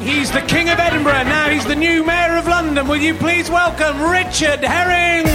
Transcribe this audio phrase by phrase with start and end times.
[0.00, 1.24] He's the King of Edinburgh.
[1.24, 2.86] Now he's the new Mayor of London.
[2.86, 5.26] Will you please welcome Richard Herring?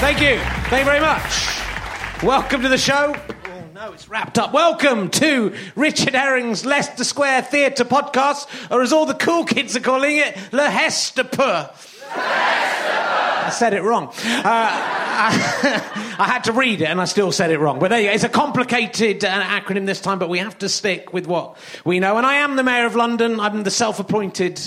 [0.00, 0.38] Thank you.
[0.68, 2.22] Thank you very much.
[2.22, 3.14] Welcome to the show.
[3.46, 4.52] Oh no, it's wrapped up.
[4.52, 9.80] Welcome to Richard Herring's Leicester Square Theatre podcast, or as all the cool kids are
[9.80, 11.70] calling it, Le Hesterpur.
[12.14, 14.12] I said it wrong.
[14.24, 14.99] Uh,
[16.18, 17.78] I, had to read it and I still said it wrong.
[17.78, 18.14] But there you go.
[18.14, 22.00] It's a complicated uh, acronym this time, but we have to stick with what we
[22.00, 22.16] know.
[22.16, 23.38] And I am the Mayor of London.
[23.38, 24.58] I'm the self appointed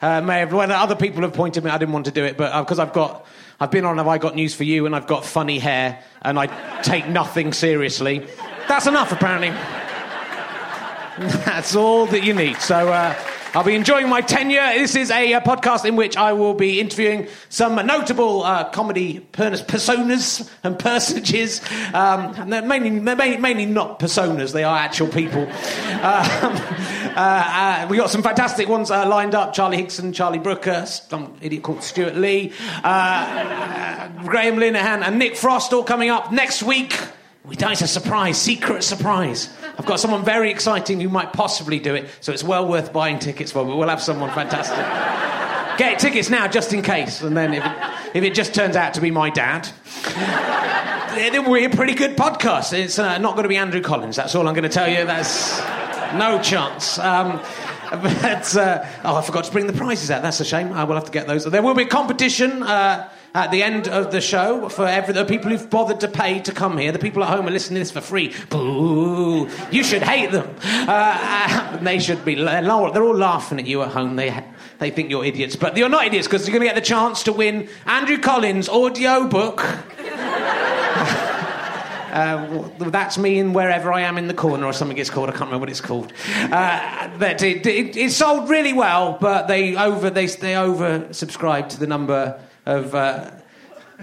[0.00, 0.78] uh, Mayor of London.
[0.78, 1.70] Other people have appointed me.
[1.70, 3.26] I didn't want to do it, but because uh, I've got.
[3.60, 6.38] I've been on Have I Got News for You and I've got funny hair and
[6.38, 6.46] I
[6.82, 8.24] take nothing seriously.
[8.68, 9.48] That's enough, apparently.
[11.44, 12.58] That's all that you need.
[12.58, 13.20] So, uh,
[13.54, 14.60] I'll be enjoying my tenure.
[14.74, 19.26] This is a, a, podcast in which I will be interviewing some notable uh, comedy
[19.32, 21.62] personas and personages.
[21.94, 25.48] Um, and mainly, mainly, not personas, they are actual people.
[25.98, 26.52] Um,
[27.16, 31.34] uh, uh, we got some fantastic ones uh, lined up Charlie Higson, Charlie Brooker, some
[31.42, 32.52] idiot called Stewart Lee,
[32.84, 36.96] uh, uh, Graham Linehan, and Nick Frost all coming up next week.
[37.48, 39.48] We It's a surprise, secret surprise.
[39.78, 43.18] I've got someone very exciting who might possibly do it, so it's well worth buying
[43.18, 43.64] tickets for.
[43.64, 44.76] But we'll have someone fantastic.
[45.78, 47.22] Get tickets now, just in case.
[47.22, 49.66] And then if it, if it just turns out to be my dad,
[51.14, 52.74] then we're a pretty good podcast.
[52.74, 54.16] It's uh, not going to be Andrew Collins.
[54.16, 55.06] That's all I'm going to tell you.
[55.06, 55.58] That's
[56.16, 56.98] no chance.
[56.98, 57.40] Um,
[57.90, 60.20] but uh, oh, I forgot to bring the prizes out.
[60.20, 60.74] That's a shame.
[60.74, 61.46] I will have to get those.
[61.46, 62.62] There will be a competition.
[62.62, 66.40] Uh, at the end of the show for every, the people who've bothered to pay
[66.40, 66.92] to come here.
[66.92, 68.34] The people at home are listening to this for free.
[68.50, 69.48] Boo!
[69.70, 70.54] You should hate them.
[70.62, 72.34] Uh, uh they should be.
[72.34, 74.16] They're all laughing at you at home.
[74.16, 74.44] They
[74.78, 77.24] they think you're idiots, but you're not idiots because you're going to get the chance
[77.24, 79.64] to win Andrew Collins' audio book.
[82.08, 85.28] Uh, that's me in wherever I am in the corner or something it's called.
[85.28, 86.12] I can't remember what it's called.
[86.36, 91.70] Uh, that it, it, it, sold really well, but they over they they over subscribed
[91.72, 93.30] to the number of uh,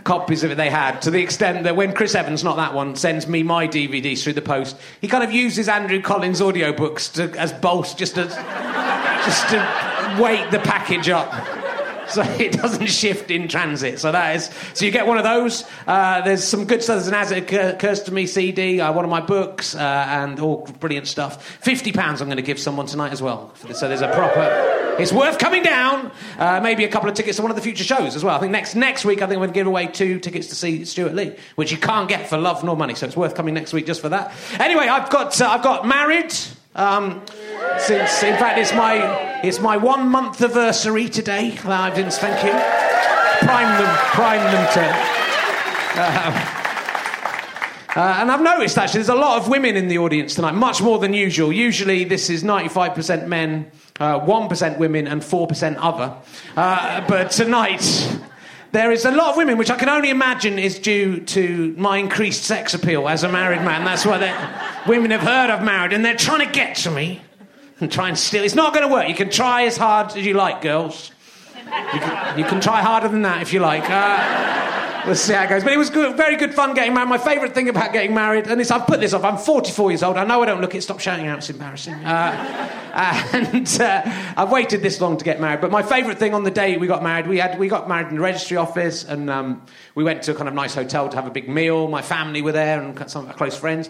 [0.04, 2.96] copies of it they had to the extent that when Chris Evans, not that one,
[2.96, 7.40] sends me my DVDs through the post, he kind of uses Andrew Collins' audiobooks to,
[7.40, 11.32] as bolts just to, just to weight the package up
[12.10, 14.00] so it doesn't shift in transit.
[14.00, 15.64] So that is so you get one of those.
[15.88, 16.98] Uh, there's some good stuff.
[16.98, 20.40] There's an As It Occurs to Me CD, uh, one of my books, uh, and
[20.40, 21.46] all brilliant stuff.
[21.62, 23.54] Fifty pounds I'm going to give someone tonight as well.
[23.74, 24.75] So there's a proper.
[24.98, 26.12] It's worth coming down.
[26.38, 28.36] Uh, maybe a couple of tickets to one of the future shows as well.
[28.36, 30.56] I think next next week I think we're going to give away two tickets to
[30.56, 32.96] see Stewart Lee, which you can't get for love nor money.
[32.96, 34.34] So it's worth coming next week just for that.
[34.60, 36.34] Anyway, I've got uh, I've got married.
[36.76, 37.24] Um,
[37.80, 41.58] since, in fact, it's my it's my one month anniversary today.
[41.64, 42.52] I've been, thank you.
[43.48, 45.16] Prime them, prime them to.
[45.98, 46.62] Uh,
[47.96, 50.82] uh, and I've noticed actually there's a lot of women in the audience tonight, much
[50.82, 51.54] more than usual.
[51.54, 56.14] Usually this is 95% men, uh, 1% women, and 4% other.
[56.56, 58.20] Uh, but tonight
[58.72, 61.98] there is a lot of women, which I can only imagine is due to my
[61.98, 63.86] increased sex appeal as a married man.
[63.86, 64.18] That's why
[64.86, 67.22] women have heard I've married, and they're trying to get to me
[67.80, 68.44] and try and steal.
[68.44, 69.08] It's not going to work.
[69.08, 71.12] You can try as hard as you like, girls.
[71.56, 73.90] You can, you can try harder than that if you like.
[73.90, 75.64] Uh, We'll see how it goes.
[75.64, 77.10] But it was good, very good fun getting married.
[77.10, 80.02] My favourite thing about getting married, and this, I've put this off, I'm 44 years
[80.02, 80.18] old.
[80.18, 80.82] I know I don't look it.
[80.82, 81.94] Stop shouting out, it's embarrassing.
[81.94, 84.02] Uh, and uh,
[84.36, 85.62] I've waited this long to get married.
[85.62, 88.08] But my favourite thing on the day we got married, we, had, we got married
[88.08, 91.16] in the registry office, and um, we went to a kind of nice hotel to
[91.16, 91.88] have a big meal.
[91.88, 93.90] My family were there, and some of our close friends.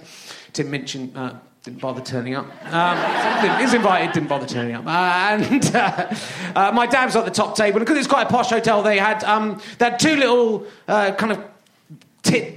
[0.52, 1.16] Tim Minchin.
[1.16, 2.46] Uh, didn't bother turning up.
[2.72, 4.86] Um, he's invited, didn't bother turning up.
[4.86, 6.16] Uh, and uh,
[6.56, 9.00] uh, my dad was at the top table, because it's quite a posh hotel, they
[9.00, 11.44] had um, they had two little uh, kind of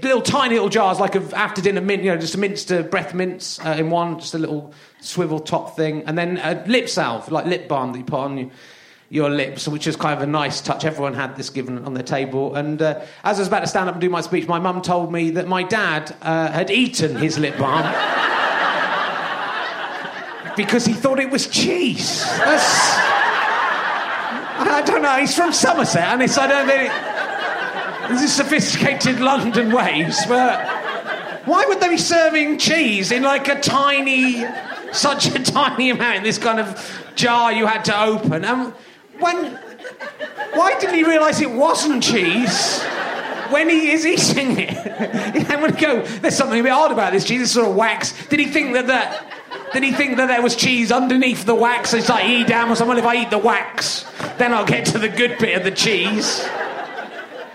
[0.02, 3.14] little tiny little jars, like of after dinner mint, you know, just a Minster breath
[3.14, 7.30] mints uh, in one, just a little swivel top thing, and then a lip salve,
[7.30, 8.50] like lip balm that you put on you
[9.10, 10.84] your lips, which is kind of a nice touch.
[10.84, 12.54] Everyone had this given on their table.
[12.54, 14.82] And uh, as I was about to stand up and do my speech, my mum
[14.82, 17.84] told me that my dad uh, had eaten his lip balm
[20.58, 22.24] because he thought it was cheese.
[22.38, 22.98] That's,
[24.60, 25.16] I don't know.
[25.16, 30.66] He's from Somerset, and it's I don't think this is sophisticated London ways, but
[31.46, 34.44] why would they be serving cheese in like a tiny,
[34.92, 36.18] such a tiny amount?
[36.18, 38.44] In this kind of jar you had to open.
[38.44, 38.72] And
[39.20, 39.54] when,
[40.54, 42.84] why didn't he realise it wasn't cheese?
[43.50, 45.50] when he is eating it.
[45.50, 47.76] I'm going to go, there's something a bit odd about this cheese, this sort of
[47.76, 48.12] wax.
[48.26, 49.26] Did he think that that
[49.72, 51.94] did he think that there was cheese underneath the wax?
[51.94, 52.98] It's like Edam or someone.
[52.98, 54.04] If I eat the wax,
[54.38, 56.46] then I'll get to the good bit of the cheese.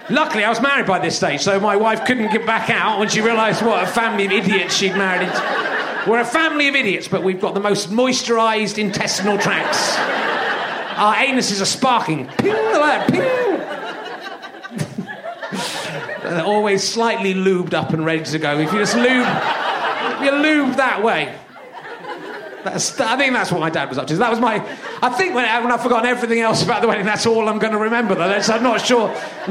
[0.09, 3.09] Luckily, I was married by this stage, so my wife couldn't get back out when
[3.09, 6.09] she realised what a family of idiots she'd married into.
[6.09, 9.97] We're a family of idiots, but we've got the most moisturised intestinal tracts.
[10.97, 12.27] Our anuses are sparking.
[12.27, 13.21] Ping, like, ping.
[16.23, 18.59] They're always slightly lubed up and ready to go.
[18.59, 19.27] If you just lube,
[20.21, 21.33] you lube that way.
[22.63, 24.15] That's, I think that's what my dad was up to.
[24.15, 24.56] That was my.
[25.01, 27.74] I think when, when I've forgotten everything else about the wedding, that's all I'm going
[27.74, 28.15] to remember.
[28.15, 28.24] Though.
[28.24, 29.10] I'm not sure.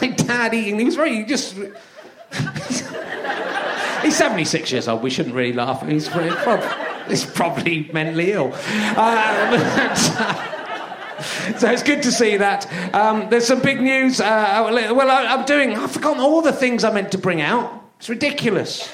[0.00, 0.78] my dad eating.
[0.78, 1.54] He was very just.
[4.02, 5.02] he's 76 years old.
[5.02, 5.86] We shouldn't really laugh.
[5.86, 6.68] He's, probably,
[7.08, 8.52] he's probably mentally ill.
[8.54, 9.94] Uh,
[11.58, 12.94] so it's good to see that.
[12.94, 14.20] Um, there's some big news.
[14.20, 15.76] Uh, well, I, am doing.
[15.76, 17.82] I've forgotten all the things I meant to bring out.
[17.98, 18.92] It's ridiculous.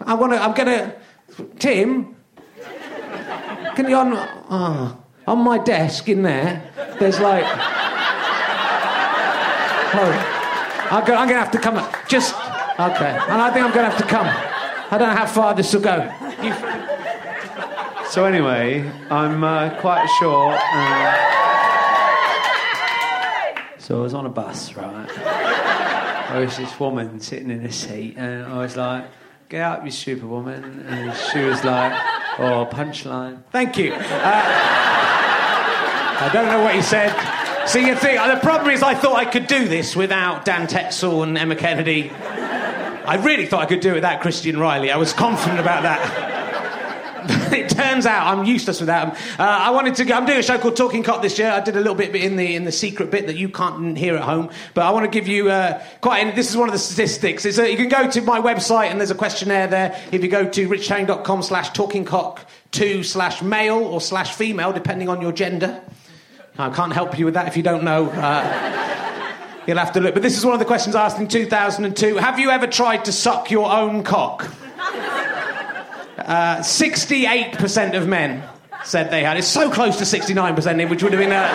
[0.00, 0.42] I want to.
[0.42, 0.96] I'm going to.
[1.58, 2.16] Tim,
[3.74, 4.12] can you on?
[4.48, 6.62] Oh, on my desk in there.
[6.98, 7.44] There's like.
[9.98, 10.12] Oh,
[10.90, 11.76] I'm going to have to come.
[12.08, 14.26] Just okay, and I think I'm going to have to come.
[14.26, 15.96] I don't know how far this will go.
[16.42, 16.54] You...
[18.08, 20.56] So anyway, I'm uh, quite sure.
[20.56, 21.32] Uh...
[23.78, 25.08] So I was on a bus, right?
[26.30, 29.06] There was this woman sitting in a seat, and I was like,
[29.48, 31.92] "Get up, you superwoman!" And she was like,
[32.38, 33.92] "Oh, punchline." Thank you.
[33.92, 34.42] Uh,
[36.18, 37.14] I don't know what he said.
[37.68, 41.22] See, you think the problem is, I thought I could do this without Dan Tetsell
[41.22, 42.10] and Emma Kennedy.
[42.10, 44.90] I really thought I could do it without Christian Reilly.
[44.90, 46.35] I was confident about that.
[47.52, 49.24] it turns out I'm useless without them.
[49.38, 50.14] Uh, I wanted to.
[50.14, 51.50] I'm doing a show called Talking Cock this year.
[51.50, 54.16] I did a little bit in the in the secret bit that you can't hear
[54.16, 54.50] at home.
[54.74, 56.34] But I want to give you uh, quite.
[56.34, 57.44] This is one of the statistics.
[57.44, 60.02] A, you can go to my website and there's a questionnaire there.
[60.12, 62.40] If you go to richherring.com slash talkingcock
[62.70, 65.80] two slash male or slash female, depending on your gender.
[66.58, 68.08] I can't help you with that if you don't know.
[68.10, 70.14] Uh, you'll have to look.
[70.14, 72.16] But this is one of the questions asked in 2002.
[72.16, 74.50] Have you ever tried to suck your own cock?
[76.26, 78.42] Uh, 68% of men
[78.84, 79.36] said they had.
[79.36, 81.32] It's so close to 69%, which would have been.
[81.32, 81.48] Uh,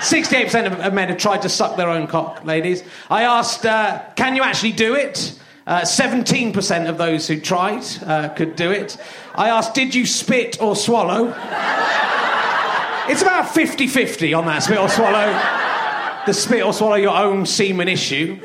[0.00, 2.82] 68% of, of, men have tried to suck their own cock, ladies.
[3.08, 5.38] I asked, uh, can you actually do it?
[5.66, 8.98] Uh, 17% of those who tried uh, could do it.
[9.34, 11.28] I asked, did you spit or swallow?
[13.06, 15.32] It's about 50 50 on that spit or swallow.
[16.26, 18.40] The spit or swallow your own semen issue.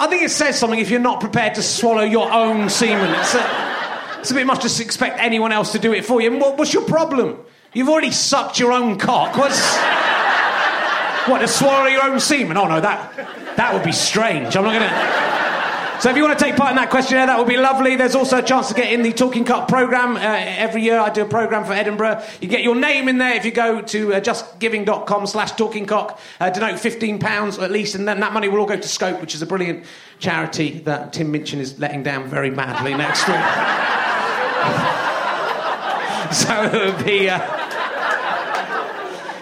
[0.00, 3.10] I think it says something if you're not prepared to swallow your own semen.
[3.20, 6.34] It's a, it's a bit much to expect anyone else to do it for you.
[6.38, 7.38] What, what's your problem?
[7.74, 9.36] You've already sucked your own cock.
[9.36, 9.60] What's.
[11.28, 12.56] What, to swallow your own semen?
[12.56, 13.14] Oh no, that,
[13.56, 14.56] that would be strange.
[14.56, 15.59] I'm not to.
[16.00, 17.94] So if you want to take part in that questionnaire, that would be lovely.
[17.94, 20.16] There's also a chance to get in the Talking Cock programme.
[20.16, 22.24] Uh, every year I do a programme for Edinburgh.
[22.40, 26.48] You get your name in there if you go to uh, justgiving.com slash talkingcock, uh,
[26.48, 29.42] denote £15 at least, and then that money will all go to Scope, which is
[29.42, 29.84] a brilliant
[30.20, 33.36] charity that Tim Minchin is letting down very badly next week.
[36.32, 37.28] so it would be...
[37.28, 37.40] Uh,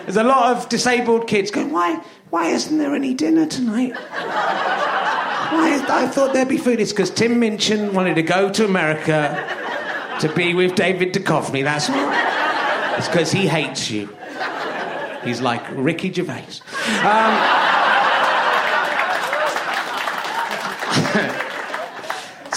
[0.07, 3.95] there's a lot of disabled kids going, why, why isn't there any dinner tonight?
[5.51, 6.81] Why, I thought there'd be food.
[6.81, 11.65] It's because Tim Minchin wanted to go to America to be with David Duchovny.
[11.65, 12.95] That's why.
[12.99, 14.09] It's because he hates you.
[15.25, 16.61] He's like Ricky Gervais.
[17.03, 17.68] Um,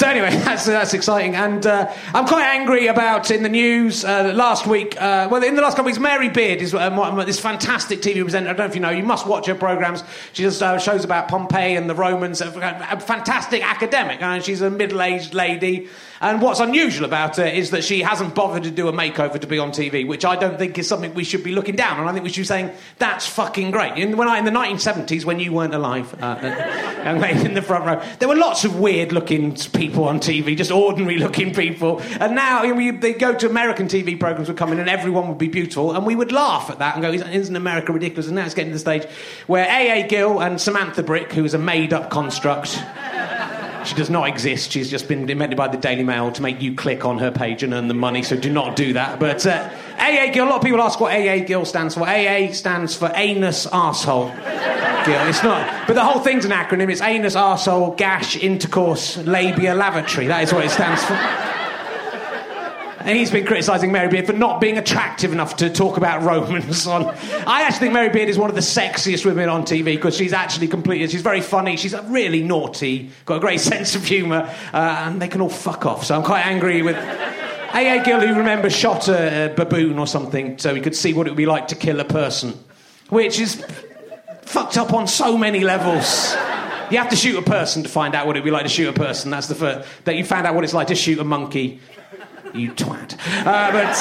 [0.01, 4.33] So anyway, that's, that's exciting, and uh, I'm quite angry about in the news uh,
[4.35, 4.99] last week.
[4.99, 8.23] Uh, well, in the last couple of weeks, Mary Beard is uh, this fantastic TV
[8.23, 8.49] presenter.
[8.49, 8.89] I don't know if you know.
[8.89, 10.03] You must watch her programs.
[10.33, 12.41] She does uh, shows about Pompeii and the Romans.
[12.41, 12.47] A,
[12.89, 15.87] a fantastic academic, and she's a middle-aged lady
[16.21, 19.47] and what's unusual about her is that she hasn't bothered to do a makeover to
[19.47, 22.07] be on TV, which I don't think is something we should be looking down on.
[22.07, 23.97] I think we should be saying, that's fucking great.
[23.97, 27.61] In, when I, in the 1970s, when you weren't alive, uh, uh, lady in the
[27.63, 31.99] front row, there were lots of weird looking people on TV, just ordinary looking people.
[32.19, 35.27] And now you know, they go to American TV programs would come in and everyone
[35.27, 38.27] would be beautiful, and we would laugh at that and go, isn't America ridiculous?
[38.27, 39.05] And now it's getting to the stage
[39.47, 40.07] where A.A.
[40.07, 42.79] Gill and Samantha Brick, who is a made up construct,
[43.83, 44.71] she does not exist.
[44.71, 47.63] She's just been invented by the Daily Mail to make you click on her page
[47.63, 49.19] and earn the money, so do not do that.
[49.19, 49.69] But uh,
[49.99, 52.01] AA Gill, a lot of people ask what AA Gill stands for.
[52.01, 54.33] AA stands for anus arsehole.
[55.05, 55.27] Gill.
[55.27, 55.87] It's not.
[55.87, 56.91] But the whole thing's an acronym.
[56.91, 60.27] It's anus arsehole gash intercourse labia lavatory.
[60.27, 61.60] That is what it stands for.
[63.03, 66.85] And he's been criticising Mary Beard for not being attractive enough to talk about Romans
[66.87, 67.05] on.
[67.47, 70.33] I actually think Mary Beard is one of the sexiest women on TV because she's
[70.33, 71.07] actually completely.
[71.07, 71.77] She's very funny.
[71.77, 75.85] She's really naughty, got a great sense of humour, uh, and they can all fuck
[75.85, 76.05] off.
[76.05, 76.95] So I'm quite angry with.
[77.73, 78.03] A.A.
[78.03, 81.29] Gill, who remember, shot a, a baboon or something so he could see what it
[81.29, 82.53] would be like to kill a person,
[83.07, 83.63] which is
[84.41, 86.33] fucked up on so many levels.
[86.91, 88.89] You have to shoot a person to find out what it'd be like to shoot
[88.89, 89.31] a person.
[89.31, 89.87] That's the first.
[90.03, 91.79] That you found out what it's like to shoot a monkey.
[92.53, 93.17] You twat.
[93.45, 93.95] Uh, but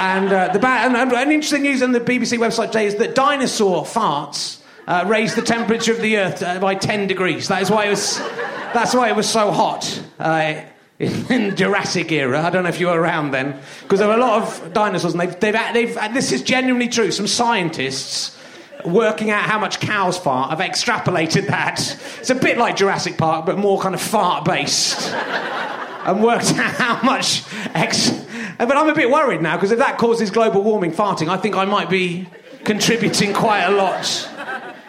[0.00, 2.96] and uh, the ba- and, and, and interesting news on the BBC website today is
[2.96, 7.48] that dinosaur farts uh, raised the temperature of the Earth uh, by 10 degrees.
[7.48, 8.18] That is why it was.
[8.74, 10.02] That's why it was so hot.
[10.18, 10.62] Uh,
[10.98, 14.14] in the Jurassic era, I don't know if you were around then, because there were
[14.14, 17.10] a lot of dinosaurs, and they've, they've, they've, and this is genuinely true.
[17.10, 18.38] Some scientists
[18.84, 21.98] working out how much cows fart have extrapolated that.
[22.20, 25.10] It's a bit like Jurassic Park, but more kind of fart based.
[26.06, 27.44] And worked out how much
[27.74, 28.10] ex-
[28.58, 31.56] But I'm a bit worried now because if that causes global warming, farting, I think
[31.56, 32.28] I might be
[32.64, 34.30] contributing quite a lot.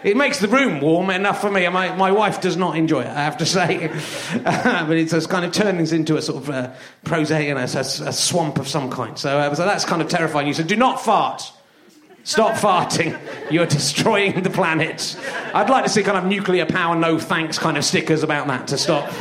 [0.04, 3.08] It makes the room warm enough for me, my, my wife does not enjoy it,
[3.08, 3.88] I have to say.
[4.44, 8.14] but it's, it's kind of turns into a sort of uh, prosaic, know, a, a,
[8.14, 9.18] swamp of some kind.
[9.18, 10.54] So, uh, so that's kind of terrifying you.
[10.54, 11.52] So do not fart.
[12.24, 13.20] Stop farting.
[13.52, 15.16] You're destroying the planet.
[15.54, 18.68] I'd like to see kind of nuclear power, no thanks kind of stickers about that
[18.70, 19.12] to stop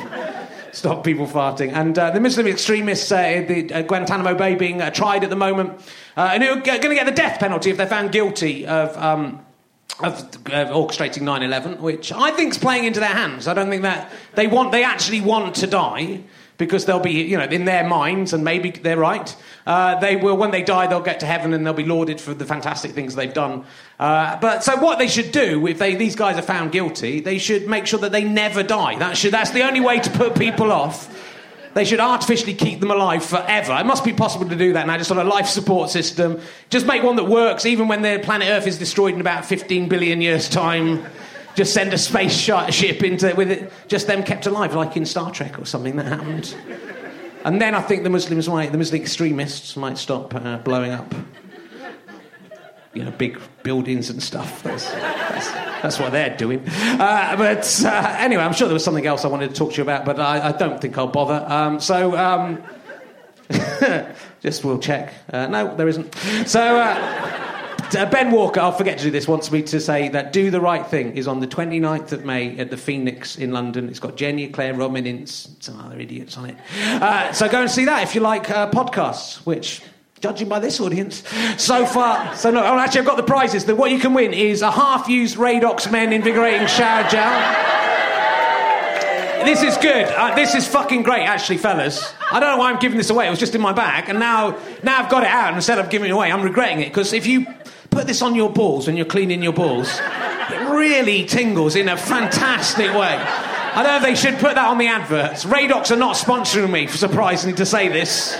[0.75, 1.73] stop people farting.
[1.73, 5.37] And uh, the Muslim extremists uh, the uh, Guantanamo Bay being uh, tried at the
[5.37, 5.81] moment,
[6.17, 8.97] uh, and who are going to get the death penalty if they're found guilty of.
[8.97, 9.41] Um,
[10.01, 13.47] of, of, orchestrating 9/11, which I think is playing into their hands.
[13.47, 16.25] I don't think that they want, they actually want to die
[16.57, 19.35] because they'll be, you know, in their minds, and maybe they're right.
[19.67, 22.35] Uh, they will, when they die, they'll get to heaven and they'll be lauded for
[22.35, 23.65] the fantastic things they've done.
[23.99, 27.39] Uh, but so, what they should do if they, these guys are found guilty, they
[27.39, 28.97] should make sure that they never die.
[28.99, 31.11] That should, that's the only way to put people off.
[31.75, 33.75] They should artificially keep them alive forever.
[33.75, 36.41] It must be possible to do that now, just on a life support system.
[36.71, 39.89] Just make one that works, even when the planet Earth is destroyed in about 15
[39.89, 41.05] billion years' time.
[41.55, 45.31] Just send a space ship into with it, just them kept alive, like in Star
[45.31, 46.55] Trek or something that happened.
[47.45, 51.15] And then I think the Muslims might, the Muslim extremists might stop uh, blowing up,
[52.93, 54.63] you know, big buildings and stuff.
[54.63, 55.51] That's, that's,
[55.83, 56.67] that's what they're doing.
[56.67, 59.77] Uh, but uh, anyway, I'm sure there was something else I wanted to talk to
[59.77, 61.45] you about, but I, I don't think I'll bother.
[61.47, 62.17] Um, so.
[62.17, 62.63] Um,
[64.41, 65.13] just we'll check.
[65.31, 66.15] Uh, no, there isn't.
[66.47, 66.61] So,
[67.97, 70.61] uh, ben Walker, I'll forget to do this, wants me to say that Do the
[70.61, 73.89] Right Thing is on the 29th of May at the Phoenix in London.
[73.89, 76.57] It's got Jenny Eclair, Robin Ince, some other idiots on it.
[76.85, 79.83] Uh, so go and see that if you like uh, podcasts, which
[80.21, 81.23] judging by this audience
[81.59, 82.35] so far.
[82.35, 83.67] So no, oh, actually, I've got the prizes.
[83.67, 87.75] The, what you can win is a half-used Radox Men invigorating shower gel.
[89.45, 90.07] This is good.
[90.07, 92.15] Uh, this is fucking great, actually, fellas.
[92.33, 93.27] I don't know why I'm giving this away.
[93.27, 95.49] It was just in my bag, and now, now I've got it out.
[95.49, 97.47] And instead of giving it away, I'm regretting it because if you
[97.95, 99.89] put this on your balls when you're cleaning your balls.
[100.51, 103.17] It really tingles in a fantastic way.
[103.17, 105.45] I don't know they should put that on the adverts.
[105.45, 108.35] Radox are not sponsoring me, surprisingly to say this.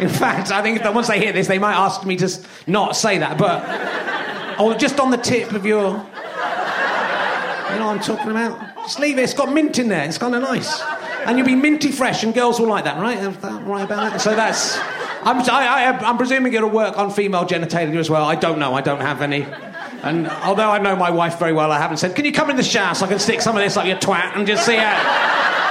[0.00, 2.28] In fact, I think once they hear this, they might ask me to
[2.66, 3.38] not say that.
[3.38, 5.92] But, or just on the tip of your.
[5.92, 8.76] You know what I'm talking about?
[8.78, 9.22] Just leave it.
[9.22, 10.04] It's got mint in there.
[10.04, 10.80] It's kind of nice.
[11.26, 13.18] And you'll be minty fresh, and girls will like that, right?
[13.62, 14.20] Right about that?
[14.20, 14.78] So that's.
[15.24, 18.24] I'm, I, am presuming it'll work on female genitalia as well.
[18.24, 18.74] I don't know.
[18.74, 19.46] I don't have any.
[20.02, 22.56] And although I know my wife very well, I haven't said, "Can you come in
[22.56, 24.76] the shower so I can stick some of this up your twat and just see
[24.76, 25.24] how?"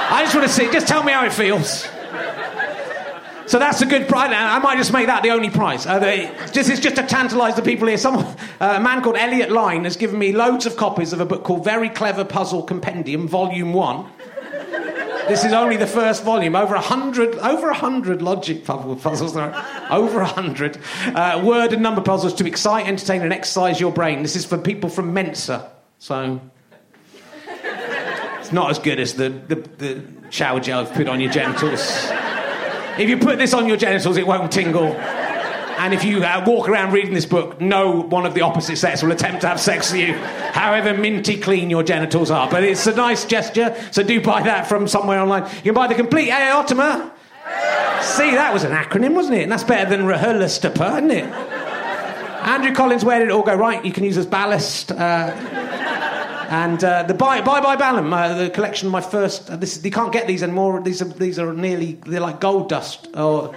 [0.09, 0.71] I just want to see.
[0.71, 1.87] Just tell me how it feels.
[3.45, 4.31] So that's a good prize.
[4.33, 5.85] I might just make that the only prize.
[5.85, 7.97] Uh, they, just, it's just to tantalise the people here.
[7.97, 11.25] Some, uh, a man called Elliot Line has given me loads of copies of a
[11.25, 14.05] book called Very Clever Puzzle Compendium, Volume 1.
[15.27, 16.55] This is only the first volume.
[16.55, 19.35] Over a hundred, over a hundred logic puzzles.
[19.35, 24.21] over a hundred uh, word and number puzzles to excite, entertain, and exercise your brain.
[24.21, 26.41] This is for people from Mensa, so
[28.39, 31.79] it's not as good as the, the, the shower gel you've put on your genitals.
[32.99, 34.91] If you put this on your genitals, it won't tingle.
[35.83, 39.03] And if you uh, walk around reading this book, no one of the opposite sex
[39.03, 42.49] will attempt to have sex with you, however minty clean your genitals are.
[42.49, 45.43] But it's a nice gesture, so do buy that from somewhere online.
[45.57, 47.11] You can buy the complete Aotima.
[48.01, 49.43] See, that was an acronym, wasn't it?
[49.43, 51.25] And that's better than Rehelastapa, isn't it?
[51.25, 53.53] Andrew Collins, where did it all go?
[53.53, 54.93] Right, you can use as ballast.
[54.93, 55.35] Uh,
[56.49, 59.49] and uh, the Bye Bye Bye Balham, uh, the collection, my first.
[59.49, 60.81] Uh, this, you can't get these anymore.
[60.81, 63.53] These are these are nearly they're like gold dust or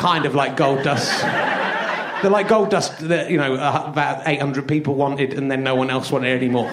[0.00, 1.20] kind of like gold dust.
[2.22, 5.74] They're like gold dust that, you know, uh, about 800 people wanted and then no
[5.74, 6.70] one else wanted anymore.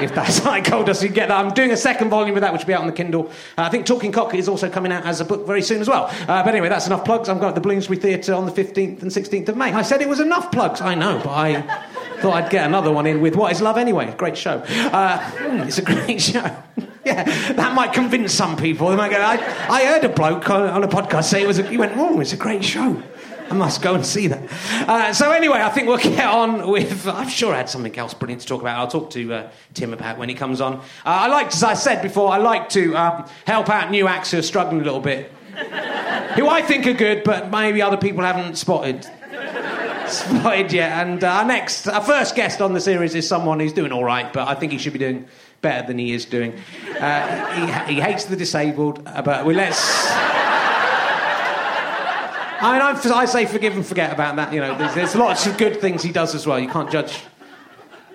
[0.00, 1.44] If that's like gold dust, you get that.
[1.44, 3.28] I'm doing a second volume of that, which will be out on the Kindle.
[3.58, 5.88] Uh, I think Talking Cock is also coming out as a book very soon as
[5.88, 6.04] well.
[6.04, 7.28] Uh, but anyway, that's enough plugs.
[7.28, 9.72] I'm going to the Bloomsbury Theatre on the 15th and 16th of May.
[9.72, 10.80] I said it was enough plugs.
[10.80, 11.62] I know, but I
[12.20, 14.14] thought I'd get another one in with What is Love Anyway?
[14.16, 14.58] Great show.
[14.68, 16.56] Uh, hmm, it's a great show.
[17.04, 18.88] yeah, that might convince some people.
[18.88, 19.34] They might go, I,
[19.68, 22.20] I heard a bloke on, on a podcast say it was a, he went, oh,
[22.20, 23.02] it's a great show.
[23.52, 24.50] I must go and see that.
[24.88, 27.06] Uh, so anyway, I think we'll get on with.
[27.06, 28.78] I'm sure I had something else brilliant to talk about.
[28.78, 30.76] I'll talk to uh, Tim about when he comes on.
[30.76, 34.30] Uh, I like, as I said before, I like to um, help out new acts
[34.30, 35.30] who are struggling a little bit,
[36.36, 39.06] who I think are good, but maybe other people haven't spotted.
[40.06, 43.72] Spotted yet, and uh, our next, our first guest on the series is someone who's
[43.72, 45.26] doing all right, but I think he should be doing
[45.62, 46.54] better than he is doing.
[47.00, 50.31] Uh, he, he hates the disabled, uh, but we let's.
[52.62, 54.52] I mean, I'm, I say forgive and forget about that.
[54.52, 56.60] You know, there's, there's lots of good things he does as well.
[56.60, 57.20] You can't judge.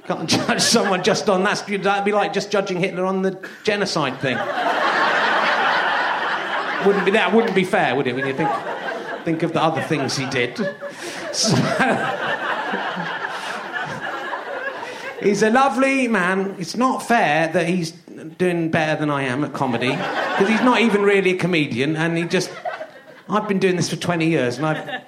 [0.05, 1.67] Can't judge someone just on that.
[1.67, 4.37] That'd be like just judging Hitler on the genocide thing.
[6.85, 7.33] wouldn't be that?
[7.33, 8.15] Wouldn't be fair, would it?
[8.15, 8.49] When you think
[9.25, 10.55] think of the other things he did.
[11.33, 11.53] So,
[15.21, 16.55] he's a lovely man.
[16.57, 17.91] It's not fair that he's
[18.37, 22.17] doing better than I am at comedy because he's not even really a comedian, and
[22.17, 22.49] he just
[23.29, 25.03] I've been doing this for 20 years and I've.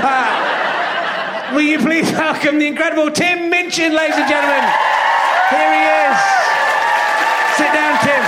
[0.00, 4.62] Uh, will you please welcome the incredible Tim Minchin, ladies and gentlemen?
[5.50, 6.18] Here he is.
[7.56, 8.22] Sit down, Tim.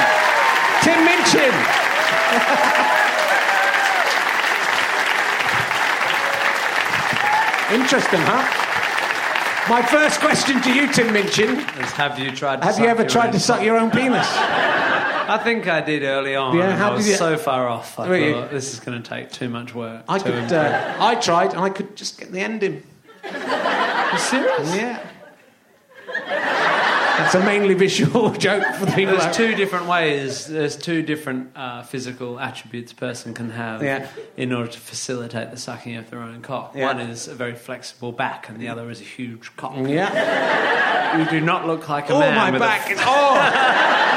[0.82, 1.54] Tim Minchin.
[7.72, 8.42] Interesting, huh?
[9.68, 11.50] My first question to you, Tim Minchin.
[11.78, 14.26] Is have you tried Have you ever tried own to suck your own penis?
[15.30, 16.56] I think I did early on.
[16.56, 17.98] Yeah, how I was did you- so far off.
[17.98, 18.34] I Were you?
[18.34, 20.04] thought this is going to take too much work.
[20.08, 20.34] I to could.
[20.34, 20.52] improve.
[20.52, 22.82] Uh, I tried, and I could just get the ending.
[23.24, 24.74] you serious?
[24.74, 24.98] Yeah.
[26.26, 29.12] That's a mainly visual joke for the people.
[29.12, 30.46] There's out- two different ways.
[30.46, 34.08] There's two different uh, physical attributes a person can have Yeah.
[34.38, 36.72] in order to facilitate the sucking of their own cock.
[36.74, 36.86] Yeah.
[36.86, 39.74] One is a very flexible back, and the other is a huge cock.
[39.76, 41.18] Yeah.
[41.18, 42.98] You do not look like a Oh, man my with a back is.
[43.02, 44.06] Oh!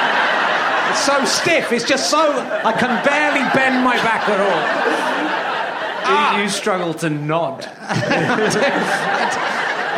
[0.93, 1.71] it's so stiff.
[1.71, 2.19] It's just so.
[2.21, 6.37] I can barely bend my back at all.
[6.37, 7.63] You, you struggle to nod.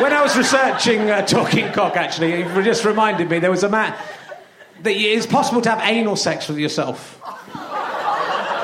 [0.02, 3.70] When I was researching uh, Talking Cock, actually, it just reminded me there was a
[3.70, 3.96] man.
[4.84, 7.18] That it's possible to have anal sex with yourself.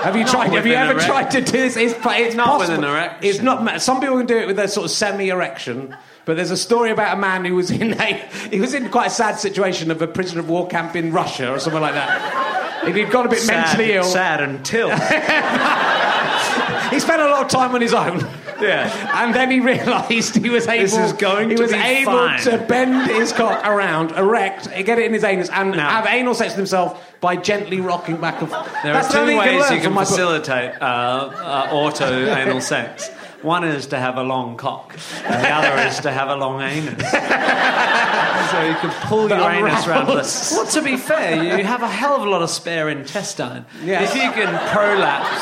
[0.04, 0.52] Have you tried?
[0.52, 1.78] Have you ever erect- tried to do this?
[1.78, 2.84] It's, it's Not with possible.
[2.84, 3.30] an erection.
[3.30, 3.82] It's not.
[3.82, 5.96] Some people can do it with a sort of semi-erection.
[6.26, 8.14] But there's a story about a man who was in a
[8.52, 11.52] he was in quite a sad situation of a prisoner of war camp in Russia
[11.52, 12.94] or something like that.
[12.96, 14.04] He'd got a bit mentally ill.
[14.04, 14.90] Sad until.
[16.92, 18.20] He spent a lot of time on his own.
[18.60, 18.92] yeah.
[19.24, 20.84] And then he realised he was able.
[20.84, 22.40] This is going he to was be able fine.
[22.42, 26.34] to bend his cock around, erect, get it in his anus, and Now- have anal
[26.34, 28.70] sex with himself by gently rocking back and forth.
[28.84, 30.10] There That's are two ways you can my book.
[30.10, 30.86] facilitate uh,
[31.34, 33.10] uh, auto anal sex.
[33.42, 36.62] One is to have a long cock, and the other is to have a long
[36.62, 37.12] anus.
[38.52, 40.06] so you can pull your anus around.
[40.06, 40.12] The...
[40.12, 40.52] unravels.
[40.52, 43.66] Well, to be fair, you have a hell of a lot of spare intestine.
[43.84, 44.04] Yeah.
[44.04, 45.42] If you can prolapse,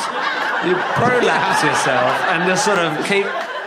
[0.66, 3.26] you prolapse yourself and just sort of keep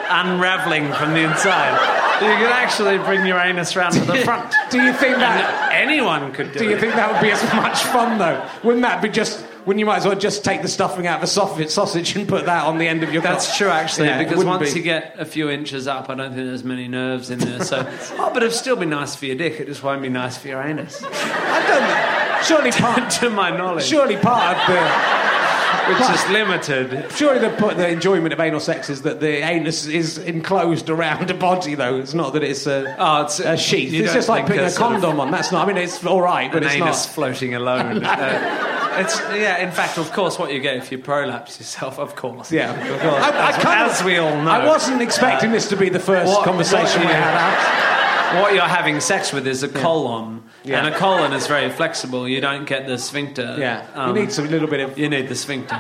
[0.10, 1.74] unraveling from the inside.
[2.22, 4.54] You can actually bring your anus round to the front.
[4.70, 5.72] Do you think that?
[5.74, 6.80] And anyone could do, Do you it.
[6.80, 8.48] think that would be as much fun though?
[8.64, 9.46] Wouldn't that be just?
[9.66, 12.28] Wouldn't you might as well just take the stuffing out of a sausage, sausage and
[12.28, 13.22] put that on the end of your?
[13.22, 14.80] That's true, actually, Yeah, because once be.
[14.80, 17.64] you get a few inches up, I don't think there's many nerves in there.
[17.64, 17.78] So,
[18.20, 19.60] oh, but it'd still be nice for your dick.
[19.60, 22.46] It just won't be nice for your anus, I don't.
[22.46, 23.10] Surely part.
[23.12, 25.94] to my knowledge, surely part of the.
[25.94, 27.12] which is limited.
[27.14, 31.34] Surely the, the enjoyment of anal sex is that the anus is enclosed around a
[31.34, 31.98] body, though.
[32.00, 33.94] It's not that it's a, Oh, it's a sheath.
[33.94, 35.32] It's just like putting a there's sort of condom on.
[35.32, 35.64] That's not.
[35.68, 37.14] I mean, it's all right, but An it's anus not.
[37.16, 38.04] floating alone.
[38.14, 39.58] Uh, it's yeah.
[39.60, 42.52] In fact, of course, what you get if you prolapse yourself, of course.
[42.52, 43.24] Yeah, of course.
[43.24, 45.90] I, I as, kind of- as we all know, I wasn't expecting this to be
[45.90, 47.34] the first what- conversation what we had.
[47.36, 48.34] Alex.
[48.42, 50.84] what you're having sex with is a colon, Yeah.
[50.86, 52.28] and a colon is very flexible.
[52.28, 53.56] You don't get the sphincter.
[53.60, 54.98] Yeah, Um, you need some little bit of.
[54.98, 55.80] You need the sphincter.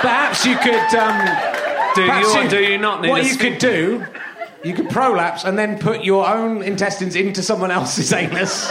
[0.00, 0.94] Perhaps you could.
[0.94, 1.18] Um,
[1.96, 4.06] Do perhaps you or do you not need What a you could do,
[4.62, 8.70] you could prolapse and then put your own intestines into someone else's anus.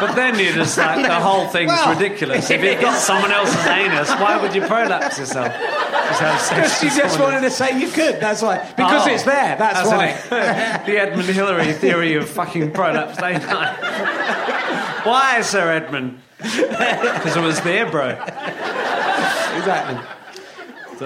[0.00, 2.50] But then you're just like, the whole thing's Well, ridiculous.
[2.50, 5.52] If you've got someone else's anus, why would you prolapse yourself?
[5.52, 8.20] Because you just wanted to say you could.
[8.20, 8.58] That's why.
[8.76, 9.10] Because Oh.
[9.10, 9.56] it's there.
[9.56, 9.90] That's, else.
[10.30, 10.82] why.
[10.86, 13.38] The Edmund Hillary theory of fucking prolapse, I?
[15.04, 16.20] Why, Sir Edmund?
[16.38, 18.10] Because it was there, bro.
[19.56, 19.98] exactly.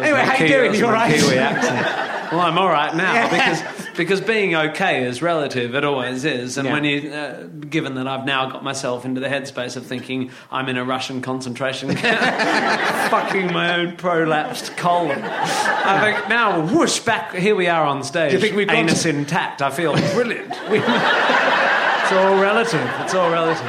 [0.03, 0.71] Anyway, how are you doing?
[0.71, 1.15] that's You all right?
[1.15, 2.33] Kiwi accent.
[2.33, 3.61] Well, I'm all right now because
[4.01, 5.75] because being okay is relative.
[5.75, 6.57] It always is.
[6.57, 6.73] And Yeah.
[6.73, 10.71] when you, uh, given that I've now got myself into the headspace of thinking I'm
[10.71, 17.35] in a Russian concentration camp, fucking my own prolapsed colon, I think now whoosh back.
[17.35, 18.31] Here we are on stage.
[18.31, 19.61] Do you think we've got anus to- intact?
[19.61, 20.49] I feel brilliant.
[20.69, 22.91] it's all relative.
[23.01, 23.67] It's all relative.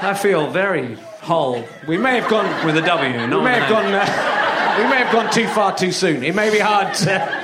[0.00, 1.62] I feel very whole.
[1.86, 2.64] We may have gone.
[2.64, 3.12] with a W.
[3.36, 3.72] We may have A.
[3.72, 3.86] gone.
[3.92, 6.22] Uh, we may have gone too far too soon.
[6.22, 7.35] It may be hard to,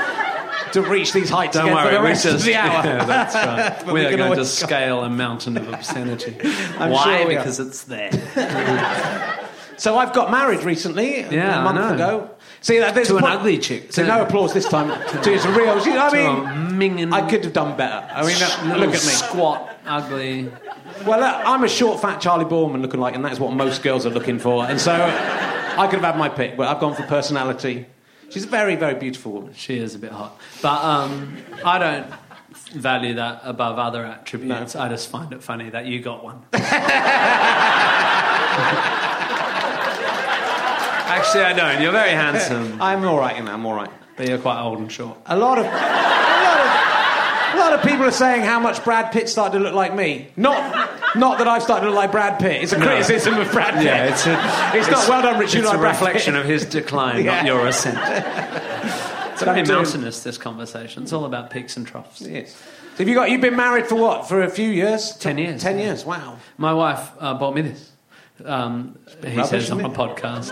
[0.72, 2.84] to reach these heights Don't again worry, for the rest just, of the hour.
[2.84, 3.86] Yeah, that's right.
[3.86, 6.36] We we are going to scale a mountain of obscenity.
[6.78, 7.04] I'm Why?
[7.04, 7.28] sure are.
[7.28, 8.10] because it's there.
[9.76, 12.30] So I've got married recently, Yeah, a month ago.
[12.60, 14.88] See, that there's To a an point- ugly chick, So no applause this time.
[15.22, 15.84] to it's real.
[15.84, 16.06] you know,
[16.46, 18.06] I mean, I could have done better.
[18.14, 18.98] I mean, uh, look at me.
[18.98, 20.48] Squat, ugly.
[21.04, 24.06] Well, uh, I'm a short, fat Charley Boorman looking like, and that's what most girls
[24.06, 24.64] are looking for.
[24.64, 27.86] And so I could have had my pick, but I've gone for personality.
[28.32, 29.52] She's a very, very beautiful woman.
[29.54, 30.40] She is a bit hot.
[30.62, 32.06] But um, I don't
[32.72, 34.74] value that above other attributes.
[34.74, 36.42] I just find it funny that you got one.
[41.12, 41.82] Actually, I don't.
[41.82, 43.90] You're very handsome, I'm all right, you know, I'm all right.
[44.16, 45.18] but you're quite old and short.
[45.26, 49.12] A lot of, a lot of, a lot of people are saying how much Brad
[49.12, 50.28] Pitt started to look like me.
[50.36, 52.62] Not, not that I've started to look like Brad Pitt.
[52.62, 53.84] It's a criticism of Brad Pitt.
[53.84, 54.32] Yeah, it's a,
[54.78, 55.58] It's not well done, Richard.
[55.60, 57.36] It's like a reflection of his decline, Yeah.
[57.36, 57.98] not your ascent.
[59.32, 61.02] It's very mountainous, this conversation.
[61.02, 62.20] It's all about peaks and troughs.
[62.20, 62.54] Yes.
[62.54, 63.30] So have you got?
[63.30, 64.28] You've been married for what?
[64.28, 65.16] For a few years?
[65.16, 65.62] Ten years.
[65.62, 66.04] Ten years.
[66.04, 66.36] Wow.
[66.58, 67.90] My wife uh, bought me this.
[68.44, 70.50] Um, he Rubbish, says on a podcast.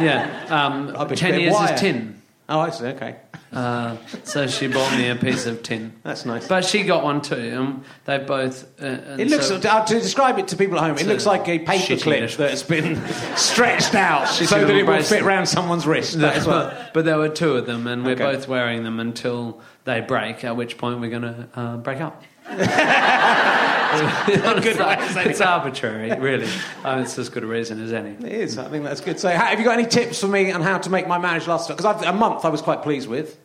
[0.00, 1.74] Yeah, um, ten years wire.
[1.74, 2.20] is tin.
[2.48, 2.84] Oh, I see.
[2.86, 3.16] Okay.
[3.52, 5.92] Uh, so she bought me a piece of tin.
[6.02, 6.46] That's nice.
[6.46, 7.34] But she got one too.
[7.36, 8.64] And they both.
[8.80, 10.98] Uh, and It looks so- uh, to describe it to people at home.
[10.98, 12.96] It looks like a paper clip that has been
[13.36, 16.18] stretched out so that it will fit around someone's wrist.
[16.18, 16.90] That is what.
[16.94, 18.24] but there were two of them, and we're Okay.
[18.24, 20.44] both wearing them until they break.
[20.44, 22.22] At which point we're going to uh, break up.
[23.88, 26.48] Good way of saying it's arbitrary, really.
[26.84, 28.10] Uh, it's as good a reason as any.
[28.10, 28.58] It is.
[28.58, 29.18] I think that's good.
[29.18, 31.68] So, have you got any tips for me on how to make my marriage last?
[31.68, 33.38] Because a month I was quite pleased with.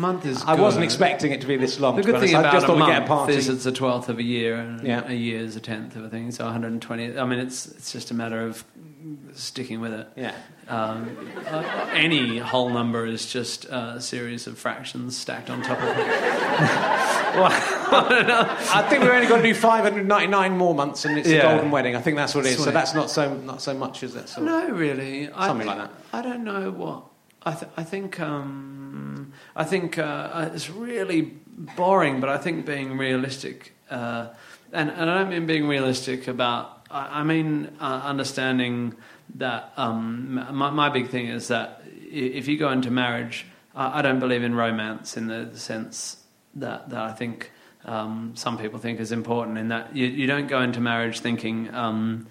[0.00, 0.42] Month is.
[0.44, 1.96] I wasn't expecting it to be this long.
[1.96, 2.48] The good thing honest.
[2.48, 4.56] I just a thought we'd month get a is it's a twelfth of a year,
[4.56, 5.02] and Yeah.
[5.06, 6.30] a year is a tenth of a thing.
[6.30, 7.18] So 120.
[7.18, 8.64] I mean, it's it's just a matter of
[9.34, 10.08] sticking with it.
[10.16, 10.32] Yeah.
[10.68, 15.88] Um, uh, any whole number is just a series of fractions stacked on top of
[15.88, 15.96] it.
[17.32, 21.38] I think we're only going to do 599 more months, and it's Yeah.
[21.38, 21.94] a golden wedding.
[21.94, 22.64] I think that's what it is.
[22.64, 24.28] So that's not so not so much, is it?
[24.30, 25.30] So, No, really.
[25.30, 25.90] I Something thi- like that.
[26.12, 27.02] I don't know what.
[27.42, 28.18] I, th- I think.
[28.20, 28.78] Um,
[29.54, 31.22] I think uh, it's really
[31.76, 34.28] boring, but I think being realistic, uh,
[34.72, 36.86] and, and I don't mean being realistic about.
[36.90, 38.94] I, I mean uh, understanding
[39.36, 39.72] that.
[39.76, 44.20] Um, my, my big thing is that if you go into marriage, I, I don't
[44.20, 46.16] believe in romance in the sense
[46.54, 47.50] that that I think.
[47.82, 51.74] Um, some people think is important in that you, you don't go into marriage thinking
[51.74, 52.26] um,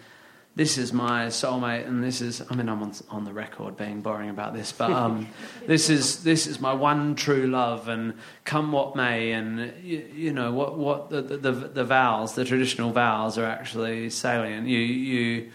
[0.55, 4.01] this is my soulmate and this is I mean I'm on, on the record being
[4.01, 5.27] boring about this but um,
[5.67, 10.33] this is this is my one true love and come what may and you, you
[10.33, 14.67] know what what the, the the vows the traditional vows are actually salient.
[14.67, 15.51] You you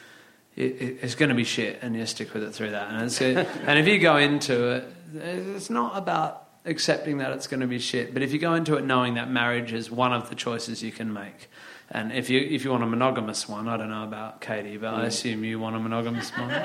[0.57, 2.91] it, it- it's going to be shit and you stick with it through that.
[2.91, 4.85] And it's, and if you go into it
[5.17, 8.77] it's not about accepting that it's going to be shit but if you go into
[8.77, 11.51] it knowing that marriage is one of the choices you can make
[11.95, 14.95] and if you if you want a monogamous one, I don't know about Catie, but
[14.95, 16.51] I assume you want a monogamous one.
[16.51, 16.57] if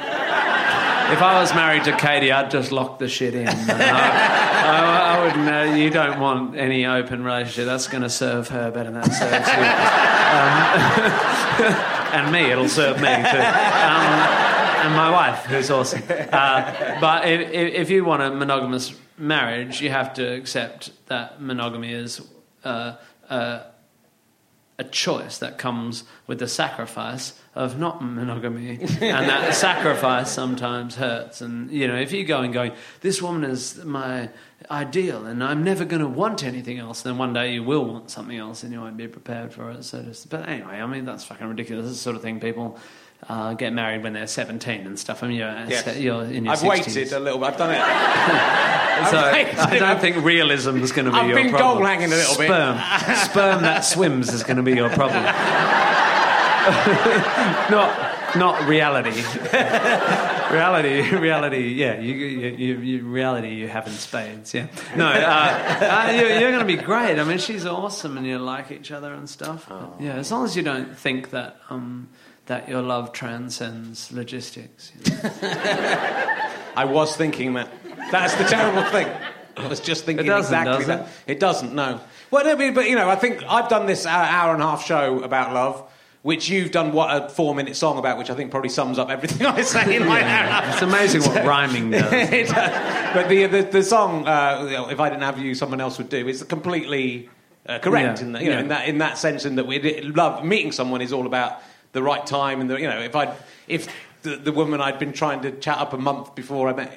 [1.21, 3.47] I was married to Catie, I'd just lock the shit in.
[3.47, 5.47] I, I, I wouldn't.
[5.47, 7.67] Uh, you don't want any open relationship.
[7.67, 9.63] That's going to serve her better than that serves you.
[11.59, 13.11] Um, and me, it'll serve me too.
[13.11, 14.03] Um,
[14.81, 16.01] and my wife, who's awesome.
[16.09, 21.39] Uh, but if, if if you want a monogamous marriage, you have to accept that
[21.39, 22.19] monogamy is.
[22.63, 22.95] Uh,
[23.29, 23.61] uh,
[24.79, 31.41] a choice that comes with the sacrifice of not monogamy, and that sacrifice sometimes hurts.
[31.41, 34.29] And you know, if you go and going, this woman is my
[34.71, 38.09] ideal, and I'm never going to want anything else, then one day you will want
[38.09, 39.83] something else, and you won't be prepared for it.
[39.83, 41.87] So, just, but anyway, I mean, that's fucking ridiculous.
[41.87, 42.79] This sort of thing people.
[43.27, 45.23] Uh, get married when they're 17 and stuff.
[45.23, 45.97] I mean, you're, Yes.
[45.97, 46.69] you're in your I've 60s.
[46.69, 47.47] waited a little bit.
[47.49, 48.65] I've done it.
[49.09, 49.57] So I've.
[49.57, 51.77] I don't think realism is going to be I've your been problem.
[51.77, 52.47] goal hanging a little bit.
[52.47, 52.77] Sperm,
[53.29, 55.23] sperm that swims is going to be your problem.
[57.71, 59.11] not, not reality.
[60.53, 61.73] reality, reality.
[61.75, 64.53] Yeah, you, you, you, you, reality you have in spades.
[64.53, 64.67] Yeah.
[64.95, 67.17] No, uh, uh, you're, you're going to be great.
[67.19, 69.67] I mean, she's awesome, and you like each other and stuff.
[69.99, 71.57] Yeah, as long as you don't think that.
[71.69, 72.09] Um,
[72.49, 74.91] that your love transcends logistics.
[75.05, 75.19] you know.
[76.75, 77.69] I was thinking that.
[78.11, 79.07] That's the terrible thing.
[79.55, 81.01] I was just thinking It doesn't, exactly does that.
[81.27, 81.33] it?
[81.33, 81.99] It doesn't, no.
[82.31, 84.65] Well, no, but, but, you know, I think I've done this hour, hour and a
[84.65, 85.91] half show about love,
[86.23, 89.09] which you've done what a four minute song about, which I think probably sums up
[89.11, 90.73] everything I say in my hour a half.
[90.73, 92.11] It's amazing what rhyming does.
[92.11, 93.13] It does.
[93.13, 96.27] but the, the the song, uh, if I didn't have you, someone else would do.
[96.27, 97.29] Is completely
[97.67, 98.61] uh, correct Yeah, in that, you know, yeah.
[98.61, 102.03] in that in that sense, in that we love meeting someone is all about the
[102.03, 103.35] right time and the, you know, if I
[103.67, 103.87] if
[104.21, 106.91] the, the woman I'd been trying to chat up a month before I met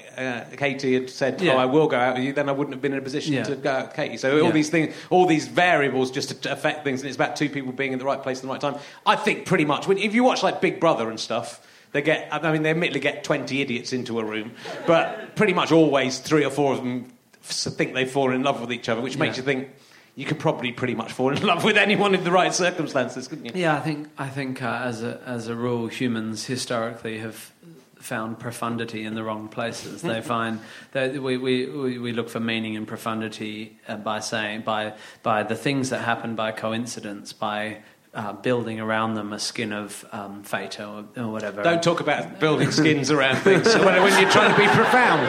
[0.53, 1.53] uh, Catie had said, Yeah.
[1.55, 3.35] "Oh, I will go out with you," then I wouldn't have been in a position
[3.35, 3.45] Yeah.
[3.45, 4.17] to go out with Catie.
[4.17, 4.51] So all Yeah.
[4.51, 7.99] these things, all these variables, just affect things, and it's about two people being in
[7.99, 8.75] the right place at the right time.
[9.07, 11.61] I think pretty much when if you watch like Big Brother and stuff.
[11.93, 14.53] They get, I mean, they admittedly get 20 idiots into a room,
[14.87, 18.73] but pretty much always three or four of them think they fall in love with
[18.73, 19.69] each other, which makes you think
[20.15, 23.47] you could probably pretty much fall in love with anyone in the right circumstances, couldn't
[23.47, 23.53] you?
[23.55, 27.53] Yeah, I think I think uh, as a as a rule, humans historically have
[27.97, 30.03] found profundity in the wrong places.
[30.03, 30.59] They find
[30.91, 35.45] that we, we, we, we look for meaning and profundity uh, by saying by by
[35.45, 37.79] the things that happen by coincidence by.
[38.15, 41.63] Uh, building around them a skin of um, fate or, or whatever.
[41.63, 45.23] Don't talk about building skins around things when, when you're trying to be profound.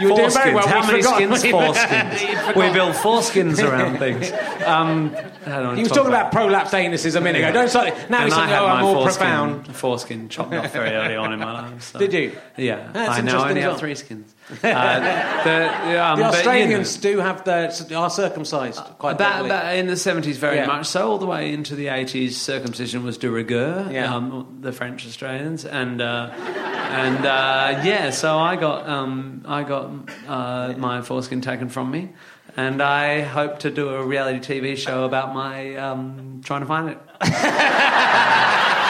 [0.00, 0.54] you were doing very Foreskins.
[0.54, 0.66] well.
[0.66, 1.36] How we've many forgotten.
[1.36, 1.52] skins?
[1.52, 2.56] Four skins.
[2.56, 4.32] we build four skins around things.
[4.66, 5.14] Um,
[5.46, 7.52] I don't He was talk talking about prolapsed anuses a minute ago.
[7.52, 9.76] Don't start, now and he's I saying, oh, I'm more foreskin, profound.
[9.76, 11.82] foreskin chopped off very early on in my life.
[11.82, 12.36] so- Did you?
[12.56, 13.78] Yeah, That's I now interesting only have well.
[13.78, 14.34] three skins.
[14.62, 19.46] Uh, the, um, The but, you know, Australians do have their are circumcised quite About,
[19.46, 20.66] about in the 70s, very Yeah.
[20.66, 21.10] much so.
[21.10, 24.14] All the way into the 80s, circumcision was de rigueur, Yeah.
[24.14, 25.64] um, the French Australians.
[25.64, 29.90] And, uh, and uh, yeah, so I got, um, I got
[30.28, 32.10] uh, my foreskin taken from me.
[32.54, 36.90] And I hope to do a reality TV show about my um, trying to find
[36.90, 36.98] it.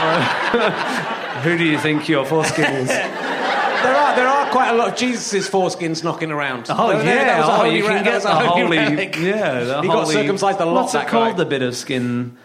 [1.44, 2.88] Who do you think your foreskin is?
[2.88, 6.67] There are there are quite a lot of Jesus' foreskins knocking around.
[6.69, 9.17] Oh yeah, that was a oh, holy you can that get the holy relic.
[9.19, 11.37] yeah, the He got holy- circumcised a lot, What's that it called?
[11.37, 12.37] The bit of skin,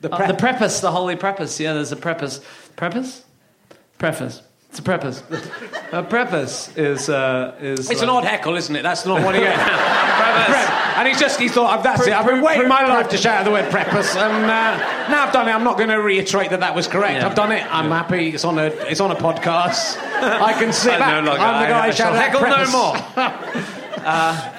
[0.00, 1.60] The Uh, pre- the preface, the holy preface.
[1.60, 2.40] Yeah, there's a preface.
[2.76, 3.24] Preface,
[3.98, 4.42] preface.
[4.70, 5.22] It's a preface.
[5.92, 7.90] a preface is uh, is.
[7.90, 8.82] it's an odd heckle, isn't it?
[8.82, 9.56] That's not what he gets.
[9.62, 10.70] preface.
[10.96, 12.12] and he's just he thought that's it.
[12.12, 14.76] I've been waiting my life to shout out the word preface, and uh,
[15.08, 15.52] now I've done it.
[15.52, 17.14] I'm not going to reiterate that that was correct.
[17.22, 17.26] Yeah.
[17.28, 17.64] I've done it.
[17.74, 18.28] I'm happy.
[18.28, 19.96] It's on a it's on a podcast.
[20.20, 21.24] I can sit I back.
[21.24, 22.72] no longer- I'm the guy who shall shouted heckle no preface.
[24.52, 24.54] more.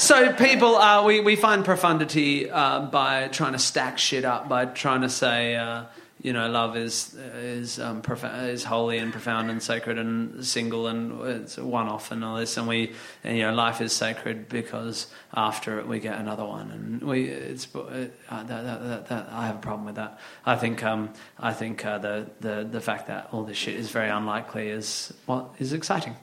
[0.00, 4.64] So people, uh, we we find profundity uh, by trying to stack shit up, by
[4.64, 5.84] trying to say, uh,
[6.22, 11.20] you know, love is is um, is holy and profound and sacred and single and
[11.22, 12.92] it's one off and all this, and we,
[13.24, 17.24] and, you know, life is sacred because after it we get another one, and we
[17.24, 20.18] it's uh, that, that, that, that, I have a problem with that.
[20.44, 23.90] I think um, I think uh, the the the fact that all this shit is
[23.90, 26.16] very unlikely is what is exciting.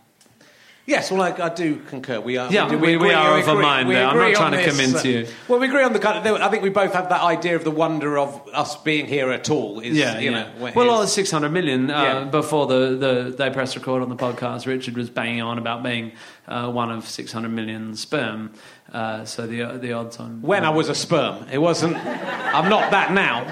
[0.88, 2.22] Yes, well, I, I do concur.
[2.22, 2.50] We are.
[2.50, 4.08] Yeah, do- we- we agree- are of a mind there.
[4.08, 4.68] I'm not trying to this.
[4.68, 5.28] convince you.
[5.50, 6.42] Well, we agree on the kind of.
[6.42, 9.50] I think we both have that idea of the wonder of us being here at
[9.50, 9.82] all.
[9.82, 10.44] Is Yeah, you yeah.
[10.60, 10.72] know.
[10.74, 12.24] well, all the 600 million uh, Yeah.
[12.24, 14.66] before the, the they press record on the podcast.
[14.66, 16.14] Richard was banging on about being
[16.48, 18.54] uh, one of 600 million sperm.
[18.94, 21.98] Uh, so the the odds on when I was a sperm, it wasn't.
[21.98, 23.44] I'm not that now.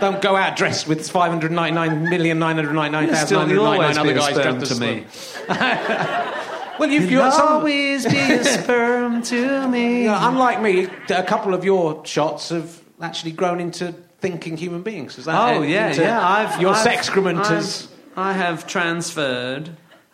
[0.00, 5.04] Don't go out dressed with 599,999,999 still, other guys sperm dressed to me.
[6.78, 7.48] Well, you've You'll got some.
[7.54, 10.02] always be a sperm to me.
[10.08, 14.82] You know, unlike me, a couple of your shots have actually grown into thinking human
[14.82, 15.18] beings.
[15.18, 15.70] Is that Oh it?
[15.70, 16.24] yeah, Into- yeah.
[16.24, 17.88] I've your I've, excrement I've, has.
[18.16, 19.70] I have transferred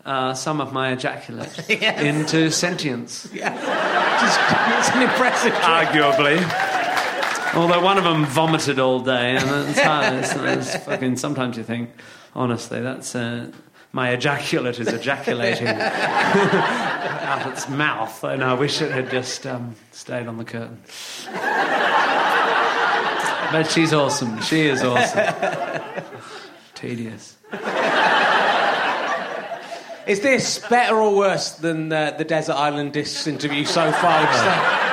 [0.07, 1.69] uh, some of my ejaculate
[2.01, 3.29] into sentience.
[3.31, 3.51] Yeah.
[4.23, 4.41] Just-
[4.79, 5.53] it's an impressive.
[5.53, 5.65] trick.
[5.65, 6.41] arguably.
[7.57, 10.15] Although one of them vomited all day, and it's hard.
[10.15, 11.17] It's, it's fucking.
[11.17, 11.91] Sometimes you think,
[12.35, 13.51] honestly, that's uh,
[13.93, 20.27] my ejaculate is ejaculating out its mouth, and I wish it had just um, stayed
[20.27, 20.83] on the curtain.
[23.53, 24.41] But she's awesome.
[24.41, 25.33] She is awesome.
[26.75, 27.37] Tedious.
[30.09, 34.81] Is this better or worse than uh, the Desert Island Discs interview so far?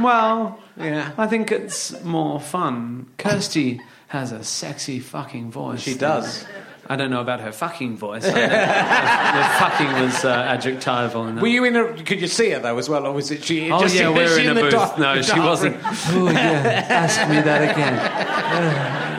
[0.00, 1.12] Well, yeah.
[1.18, 3.06] I think it's more fun.
[3.18, 5.80] Kirsty has a sexy fucking voice.
[5.80, 6.46] She does.
[6.90, 8.24] I don't know about her fucking voice.
[8.24, 11.26] I know the, the fucking was uh, adjectival.
[11.28, 11.42] enough.
[11.42, 11.92] Were you in a?
[12.02, 13.70] Could you see her though as well, or was it she?
[13.70, 14.70] Oh just, yeah, we're she in a the booth.
[14.72, 15.76] dark- no, she wasn't.
[15.84, 19.14] Oh yeah, ask me that again.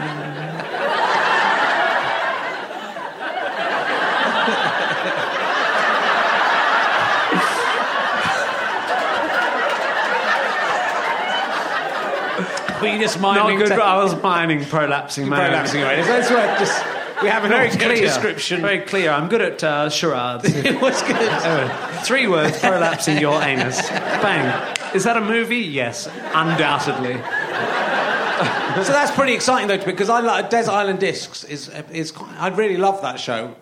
[12.81, 13.67] Were you just Not good.
[13.67, 15.51] to- I was mining prolapsing man.
[15.51, 16.01] prolapsing away.
[16.01, 16.85] That's what just.
[17.21, 18.61] We have a very clear description.
[18.61, 19.11] Very clear.
[19.11, 20.45] I'm good at uh, charades.
[20.55, 21.15] it was good.
[21.29, 21.67] Uh,
[22.03, 23.89] Three words, prolapsing your anus.
[23.89, 24.77] Bang.
[24.95, 25.57] Is that a movie?
[25.57, 27.15] Yes, undoubtedly.
[28.83, 31.43] so that's pretty exciting though, because I like Desert Island Discs.
[31.43, 33.53] Is is quite, I really love that show.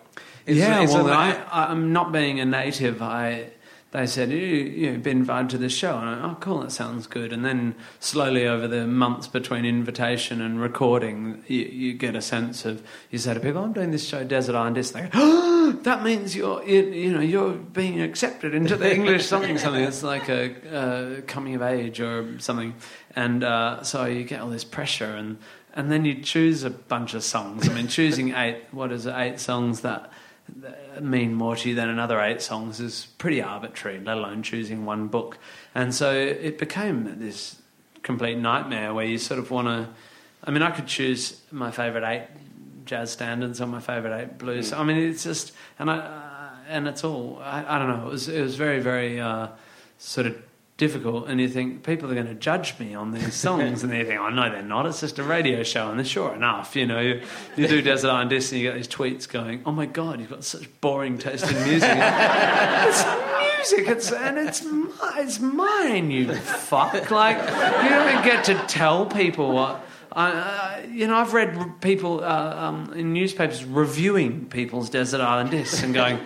[0.46, 3.02] It's, yeah, it's well, a- I, I'm not being a native.
[3.02, 3.50] I
[3.90, 5.96] they said, you, you've been invited to this show.
[5.96, 7.32] And I, oh, cool, that sounds good.
[7.32, 12.66] And then slowly over the months between invitation and recording, you, you get a sense
[12.66, 14.76] of, you say to people, I'm doing this show, Desert Island.
[14.76, 19.24] They go, oh, that means you're, you, you know, you're being accepted into the English
[19.24, 19.82] something, something.
[19.82, 22.74] It's like a, a coming of age or something.
[23.16, 25.38] And uh, so you get all this pressure and,
[25.72, 27.68] and then you choose a bunch of songs.
[27.68, 30.12] I mean, choosing eight, what is it, eight songs that
[31.00, 35.08] mean more to you than another eight songs is pretty arbitrary, let alone choosing one
[35.08, 35.38] book.
[35.74, 37.56] And so it became this
[38.02, 39.88] complete nightmare where you sort of want to.
[40.44, 42.28] I mean, I could choose my favourite eight
[42.84, 44.72] jazz standards or my favourite eight blues.
[44.72, 44.78] Mm.
[44.78, 47.40] I mean, it's just and I uh, and it's all.
[47.42, 48.06] I, I, don't know.
[48.08, 49.48] It was it was very very uh,
[49.98, 50.42] sort of
[50.78, 54.04] difficult and you think people are going to judge me on these songs and they
[54.04, 54.86] think oh no they're not.
[54.86, 57.00] It's just a radio show and they're sure enough you know.
[57.00, 57.20] You,
[57.56, 60.30] you do Desert Island Disc and you get these tweets going oh my god you've
[60.30, 61.90] got such boring taste in music.
[62.88, 63.88] It's music.
[63.88, 64.64] It's, and it's,
[65.16, 67.10] it's mine you fuck.
[67.10, 72.54] Like you don't get to tell people what uh, you know, I've read people uh,
[72.56, 76.24] um, in newspapers reviewing people's Desert Island discs and going, "Oh,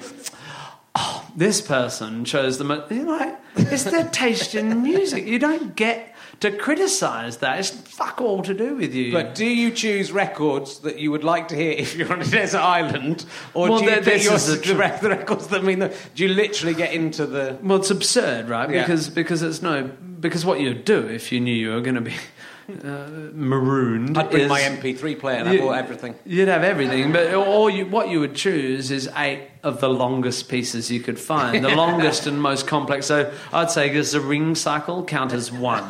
[1.36, 5.26] this person chose the most." You know, it's their taste in music.
[5.26, 7.60] You don't get to criticise that.
[7.60, 9.12] It's fuck all to do with you.
[9.12, 12.26] But do you choose records that you would like to hear if you're on a
[12.26, 15.94] desert island, or well, do you there, pick your, the, the, records that mean that?
[16.14, 17.58] Do you literally get into the?
[17.62, 18.68] Well, it's absurd, right?
[18.68, 18.82] Yeah.
[18.82, 19.90] Because because it's no
[20.22, 22.14] because what you'd do if you knew you were going to be
[22.84, 24.18] uh, marooned.
[24.18, 26.14] I'd bring my MP3 player and you, have everything.
[26.24, 30.48] You'd have everything, but all you, what you would choose is eight of the longest
[30.48, 33.06] pieces you could find, the longest and most complex.
[33.06, 35.86] So I'd say does the ring cycle count as one?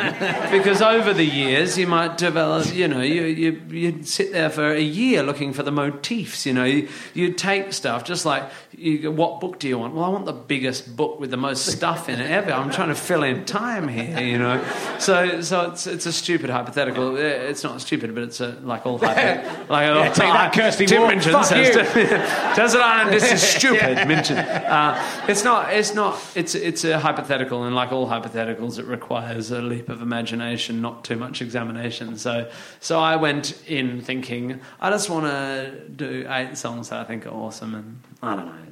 [0.50, 4.72] because over the years you might develop, you know, you, you, you'd sit there for
[4.72, 8.44] a year looking for the motifs, you know, you, would take stuff just like,
[8.76, 9.94] you, what book do you want?
[9.94, 12.52] Well, I want the biggest book with the most stuff in it ever.
[12.52, 14.62] I'm trying to fill in time here, you know.
[14.98, 17.14] So, so it's, it's a stupid hypothetical.
[17.14, 19.66] Uh, it's not stupid, but it's a, like all hypothetical.
[19.68, 21.74] Like, yeah, take that, Kirsty Tim Minchin says,
[22.54, 24.38] does it on this is stupid, Minchin.
[24.38, 25.72] Uh, it's not.
[25.72, 26.20] It's not.
[26.34, 31.04] It's it's a hypothetical, and like all hypotheticals, it requires a leap of imagination, not
[31.04, 32.16] too much examination.
[32.18, 37.04] So so I went in thinking I just want to do eight songs that I
[37.04, 38.71] think are awesome, and I don't know.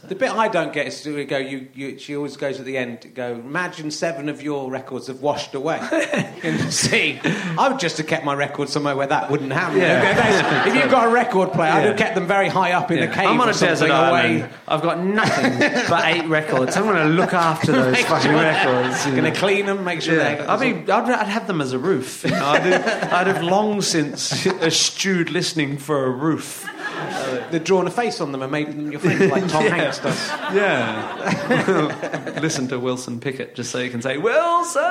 [0.00, 1.38] The bit I don't get is to go.
[1.38, 3.12] You, you, she always goes at the end.
[3.14, 3.34] Go.
[3.34, 5.76] Imagine seven of your records have washed away
[6.42, 7.20] in the sea.
[7.24, 9.78] I would just have kept my records somewhere where that wouldn't happen.
[9.78, 10.66] Yeah.
[10.66, 11.76] if you've got a record player, yeah.
[11.76, 13.06] I'd have kept them very high up in yeah.
[13.06, 13.26] the cave.
[13.26, 13.92] I'm on a desert away.
[13.94, 14.50] island.
[14.68, 16.76] I've got nothing but eight records.
[16.76, 18.40] I'm going to look after those fucking sure.
[18.40, 19.06] records.
[19.06, 19.20] You know.
[19.20, 20.46] Going to clean them, make sure yeah.
[20.48, 22.24] I'd, be, I'd, I'd, have them as a roof.
[22.24, 22.44] You know?
[22.46, 26.68] I'd, have, I'd have long since eschewed listening for a roof.
[27.50, 29.76] They'd drawn a face on them and made them your friends, like Tom yeah.
[29.76, 30.28] Hanks does.
[30.54, 32.38] Yeah.
[32.42, 34.82] Listen to Wilson Pickett just so you can say, Wilson!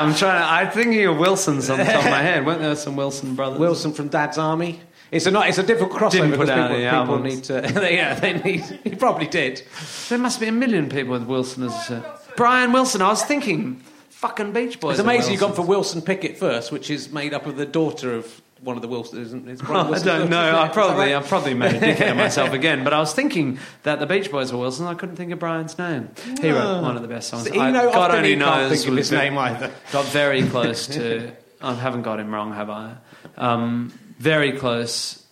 [0.00, 2.46] I'm trying to, I'm thinking of Wilson's on the top of my head.
[2.46, 3.58] Weren't there some Wilson brothers?
[3.58, 4.80] Wilson from Dad's Army.
[5.10, 7.90] It's a, not, it's a difficult crossover because people, people need to.
[7.92, 8.60] yeah, they need.
[8.84, 9.62] He probably did.
[10.08, 12.20] There must be a million people with Wilson as a.
[12.36, 13.82] Brian Wilson, I was thinking
[14.18, 14.98] fucking Beach Boys.
[14.98, 18.14] It's amazing you've gone for Wilson Pickett first, which is made up of the daughter
[18.14, 19.32] of one of the Wilsons.
[19.32, 20.58] It's oh, I don't know.
[20.58, 22.82] I probably, I probably made a dickhead of myself again.
[22.82, 24.86] But I was thinking that the Beach Boys were Wilson.
[24.86, 26.10] I couldn't think of Brian's name.
[26.40, 27.46] He wrote one of the best songs.
[27.46, 28.72] So, you know, God only knows.
[28.72, 29.72] Think of his name either.
[29.92, 31.30] Got very close to.
[31.60, 32.94] I haven't got him wrong, have I?
[33.36, 35.24] Um, very close.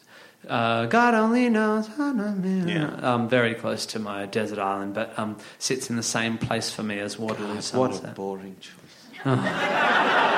[0.49, 1.89] Uh, God only knows.
[1.99, 2.97] Yeah.
[3.03, 6.83] Um, very close to my desert island, but um, sits in the same place for
[6.83, 8.03] me as Waterloo God, Sunset.
[8.03, 8.73] What a boring choice.
[9.29, 10.37] Oh.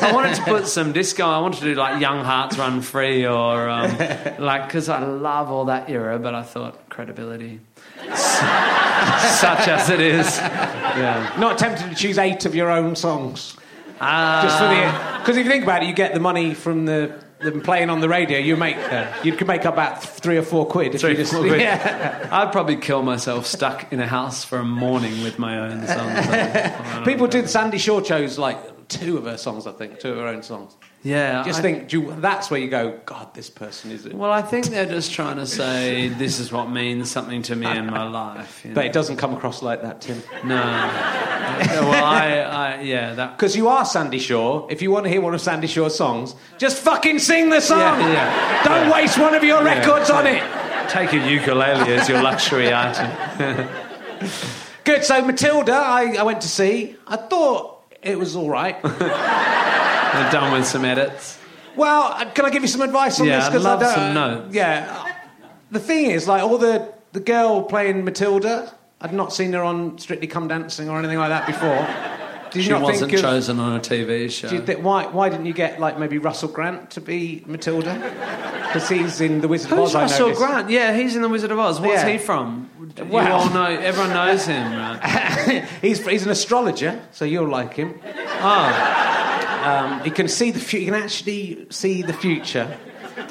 [0.00, 1.24] I wanted to put some disco.
[1.24, 3.96] I wanted to do like Young Hearts Run Free or um,
[4.38, 7.60] like because I love all that era, but I thought credibility,
[8.14, 10.26] such as it is.
[10.38, 11.34] Yeah.
[11.38, 13.56] Not tempted to choose eight of your own songs.
[14.00, 16.86] Uh, Just for the because if you think about it, you get the money from
[16.86, 19.22] the them playing on the radio, you make yeah.
[19.22, 20.94] you could make about three or four quid.
[20.94, 21.60] If three, you just, four quid.
[21.60, 22.28] Yeah.
[22.32, 27.04] I'd probably kill myself stuck in a house for a morning with my own songs.
[27.04, 30.26] People did Sandie Shaw chose like two of her songs, I think, two of her
[30.26, 30.76] own songs.
[31.08, 33.00] Yeah, just I, think you, that's where you go.
[33.06, 34.06] God, this person is.
[34.06, 37.66] Well, I think they're just trying to say this is what means something to me
[37.66, 38.62] in my life.
[38.62, 38.74] You know?
[38.74, 40.22] But it doesn't come across like that, Tim.
[40.44, 40.56] No.
[40.56, 44.66] well, I, I yeah, that because you are Sandie Shaw.
[44.68, 48.00] If you want to hear one of Sandie Shaw's songs, just fucking sing the song.
[48.00, 48.64] Yeah, yeah.
[48.64, 48.92] Don't yeah.
[48.92, 50.42] waste one of your records on it.
[50.90, 53.66] Take a ukulele as your luxury item.
[54.84, 55.04] Good.
[55.04, 56.96] So Matilda, I, I went to see.
[57.06, 58.76] I thought it was all right.
[60.12, 61.38] They're done with some edits.
[61.76, 63.46] Well, uh, can I give you some advice on Yeah, this?
[63.46, 64.54] I'd 'Cause I don't- some notes.
[64.54, 65.04] Yeah.
[65.70, 69.96] The thing is, like, all the the girl playing Matilda, I'd not seen her on
[69.98, 71.86] Strictly Come Dancing or anything like that before.
[72.50, 74.48] Did you She not wasn't of, chosen on a TV show.
[74.48, 77.94] do you think, why, why didn't you get like maybe Russell Grant to be Matilda?
[78.66, 79.96] Because he's in The Wizard of Who's Oz.
[79.96, 80.32] I Russell.
[80.34, 80.68] Grant?
[80.70, 81.80] Yeah, he's in The Wizard of Oz.
[81.80, 82.08] What's Yeah.
[82.08, 82.68] he from?
[82.96, 83.64] You Well- all know.
[83.66, 85.64] Everyone knows him, right?
[85.82, 87.94] he's he's an astrologer, so you'll like him.
[88.42, 89.17] Oh,
[89.64, 92.76] Um, he can see the fu- he can actually see the future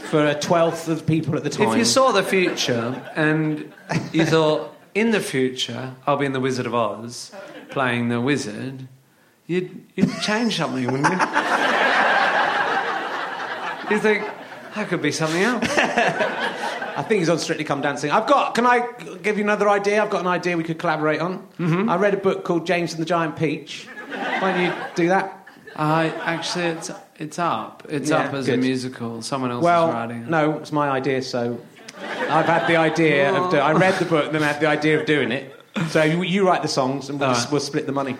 [0.09, 1.69] for a twelfth of people at the time.
[1.69, 3.71] if you saw the future and
[4.11, 7.32] you thought, in the future, I'll be in The Wizard of Oz,
[7.69, 8.88] playing the wizard,
[9.45, 11.11] you'd you'd change something, wouldn't you?
[13.91, 14.28] you think
[14.75, 15.65] that could be something else.
[16.97, 18.09] I think he's on Strictly Come Dancing.
[18.09, 18.55] I've got.
[18.55, 18.88] Can I
[19.21, 20.01] give you another idea?
[20.01, 21.47] I've got an idea we could collaborate on.
[21.59, 21.89] Mm-hmm.
[21.89, 23.88] I read a book called James and the Giant Peach.
[24.09, 25.37] Why don't you do that?
[25.78, 27.84] I actually, it's it's up.
[27.89, 29.21] It's Yeah, up as a musical.
[29.21, 30.23] Someone else is writing.
[30.23, 30.30] it.
[30.30, 31.21] no, it's my idea.
[31.21, 31.59] So
[32.30, 33.51] I've had the idea of.
[33.51, 35.53] Do- I read the book, then I had the idea of doing it.
[35.89, 37.51] So you, you write the songs, and we'll, just, right.
[37.51, 38.17] we'll split the money.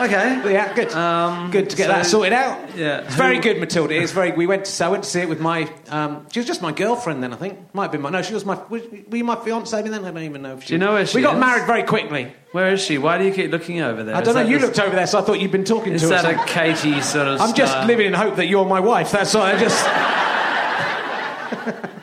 [0.00, 0.52] Okay.
[0.52, 0.92] Yeah, good.
[0.92, 2.76] Um, good to get so- that sorted out.
[2.76, 3.00] Yeah.
[3.00, 4.00] It's very good, Matilda.
[4.00, 4.32] It's very.
[4.32, 4.64] We went.
[4.66, 5.70] To, so I went to see it with my.
[5.88, 7.32] Um, she was just my girlfriend then.
[7.32, 8.10] I think might have been my.
[8.10, 8.54] No, she was my.
[8.68, 9.94] Were you my fiance then?
[9.94, 10.54] I don't even know.
[10.54, 11.40] If she Do you know where she We got is?
[11.40, 12.32] married very quickly.
[12.52, 12.98] Where is she?
[12.98, 14.14] Why do you keep looking over there?
[14.14, 14.40] I don't know.
[14.42, 17.00] You looked over there, so I thought you'd been talking Is to that a Catie
[17.02, 17.40] sort of?
[17.40, 19.10] I'm just living in hope that you're my wife.
[19.10, 19.42] That's all.
[19.42, 19.84] I just.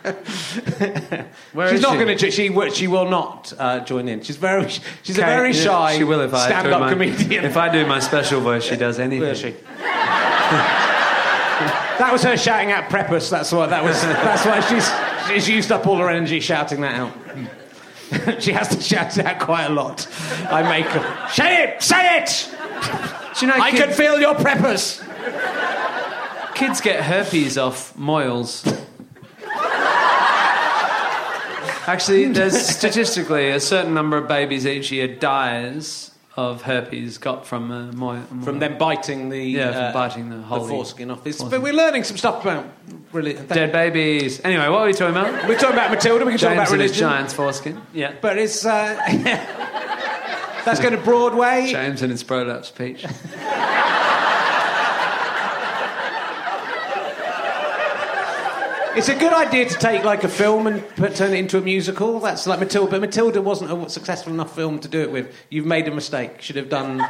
[1.55, 2.03] Where she's not she?
[2.03, 2.31] going to.
[2.31, 4.21] She will- she will not uh, join in.
[4.21, 4.67] She's very.
[5.03, 5.97] She's a very shy.
[5.97, 7.45] She will if I stand-up my, comedian.
[7.45, 9.21] If I do my special voice, she does anything.
[9.21, 9.51] Will she?
[11.97, 13.29] that was her shouting out preppers.
[13.29, 13.69] That's what.
[13.69, 14.01] That was.
[14.01, 14.89] That's why she's.
[15.29, 17.13] She's used up all her energy shouting that out.
[18.43, 20.07] she has to shout it out quite a lot.
[20.49, 21.81] I make her say it.
[21.81, 22.49] Say it.
[23.41, 25.01] You know I kid- can feel your preppers.
[26.53, 28.63] kids get herpes off moils?
[31.87, 37.95] Actually, there's statistically a certain number of babies each year dies of herpes got from
[37.95, 38.21] moil.
[38.43, 41.25] From them biting the Yeah, from uh, biting the holy foreskin off.
[41.25, 42.65] It's, but we're learning some stuff about
[43.13, 43.45] religion.
[43.47, 44.41] dead babies.
[44.43, 45.47] Anyway, what are we talking about?
[45.47, 46.25] We're talking about Matilda.
[46.25, 46.97] We can talk about religion.
[46.97, 47.81] giant's foreskin.
[47.93, 48.13] Yeah.
[48.19, 48.95] But it's uh,
[50.65, 51.67] that's going to Broadway.
[51.67, 53.05] James and his prolapse peach.
[58.97, 61.61] It's a good idea to take like a film and put, turn it into a
[61.61, 62.21] musical.
[62.21, 62.91] That's like Matilda.
[62.91, 65.35] But Matilda wasn't a successful enough film to do it with.
[65.49, 66.41] You've made a mistake.
[66.41, 67.05] Should have done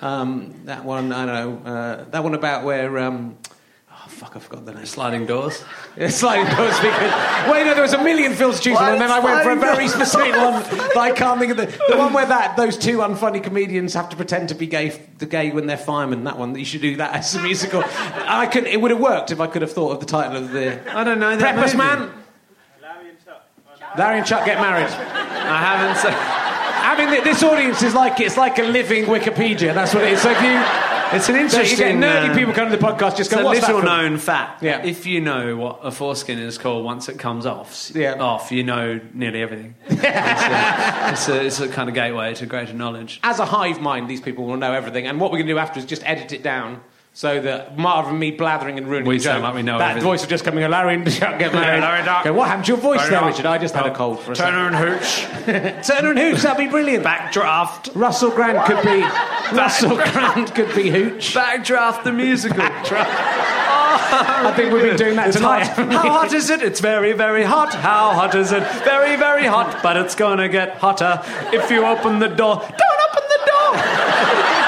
[0.00, 1.12] um, that one.
[1.12, 2.98] I don't know uh, that one about where.
[2.98, 3.36] Um,
[4.10, 4.36] fuck!
[4.36, 4.86] I forgot the name.
[4.86, 5.64] Sliding doors.
[5.96, 7.12] It's sliding doors because
[7.48, 9.42] well, you know, there was a million films to choose from, and then I went
[9.42, 11.56] for a very specific one that I can't think of.
[11.56, 14.90] The, the one where that those two unfunny comedians have to pretend to be gay,
[15.18, 16.24] the gay when they're firemen.
[16.24, 17.82] That one, you should do that as a musical.
[17.84, 20.52] I could, it would have worked if I could have thought of the title of
[20.52, 21.76] the I don't know that Preppers movie.
[21.76, 22.10] Man.
[23.98, 24.86] Larry and Chuck get married.
[24.86, 26.14] I haven't seen.
[26.14, 29.74] I mean, this audience is like it's like a living Wikipedia.
[29.74, 30.22] That's what it is.
[30.22, 33.16] So if you, It's an so you get nerdy uh, people come to the podcast,
[33.16, 34.62] just It's go, a "What's that little known fact.
[34.62, 34.82] Yeah.
[34.84, 38.14] If you know what a foreskin is called once it comes off, Yeah.
[38.22, 39.74] off, you know nearly everything.
[39.88, 43.18] it's, a, it's, a, it's a kind of gateway to greater knowledge.
[43.24, 45.58] As a hive mind, these people will know everything, and what we're going to do
[45.58, 46.80] after is just edit it down.
[47.20, 49.90] So that Marv and me blathering and ruining We the joke, like we know that
[49.90, 50.08] everything.
[50.08, 50.70] voice will just coming, in.
[50.70, 51.82] Larry and Chuck get married.
[51.82, 52.24] Larry.
[52.24, 53.44] Go, what happened to your voice Larry there, Richard?
[53.44, 54.54] I just had a oh, cold for a second.
[54.54, 55.86] Turner and Hooch.
[55.86, 57.04] Turner and Hooch, that'd be brilliant.
[57.04, 57.94] Backdraft.
[57.94, 59.02] Russell Grant could be
[59.54, 61.34] Russell Grant could be Hooch.
[61.34, 62.62] Backdraft the musical.
[62.62, 65.66] I think we've been doing that It's tonight.
[65.66, 65.92] hot.
[65.92, 66.62] How hot is it?
[66.62, 67.74] It's very, very hot.
[67.74, 68.66] How hot is it?
[68.82, 69.82] Very, very hot.
[69.82, 71.20] But it's gonna get hotter
[71.52, 72.56] if you open the door.
[72.60, 74.59] Don't open the door.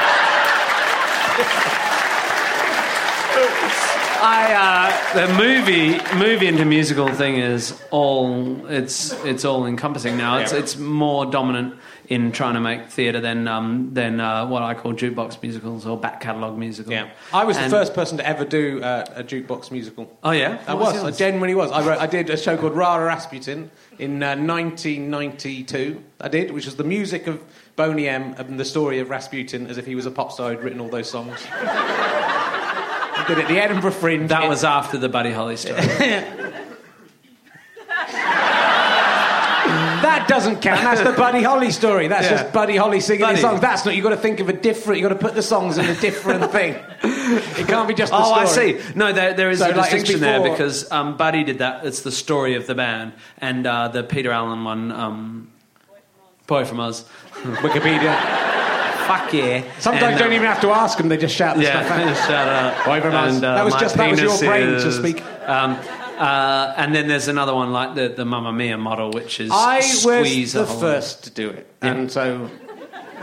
[4.25, 10.39] I uh, the movie movie into musical thing is all it's it's all encompassing now.
[10.39, 11.75] It's it's more dominant
[12.07, 15.99] in trying to make theatre than um, than uh, what I call jukebox musicals or
[15.99, 16.93] back catalogue musicals.
[16.93, 20.17] Yeah, I was the first person to ever do uh, a jukebox musical.
[20.23, 21.03] Oh yeah, I What was.
[21.03, 21.73] I genuinely was.
[21.73, 26.01] I, wrote, I did a show called Rara Rasputin in uh, 1992.
[26.21, 27.43] I did, which was the music of
[27.75, 30.63] Boney M and the story of Rasputin as if he was a pop star who'd
[30.63, 31.45] written all those songs.
[33.25, 34.29] I did it at the Edinburgh Fringe.
[34.29, 35.81] That was after the Buddy Holly story.
[40.03, 40.81] That doesn't count.
[40.83, 42.09] That's the Buddy Holly story.
[42.09, 42.43] That's Yeah.
[42.43, 43.35] just Buddy Holly singing Buddy.
[43.35, 43.61] his songs.
[43.61, 43.95] That's not.
[43.95, 45.01] You've got to think of a different.
[45.01, 46.75] You've got to put the songs in a different thing.
[47.05, 48.75] It can't be just the Oh, story.
[48.77, 48.95] I see.
[48.97, 51.59] No, there, there is So, a like, it's distinction there before- because um, Buddy did
[51.59, 51.87] that.
[51.87, 55.51] It's the story of the band, and uh, the Peter Allen one, um,
[56.49, 57.05] Boy from Oz.
[57.43, 58.59] Wikipedia.
[59.07, 59.63] fuck yeah.
[59.79, 62.01] Sometimes And, you don't even have to ask them; they just shout the stuff out.
[62.01, 62.87] Yeah, shout out.
[63.29, 65.23] And, uh, That was just- that was your brain to speak.
[65.47, 65.77] Um,
[66.19, 69.81] uh, and then there's another one like the, the Mamma Mia model, which is I
[69.81, 72.49] squeeze was the first to do it, and so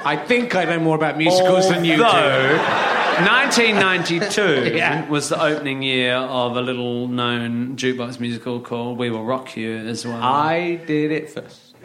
[0.03, 2.03] I think I know more about musicals than you do.
[2.03, 5.07] 1992 Yeah.
[5.09, 9.75] was the opening year of a little known jukebox musical called We Will Rock You
[9.77, 10.21] as well.
[10.21, 11.75] I did it first.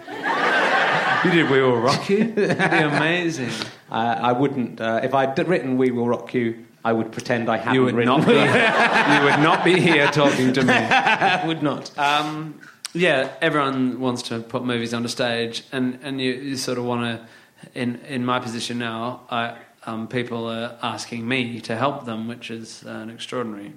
[1.25, 2.33] you did We Will Rock You?
[2.33, 3.51] That'd be amazing.
[3.95, 4.81] Uh, I wouldn't.
[4.81, 7.95] Uh, if I'd written "We Will Rock You," I would pretend I hadn't You would
[7.95, 8.19] written.
[8.19, 8.33] not be.
[9.15, 10.75] you would not be here talking to me.
[10.75, 11.97] I would not.
[11.97, 12.61] Um,
[12.93, 16.85] yeah, everyone wants to put movies on a stage, and, and you, you sort of
[16.85, 17.27] want to.
[17.75, 22.51] In in my position now, I, um, people are asking me to help them, which
[22.51, 23.75] is an extraordinary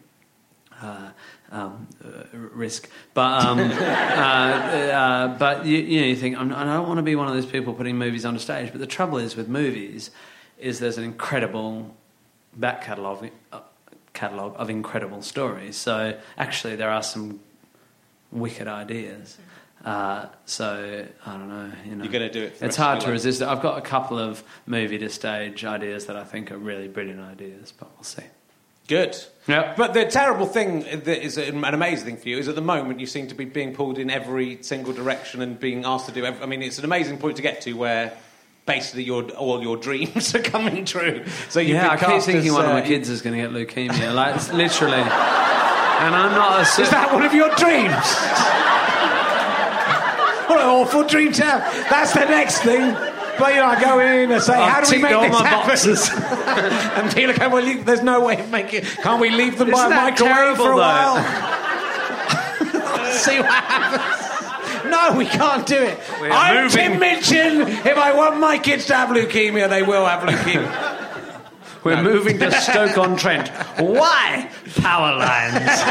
[0.81, 1.11] uh,
[1.51, 2.89] um, uh, risk.
[3.13, 7.03] But um, uh, uh, but you, you know, you think I'm, I don't want to
[7.03, 8.71] be one of those people putting movies on a stage.
[8.71, 10.11] But the trouble is with movies,
[10.57, 11.95] is there's an incredible
[12.55, 13.61] back catalogue uh,
[14.13, 15.77] catalogue of incredible stories.
[15.77, 17.39] So actually, there are some
[18.31, 19.37] wicked ideas.
[19.85, 21.71] Uh, so I don't know.
[21.85, 23.47] You know, You're gonna do it for It's hard to resist it.
[23.47, 27.21] I've got a couple of movie to stage ideas that I think are really brilliant
[27.21, 28.23] ideas, but we'll see.
[28.87, 29.17] Good.
[29.47, 29.73] Yeah.
[29.77, 32.99] But the terrible thing that is an amazing thing for you is at the moment
[32.99, 36.25] you seem to be being pulled in every single direction and being asked to do.
[36.25, 38.17] Every, I mean, it's an amazing point to get to where
[38.65, 41.25] basically your all your dreams are coming true.
[41.49, 43.35] So you've yeah, been I keep thinking as, one of uh, my kids is going
[43.35, 44.13] to get leukemia.
[44.13, 46.61] Like literally, and I'm not a.
[46.81, 47.93] Is that one of your dreams?
[50.49, 51.89] what an awful dream to have.
[51.89, 53.16] That's the next thing.
[53.39, 55.31] But you know, I go in and say, I've "How do we make all this
[55.31, 56.09] my happen?" boxes.
[56.97, 58.81] and people go, "Well, you, there's no way of making.
[58.81, 60.81] Can't we leave them by a Isn't that microwave terrible, for a though?
[60.81, 61.17] while?
[63.13, 64.23] See what happens."
[64.89, 65.99] No, we can't do it.
[66.21, 66.91] We're I'm moving.
[66.91, 67.61] Tim Minchin.
[67.85, 71.05] If I want my kids to have leukemia, they will have leukemia.
[71.83, 73.49] We're moving to Stoke on Trent.
[73.79, 74.49] Why?
[74.81, 75.81] Power lines.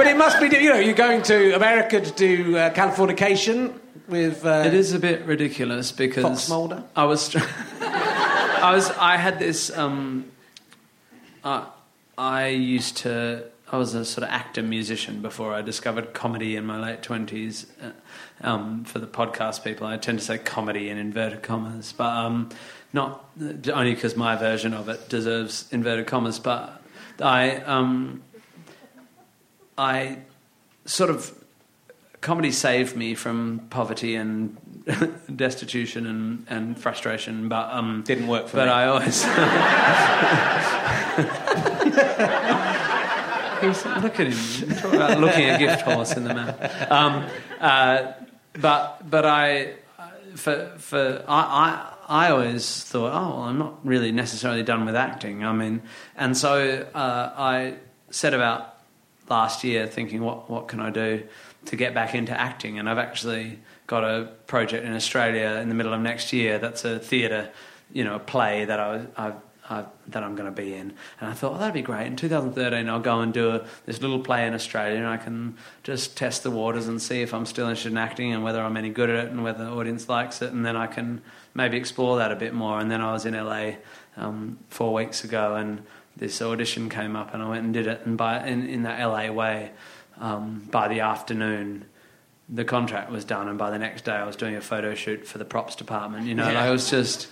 [0.00, 3.78] But it must be, you know, you're going to America to do uh, Californication
[4.08, 4.46] with.
[4.46, 6.84] Uh, It is a bit ridiculous because Fox Mulder?
[6.96, 7.40] I was, tr-
[7.82, 9.70] I was, I had this.
[9.76, 10.24] Um,
[11.44, 11.66] uh,
[12.16, 13.44] I used to.
[13.70, 17.66] I was a sort of actor musician before I discovered comedy in my late twenties.
[17.82, 17.90] Uh,
[18.40, 22.48] um, for the podcast people, I tend to say comedy in inverted commas, but um,
[22.94, 23.28] not
[23.70, 26.38] only because my version of it deserves inverted commas.
[26.38, 26.82] But
[27.20, 28.22] I, um,
[29.80, 30.18] I
[30.84, 31.32] sort of
[32.20, 34.58] comedy saved me from poverty and
[35.34, 38.72] destitution and, and frustration, but um, Didn't work for but me.
[38.72, 39.24] I always
[43.60, 46.90] He's, look at him talk about looking a gift horse in the mouth.
[46.90, 47.26] Um,
[47.58, 48.12] uh,
[48.54, 49.74] but but I
[50.34, 51.40] for for I.
[51.40, 55.44] I I always thought, oh, well, I'm not really necessarily done with acting.
[55.44, 55.80] I mean,
[56.16, 57.76] and so uh, I
[58.10, 58.79] set about
[59.30, 61.22] last year thinking, what what can I do
[61.66, 62.78] to get back into acting?
[62.78, 66.58] And I've actually got a project in Australia in the middle of next year.
[66.58, 67.50] That's a theatre,
[67.92, 69.34] you know, a play that I, I've,
[69.68, 70.92] I've, that I'm going to be in.
[71.20, 72.06] And I thought, oh, that'd be great.
[72.06, 75.56] In 2013, I'll go and do a, this little play in Australia, and I can
[75.82, 78.76] just test the waters and see if I'm still interested in acting and whether I'm
[78.76, 80.52] any good at it and whether the audience likes it.
[80.52, 81.20] And then I can
[81.54, 82.78] maybe explore that a bit more.
[82.78, 83.72] And then I was in LA
[84.16, 85.82] um, four weeks ago, and
[86.20, 88.02] this audition came up, and I went and did it.
[88.04, 89.72] And by in, in that LA way,
[90.18, 91.86] um, by the afternoon,
[92.48, 95.26] the contract was done, and by the next day, I was doing a photo shoot
[95.26, 96.26] for the props department.
[96.26, 96.66] You know, Yeah.
[96.68, 97.28] it was just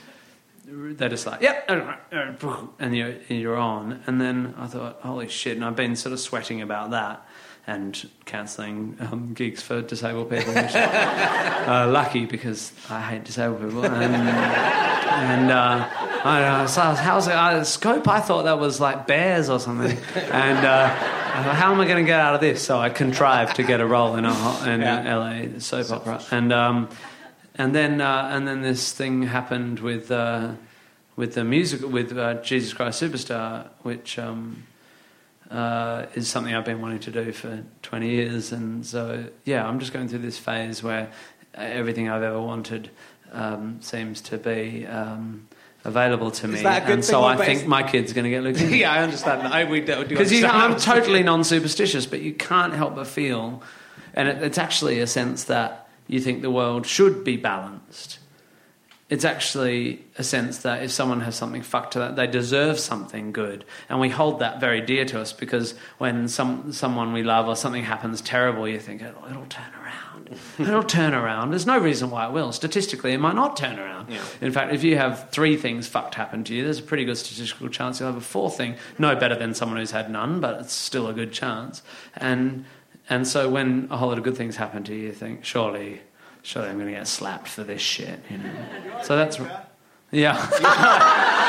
[0.71, 4.03] they're just like, yep, and you're you're on.
[4.07, 5.57] And then I thought, holy shit!
[5.57, 7.27] And I've been sort of sweating about that
[7.67, 10.55] and cancelling um, gigs for disabled people.
[10.55, 13.85] Which, uh, lucky because I hate disabled people.
[13.85, 15.89] And, and uh,
[16.29, 17.35] I don't know, so I was, how's it?
[17.35, 18.07] Uh, scope?
[18.09, 19.97] I thought that was like bears or something.
[20.17, 22.63] And uh, I thought, how am I going to get out of this?
[22.63, 25.17] So I contrived to get a role in a in Yeah.
[25.17, 26.89] LA soap opera, and um,
[27.55, 30.53] and then uh, and then this thing happened with uh,
[31.17, 34.19] with the music with uh, Jesus Christ Superstar, which.
[34.19, 34.65] Um,
[35.51, 38.53] uh, is something I've been wanting to do for 20 years.
[38.53, 41.11] And so, yeah, I'm just going through this phase where
[41.55, 42.91] everything I've ever wanted
[43.33, 45.49] um, seems to be um,
[45.89, 46.63] available to me.
[46.63, 48.79] that a good and so I think my kid's going to get leukemia.
[48.83, 49.53] yeah, I understand that.
[49.53, 53.63] I, we do, Because I'm totally non-superstitious, but you can't help but feel,
[54.15, 58.19] and it, it's actually a sense that you think the world should be balanced,
[59.11, 63.33] it's actually a sense that if someone has something fucked to that, they deserve something
[63.33, 67.49] good, and we hold that very dear to us because when some someone we love
[67.49, 70.08] or something happens terrible, you think it'll, it'll turn around.
[70.59, 71.51] It'll turn around.
[71.51, 72.53] There's no reason why it will.
[72.53, 74.11] Statistically, it might not turn around.
[74.11, 74.23] Yeah.
[74.41, 77.17] In fact, if you have three things fucked happen to you, there's a pretty good
[77.17, 78.77] statistical chance you'll have a fourth thing.
[78.99, 81.83] No better than someone who's had none, but it's still a good chance.
[82.17, 82.65] And
[83.11, 86.01] and so when a whole lot of good things happen to you, you think surely
[86.43, 89.01] surely I'm going to get slapped for this shit, you know.
[89.03, 89.39] So that's
[90.11, 91.47] yeah.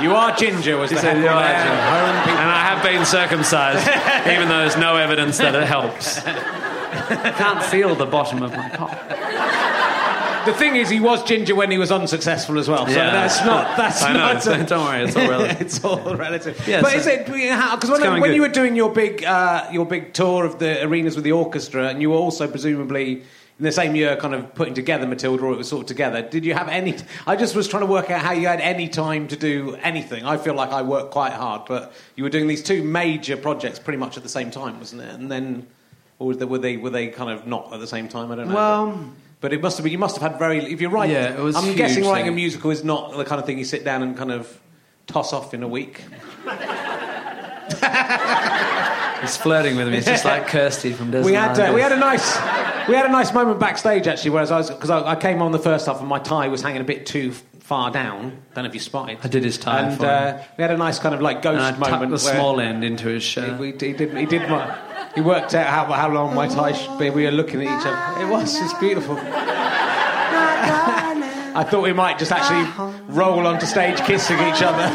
[0.00, 3.86] You are ginger, was the said, "You are ginger." And I have been circumcised,
[4.32, 6.20] even though there's no evidence that it helps.
[6.92, 8.90] I can't feel the bottom of my cock.
[10.46, 12.86] The thing is, he was ginger when he was unsuccessful as well.
[12.86, 13.10] So Yeah.
[13.10, 13.76] that's not.
[13.76, 14.18] That's I know.
[14.32, 14.42] not.
[14.42, 15.60] so don't worry, it's all relative.
[15.60, 16.64] it's all relative.
[16.66, 19.84] Yeah, but so- is it because when, when you were doing your big uh, your
[19.84, 23.22] big tour of the arenas with the orchestra, and you were also presumably
[23.58, 26.22] in the same year kind of putting together Matilda, or it was sort of together.
[26.22, 26.96] Did you have any?
[27.26, 30.24] I just was trying to work out how you had any time to do anything.
[30.24, 33.78] I feel like I worked quite hard, but you were doing these two major projects
[33.78, 35.10] pretty much at the same time, wasn't it?
[35.14, 35.66] And then,
[36.20, 38.30] or they, were they were they kind of not at the same time?
[38.30, 38.54] I don't know.
[38.54, 39.10] Well,
[39.40, 39.92] But it must have been.
[39.92, 40.58] You must have had very.
[40.72, 43.40] If you're right, Yeah, it was I'm guessing writing a musical is not the kind
[43.40, 44.60] of thing you sit down and kind of
[45.08, 46.02] toss off in a week.
[49.20, 49.98] he's flirting with me.
[49.98, 51.32] It's just like Kirsty from Disney.
[51.32, 52.36] We had uh, we had a nice
[52.88, 55.52] we had a nice moment backstage actually, whereas I was because I, I came on
[55.52, 58.42] the first half and my tie was hanging a bit too far down.
[58.54, 59.18] Don't know if you spotted.
[59.22, 61.62] I did his tie and uh, we had a nice kind of like ghost And
[61.62, 62.20] I tucked moment.
[62.20, 63.60] the where small end into his He, shirt.
[63.60, 64.16] we, he did.
[64.16, 64.48] He did.
[64.48, 64.76] my-
[65.14, 67.10] He worked out how, how long my tie should be.
[67.10, 68.22] We were looking at each other.
[68.22, 68.54] It was.
[68.60, 69.18] It's beautiful.
[71.52, 72.64] I thought we might just actually
[73.08, 74.88] roll onto stage kissing each other.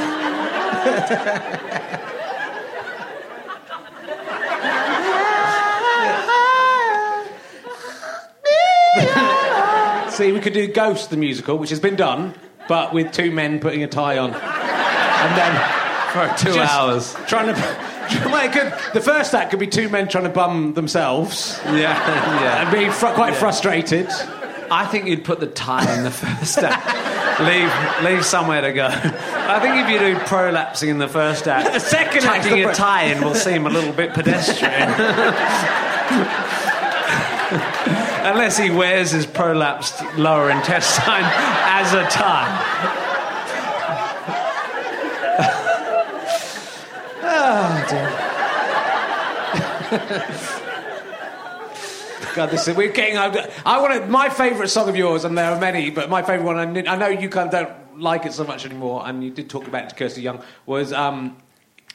[10.10, 12.34] See, we could do Ghost the musical, which has been done,
[12.70, 15.54] but with two men putting a tie on, and then
[16.14, 17.14] For two hours.
[17.28, 17.85] trying to.
[18.26, 21.74] Well, it could, the first act could be two men trying to bum themselves Yeah,
[21.74, 22.62] yeah.
[22.64, 24.08] and being fr- quite frustrated.
[24.72, 27.40] I think you'd put the tie in the first act.
[27.42, 27.72] leave,
[28.04, 28.88] leave somewhere to go.
[28.88, 32.66] I think if you do prolapsing in the first act, The second tucking the a
[32.66, 34.90] pro- tie in will seem a little bit pedestrian.
[38.26, 43.04] Unless he wears his prolapsed lower intestine as a tie.
[52.36, 53.18] God, this is, we're getting.
[53.18, 56.58] I, want my favourite song of yours, and there are many, but my favourite one,
[56.58, 59.50] I, I know you kind of don't like it so much anymore, and you did
[59.50, 61.38] talk about it to Kirsty Young, was um,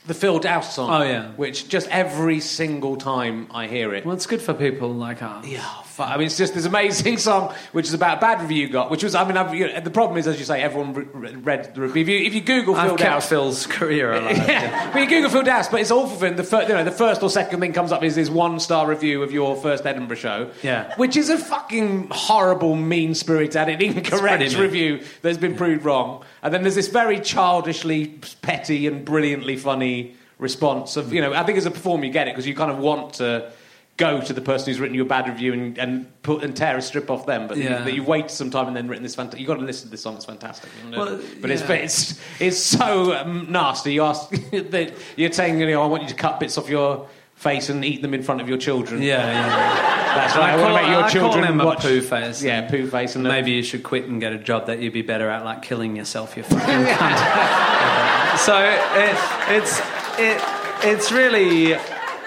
[0.07, 0.90] the Phil Daoust song.
[0.90, 1.32] Oh, yeah.
[1.32, 4.07] Which just every single time I hear it.
[4.07, 5.46] Well, it's good for people like us.
[5.46, 8.72] Yeah, I mean, it's just this amazing song, which is about a bad review you
[8.72, 10.94] got, which was, I mean, I've, you know, the problem is, as you say, everyone
[10.94, 12.03] re- re- read the review.
[12.03, 14.36] If you, if you Google Phil I've Daoust, Phil's career alive.
[14.36, 16.36] yeah, but you Google Phil Daoust, but it's awful for him.
[16.36, 18.86] The, fir- you know, the first or second thing comes up is this one star
[18.86, 20.51] review of your first Edinburgh show.
[20.62, 20.94] Yeah.
[20.96, 26.24] Which is a fucking horrible, mean spirited and incorrect review that's been proved wrong.
[26.42, 31.44] And then there's this very childishly petty and brilliantly funny response of, you know, I
[31.44, 33.53] think as a performer you get it because you kind of want to
[34.01, 36.76] go to the person who's written you a bad review and, and put and tear
[36.78, 37.84] a strip off them, but Yeah.
[37.84, 39.38] that you've waited some time and then written this fantastic.
[39.40, 40.70] You've got to listen to this song; it's fantastic.
[40.84, 40.98] you know.
[41.05, 41.68] Well, but it's yeah.
[41.68, 43.92] but it's it's so um, nasty.
[43.92, 47.09] You ask that you're saying, you know, I want you to cut bits off your
[47.34, 49.01] face and eat them in front of your children.
[49.03, 50.14] Yeah, yeah.
[50.14, 50.51] that's right.
[50.51, 52.42] I, I want call- to make your I call children him a watch poo face.
[52.42, 55.03] Yeah, poo face, and Maybe you should quit and get a job that you'd be
[55.03, 58.38] better at, like killing yourself, you fucking cunt.
[58.46, 59.16] so it,
[59.57, 59.80] it's
[60.18, 60.40] it,
[60.82, 61.76] it's really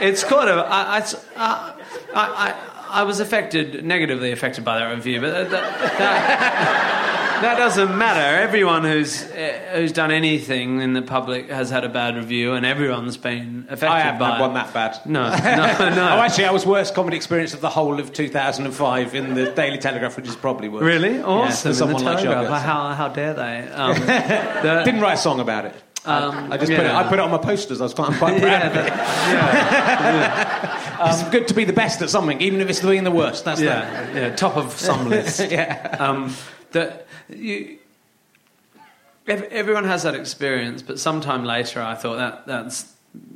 [0.09, 1.03] it's kind of I, I,
[1.35, 1.73] I,
[2.15, 2.55] I,
[2.89, 8.19] I was affected negatively affected by that review, but that, that, that doesn't matter.
[8.41, 12.65] Everyone who's uh, who's done anything in the public has had a bad review, and
[12.65, 14.41] everyone's been affected I haven't by had it.
[14.41, 15.05] one that bad.
[15.05, 16.03] No, no, no.
[16.15, 19.77] Oh, actually, I was worst comedy experience of the whole of 2005 in the Daily
[19.79, 20.83] Telegraph, which is probably worse.
[20.83, 21.15] Really?
[21.15, 21.71] Yeah, Awesome.
[21.71, 22.45] the someone like Telegraph.
[22.45, 22.61] Shoggoth.
[22.61, 23.67] how, how dare they?
[23.71, 25.73] Um, the- Didn't write a song about it.
[26.05, 26.91] Um, I just put it.
[26.91, 27.79] I put it on my posters.
[27.79, 28.87] I was quite, quite proud yeah, of it.
[28.87, 33.45] yeah, it's good to be the best at something, even if it's doing the worst.
[33.45, 35.39] That's yeah, yeah, top of some list.
[35.49, 35.95] yeah.
[35.99, 36.35] Um,
[36.71, 37.77] that you,
[39.27, 42.91] everyone has that experience, but sometime later, I thought that that's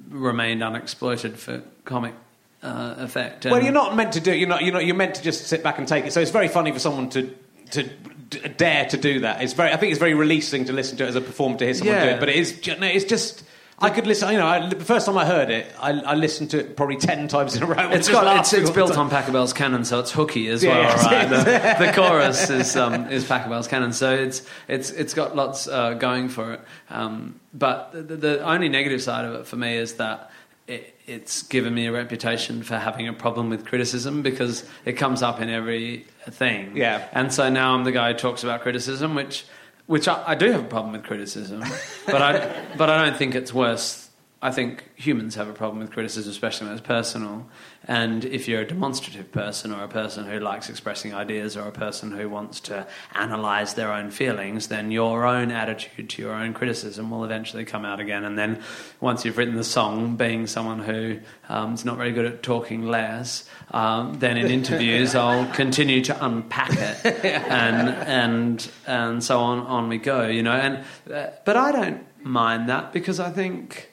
[0.10, 2.16] remained unexploited for comic
[2.64, 3.46] uh, effect.
[3.46, 4.32] Well, you're not meant to do.
[4.32, 4.40] It.
[4.40, 4.64] You're not.
[4.64, 4.86] You're not.
[4.86, 6.12] You're meant to just sit back and take it.
[6.12, 7.34] So it's very funny for someone to
[7.72, 9.42] to d- dare to do that.
[9.42, 9.72] It's very.
[9.72, 12.00] I think it's very releasing to listen to it as a performer to hear someone
[12.00, 12.14] do Yeah.
[12.16, 12.20] it.
[12.20, 12.60] But it is.
[12.60, 13.44] ju- No, it's just.
[13.80, 14.32] I could listen.
[14.32, 16.96] You know, I, the first time I heard it, I, I listened to it probably
[16.98, 17.90] ten times in a row.
[17.92, 19.02] It's just got it's, laughing it's all built time.
[19.02, 20.82] on Pachelbel's canon, so it's hooky as Yeah, well.
[20.82, 21.30] yes, right?
[21.80, 25.94] The, the chorus is um, is Pachelbel's canon, so it's it's it's got lots uh,
[25.94, 26.62] going for it.
[26.90, 30.32] Um, but the, the only negative side of it for me is that.
[30.68, 35.24] It, it's given me a reputation for having a problem with criticism because it comes
[35.24, 36.76] up in every thing.
[36.76, 37.08] Yeah.
[37.14, 39.46] And so now I'm the guy who talks about criticism, which
[39.86, 41.64] which I, I do have a problem with criticism,
[42.06, 44.10] but I but I don't think it's worse.
[44.42, 47.48] I think humans have a problem with criticism, especially when it's personal.
[47.88, 51.72] And if you're a demonstrative person, or a person who likes expressing ideas, or a
[51.72, 52.86] person who wants to
[53.16, 57.86] analyze their own feelings, then your own attitude to your own criticism will eventually come
[57.86, 58.26] out again.
[58.26, 58.62] And then
[59.00, 62.86] once you've written the song, being someone who um, is not very good at talking
[62.86, 69.60] less, um, then in interviews I'll continue to unpack it, and and and so on
[69.60, 70.28] on we go.
[70.28, 73.92] You know, and uh, but I don't mind that because I think.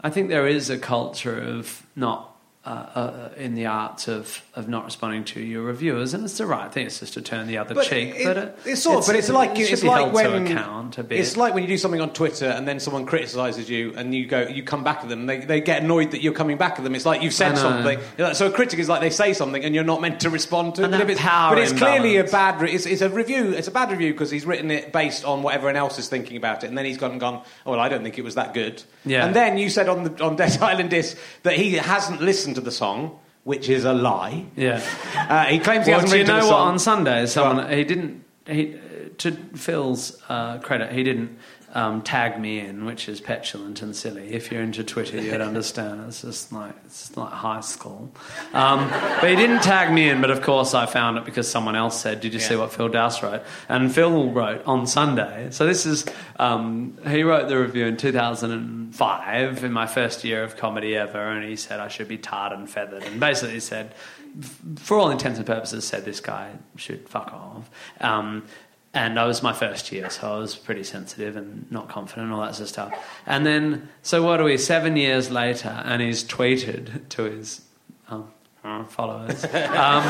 [0.00, 2.37] I think there is a culture of not
[2.68, 6.44] uh, uh, in the arts of, of not responding to your reviewers, and it's the
[6.46, 6.84] right thing.
[6.86, 8.14] It's just to turn the other But cheek.
[8.16, 11.02] it- but it, it's sort of, but it's like it it's like when account a
[11.02, 11.18] bit.
[11.18, 14.26] it's like when you do something on Twitter and then someone criticizes you and you
[14.26, 15.24] go you come back at them.
[15.26, 16.94] They, they get annoyed that you're coming back at them.
[16.94, 17.98] It's like you've said something.
[18.34, 20.84] So a critic is like they say something and you're not meant to respond to
[20.84, 20.90] it.
[20.90, 22.60] But, it's, but it's clearly a bad.
[22.60, 23.52] Re- it's, it's a review.
[23.52, 26.36] It's a bad review because he's written it based on what everyone else is thinking
[26.36, 27.42] about it, and then he's gone and gone.
[27.64, 28.82] Oh well, I don't think it was that good.
[29.06, 29.24] Yeah.
[29.24, 32.64] And then you said on the on Dead Island Disc that he hasn't listened to
[32.64, 34.44] the song, which is a lie.
[34.56, 34.80] yeah.
[35.28, 36.56] Uh, he claims he Well, hasn't do you know what?
[36.70, 38.24] On Sunday, someone he didn't.
[38.46, 38.76] He
[39.18, 41.36] to Phil's uh, credit, he didn't
[41.74, 44.32] um, tag me in, which is petulant and silly.
[44.32, 46.04] If you're into Twitter, you'd understand.
[46.08, 48.10] It's just like it's like high school.
[48.52, 50.20] Um, but he didn't tag me in.
[50.20, 52.88] But of course, I found it because someone else said, "Did you see what Phil
[52.88, 55.48] Daoust wrote?" And Phil wrote on Sunday.
[55.50, 56.06] So this is
[56.36, 61.48] um, he wrote the review in 2005 in my first year of comedy ever, and
[61.48, 63.94] he said I should be tarred and feathered, and basically he said
[64.76, 67.70] for all intents and purposes, said this guy should fuck off.
[68.00, 68.44] Um,
[68.94, 72.34] and I was my first year, so I was pretty sensitive and not confident and
[72.34, 73.06] all that sort of stuff.
[73.26, 77.62] And then, so what are we, seven years later, and he's tweeted to his
[78.08, 78.28] um,
[78.88, 80.06] followers, um,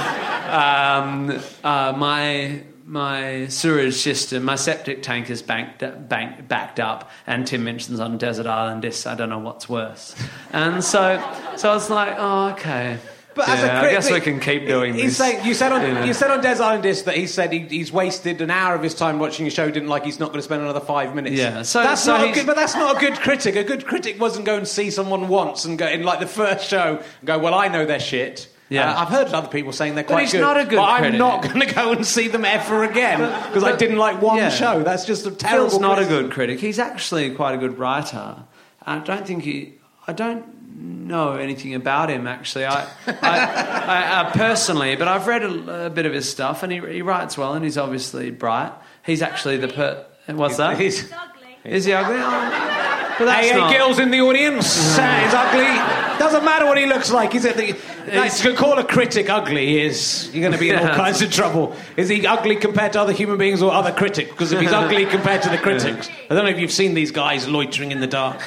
[0.49, 7.47] um, uh, my my sewage system, my septic tank is banked, bank, backed up, and
[7.47, 9.07] Tim Minchin's on Desert Island Discs.
[9.07, 10.17] I don't know what's worse.
[10.53, 11.23] And so,
[11.57, 12.99] so I was like, oh, okay.
[13.39, 15.17] But as a Yeah, I guess we can keep doing he's this.
[15.17, 16.05] Saying, you said on you know.
[16.05, 18.83] you said on Des Island Disc that he said he, he's wasted an hour of
[18.83, 19.71] his time watching a show.
[19.71, 21.37] Didn't like he's not going to spend another five minutes.
[21.37, 22.47] Yeah, so- that's so not a good.
[22.47, 23.55] But that's not a good critic.
[23.55, 26.69] A good critic wasn't go and see someone once and go in like the first
[26.69, 28.49] show and go, well, I know their shit.
[28.71, 28.93] Yeah.
[28.93, 30.41] Uh, I've heard other people saying they're quite he's good.
[30.41, 31.19] not a good but I'm critic.
[31.19, 34.51] not going to go and see them ever again because I didn't like one yeah.
[34.51, 34.83] show.
[34.83, 35.71] That's just a terrible.
[35.71, 36.61] Phil's not a good critic.
[36.61, 38.45] He's actually quite a good writer.
[38.83, 39.75] I don't think he.
[40.07, 42.65] I don't know anything about him actually.
[42.67, 46.73] I, I, I uh, personally, but I've read a, a bit of his stuff, and
[46.73, 48.73] he, he writes well, and he's obviously bright.
[49.05, 50.07] He's actually the per.
[50.29, 50.79] What's that?
[50.79, 51.57] He's- It's ugly.
[51.65, 52.17] Is he ugly?
[52.19, 54.97] Oh, but that's Hey, hey, girls in the audience.
[54.99, 56.08] Uh, he's ugly.
[56.29, 57.33] Doesn't matter what he looks like.
[57.33, 57.73] He's at the.
[58.05, 61.23] That's, to call a critic ugly he is you're going to be in all kinds
[61.23, 61.75] of trouble.
[61.97, 64.31] Is he ugly compared to other human beings or other critics?
[64.31, 67.11] Because if he's ugly compared to the critics, I don't know if you've seen these
[67.11, 68.43] guys loitering in the dark.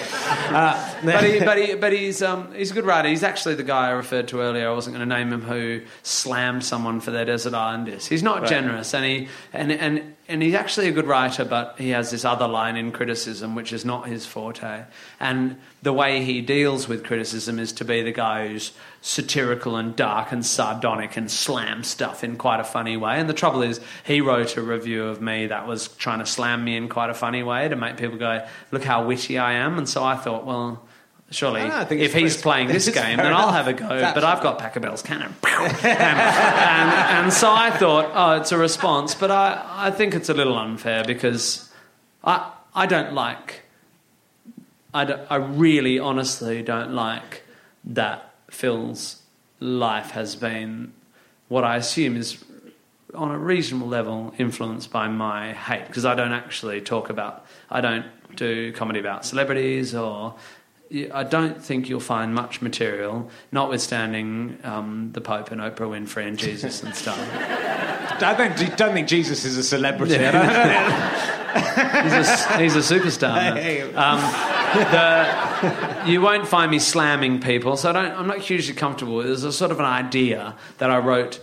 [0.51, 3.09] Uh, but, he, but, he, but he's um, he's a good writer.
[3.09, 4.69] He's actually the guy I referred to earlier.
[4.69, 8.09] I wasn't going to name him who slammed someone for their desert island disc.
[8.09, 11.45] He's not generous, and he and and and he's actually a good writer.
[11.45, 14.85] But he has this other line in criticism, which is not his forte.
[15.19, 18.71] And the way he deals with criticism is to be the guy who's
[19.01, 23.19] satirical and dark and sardonic and slam stuff in quite a funny way.
[23.19, 26.63] And the trouble is, he wrote a review of me that was trying to slam
[26.63, 29.77] me in quite a funny way to make people go, "Look how witty I am."
[29.77, 30.83] And so I thought, well.
[31.31, 33.73] Surely, I don't know, I think if he's playing this game, then I'll have a
[33.73, 33.87] go.
[33.87, 36.91] That's- But I've got Pachelbel's canon, and, and,
[37.25, 39.15] and so I thought, oh, it's a response.
[39.15, 41.69] But I, I think it's a little unfair because
[42.23, 43.61] I, I don't like,
[44.93, 47.43] I, don't, I really, honestly don't like
[47.85, 49.21] that Phil's
[49.61, 50.91] life has been
[51.47, 52.43] what I assume is
[53.13, 57.81] on a reasonable level influenced by my hate because I don't actually talk about I
[57.81, 58.05] don't
[58.35, 60.35] do comedy about celebrities or
[61.13, 66.37] I don't think you'll find much material, notwithstanding um, the Pope and Oprah Winfrey and
[66.37, 67.17] Jesus and stuff.
[68.21, 70.17] I don't, don't think Jesus is a celebrity.
[71.51, 73.93] He's a, he's a superstar.
[73.95, 74.21] Um,
[74.91, 79.21] the, you won't find me slamming people, so I don't, I'm not hugely comfortable.
[79.21, 81.41] There's a sort of an idea that I wrote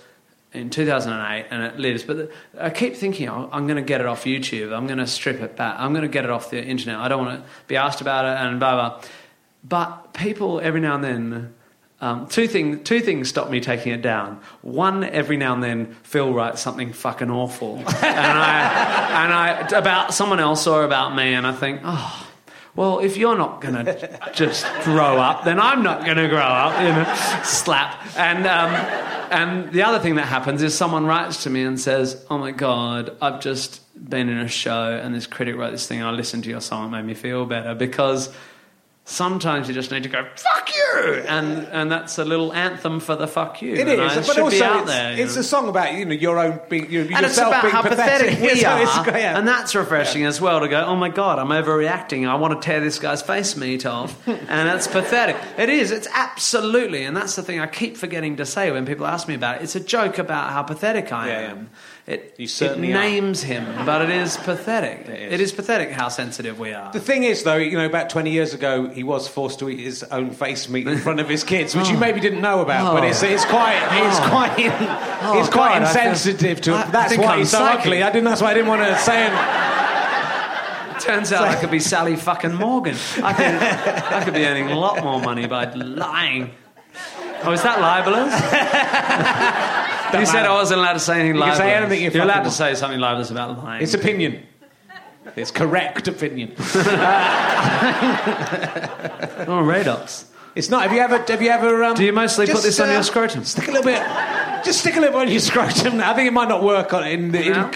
[0.53, 2.03] in 2008 and it lives.
[2.05, 4.75] But the, I keep thinking, oh, I'm going to get it off YouTube.
[4.75, 5.77] I'm going to strip it back.
[5.79, 6.99] I'm going to get it off the internet.
[6.99, 9.03] I don't want to be asked about it and blah, blah.
[9.65, 11.55] But people every now and then.
[12.01, 14.41] Um, two, thing, two things stop me taking it down.
[14.63, 20.15] One, every now and then, Phil writes something fucking awful, and I, and I about
[20.15, 22.29] someone else or about me, and I think, oh,
[22.79, 26.91] well, if you're not to just grow up, then I'm not to grow up, you
[26.91, 28.01] know, slap.
[28.17, 28.73] And, um,
[29.33, 32.53] and the other thing that happens is someone writes to me and says, oh my
[32.53, 36.45] God, I've just been in a show and this critic wrote this thing I listened
[36.45, 38.33] to your song, it made me feel better because
[39.09, 43.17] sometimes you just need to go fuck you and and that's a little anthem for
[43.17, 46.05] the fuck you It is, I but also it's, there it's a song about you
[46.05, 49.39] know your own being you, and yourself it's about being how pathetic, we are, yeah.
[49.39, 50.85] and that's refreshing as well to go.
[50.85, 52.29] Oh my god, I'm overreacting.
[52.29, 55.37] I want to tear this guy's face meat off, and that's pathetic.
[55.57, 55.91] It is.
[55.91, 59.35] It's absolutely, and that's the thing I keep forgetting to say when people ask me
[59.35, 59.63] about it.
[59.63, 61.51] It's a joke about how pathetic I Yeah, yeah.
[61.53, 61.71] am.
[62.09, 62.99] It, it certainly are.
[63.01, 65.07] names him, but it is pathetic.
[65.09, 65.33] It is.
[65.35, 66.91] it is pathetic how sensitive we are.
[66.91, 69.79] The thing is, though, you know, about 20 years ago, he was forced to eat
[69.81, 72.01] his own face meat in front of his kids, which you oh.
[72.01, 72.95] maybe didn't know about.
[72.95, 73.27] But it's oh.
[73.27, 74.29] it's quite it's Oh.
[74.31, 74.53] quite
[75.21, 76.73] Oh, it's quite oh, God, feel- insensitive to.
[76.73, 77.81] I- I that's why I'm he's so psychic.
[77.83, 78.03] ugly.
[78.03, 78.25] I didn't.
[78.25, 79.33] That's why I didn't want to say it.
[81.03, 82.97] Turns out I could be Sally fucking Morgan.
[83.23, 83.45] I could,
[84.15, 86.51] I could be earning a lot more money by lying.
[87.45, 88.33] Oh, is that libelous?
[90.15, 91.59] you said I wasn't allowed to say anything You libelous.
[91.59, 93.83] say anything you You're allowed to say something libelous about the lying.
[93.83, 94.47] It's opinion.
[95.37, 96.55] It's correct opinion.
[96.59, 96.63] oh,
[99.63, 100.25] Radox.
[100.55, 100.83] It's not.
[100.83, 101.19] Have you ever?
[101.19, 101.85] Have you ever?
[101.85, 103.45] Um, Do you mostly put just, this on uh, your scrotum?
[103.45, 104.03] Stick a little bit.
[104.65, 106.01] Just stick a little bit on your scrotum.
[106.01, 107.35] I think it might not work on in.
[107.35, 107.71] in No?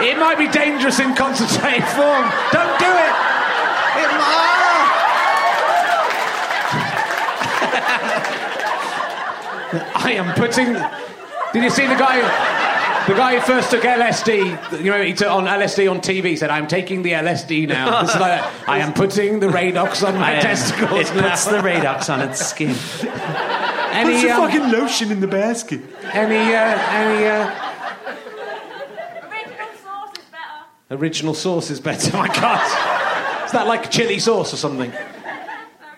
[0.00, 2.24] It might be dangerous in concentrated form.
[2.50, 3.14] Don't do it.
[4.02, 4.90] It might.
[9.94, 11.03] I am putting.
[11.54, 12.20] Did you see the guy?
[13.06, 16.36] The guy who first took LSD, you know, he took on LSD on TV.
[16.38, 20.38] Said, "I'm taking the LSD now." It's like, I am putting the Radox on my
[20.38, 21.28] I testicles It now.
[21.30, 22.74] puts the Radox on its skin.
[23.92, 25.80] any, um, fucking lotion in the basket.
[26.12, 27.50] any, uh, any uh,
[29.30, 30.96] Original sauce is better.
[31.02, 32.16] original sauce is better.
[32.16, 34.90] My God, is that like chili sauce or something?
[34.90, 34.96] Uh,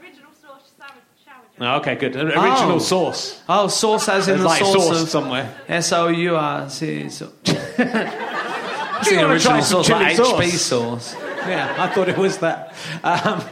[0.03, 0.91] original sauce shower,
[1.25, 1.45] shower gel.
[1.45, 2.17] Oh, okay, good.
[2.17, 2.79] Original Oh.
[2.79, 3.41] sauce.
[3.49, 5.55] Oh, sauce as in There's the like sauce, sauce of somewhere.
[5.69, 7.09] S O U R C.
[7.09, 7.33] So.
[7.45, 11.07] Do the you want to original try some sauce, like chili HP sauce?
[11.13, 11.23] sauce.
[11.47, 12.75] Yeah, I thought it was that.
[13.05, 13.45] Um,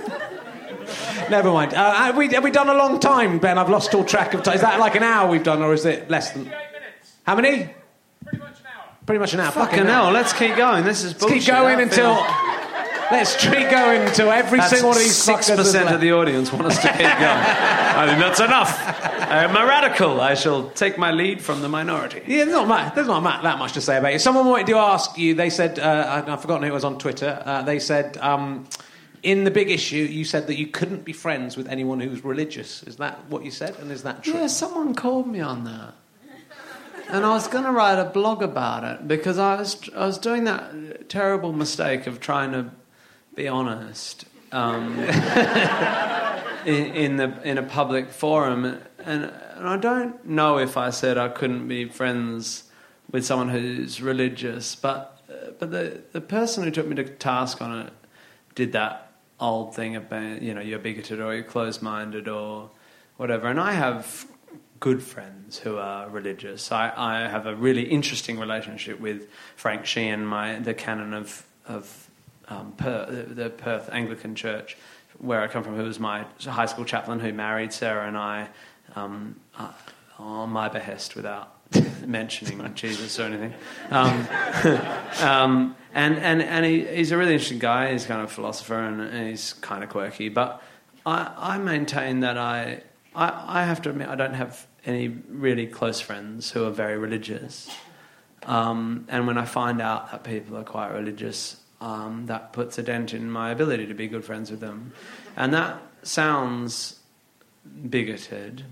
[1.30, 1.74] never mind.
[1.74, 3.58] Uh, have, we, have we done a long time, Ben?
[3.58, 4.54] I've lost all track of time.
[4.54, 6.52] Is that like an hour we've done, or is it less than?
[7.24, 7.70] How many?
[8.24, 8.84] Pretty much an hour.
[9.06, 9.50] Pretty much an hour.
[9.52, 10.84] Fucking hell, let's keep going.
[10.84, 12.55] This is Let's keep going I until.
[13.08, 16.12] Feel- Let's keep going until every That's single one of these six percent of the
[16.12, 17.06] audience want us to keep going.
[17.98, 18.78] I think that's enough.
[19.28, 20.20] I'm a radical.
[20.20, 22.22] I shall take my lead from the minority.
[22.26, 24.20] Yeah, there's not, much, there's not that much to say about it.
[24.20, 26.98] Someone wanted to ask you, they said, uh, I- I've forgotten who it was on
[26.98, 28.68] Twitter, uh, they said, um,
[29.22, 32.82] in the big issue, you said that you couldn't be friends with anyone who's religious.
[32.84, 33.76] Is that what you said?
[33.80, 34.34] And is that true?
[34.34, 35.94] Yeah, someone called me on that.
[37.08, 40.18] And I was going to write a blog about it because I was, I was
[40.18, 42.70] doing that terrible mistake of trying to
[43.36, 44.98] be honest um,
[46.66, 48.64] in, in, the, in a public forum.
[49.04, 52.64] And, and I don't know if I said I couldn't be friends
[53.12, 55.22] with someone who's religious, but,
[55.60, 57.92] but the, the person who took me to task on it
[58.54, 62.70] did that old thing being, you know, you're bigoted or you're closed minded or
[63.18, 63.48] whatever.
[63.48, 64.26] And I have
[64.80, 66.72] good friends who are religious.
[66.72, 72.05] I, I have a really interesting relationship with Frank Sheehan, my, the canon of, of
[72.48, 74.76] um, per, the, the Perth Anglican Church,
[75.18, 78.48] where I come from, who was my high school chaplain who married Sarah and I
[78.94, 79.72] um, uh,
[80.18, 81.52] on my behest without
[82.06, 83.54] mentioning Jesus or anything.
[83.90, 84.28] Um,
[85.20, 87.92] um, and and, and he, he's a really interesting guy.
[87.92, 90.28] He's kind of a philosopher and, and he's kind of quirky.
[90.28, 90.62] But
[91.04, 92.82] I, I maintain that I,
[93.14, 96.98] I, I have to admit, I don't have any really close friends who are very
[96.98, 97.68] religious.
[98.44, 102.82] Um, and when I find out that people are quite religious, um, that puts a
[102.82, 104.92] dent in my ability to be good friends with them.
[105.36, 107.00] And that sounds
[107.88, 108.64] bigoted.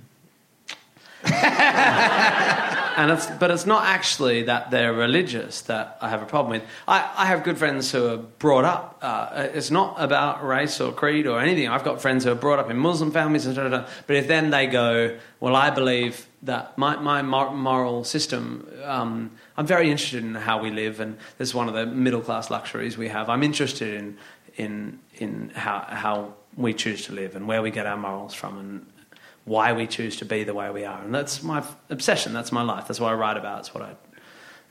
[2.96, 6.68] and it's, but it's not actually that they're religious that I have a problem with.
[6.86, 8.98] I, I have good friends who are brought up.
[9.02, 11.68] Uh, it's not about race or creed or anything.
[11.68, 15.16] I've got friends who are brought up in Muslim families, but if then they go,
[15.40, 20.62] well, I believe that my, my mor- moral system, um, I'm very interested in how
[20.62, 23.28] we live, and this is one of the middle class luxuries we have.
[23.28, 24.18] I'm interested in,
[24.56, 28.58] in, in how, how we choose to live and where we get our morals from
[28.58, 28.86] and
[29.45, 31.03] why we choose to be the way we are.
[31.03, 32.32] And that's my obsession.
[32.32, 32.88] That's my life.
[32.88, 33.61] That's what I write about.
[33.61, 33.97] It's what I.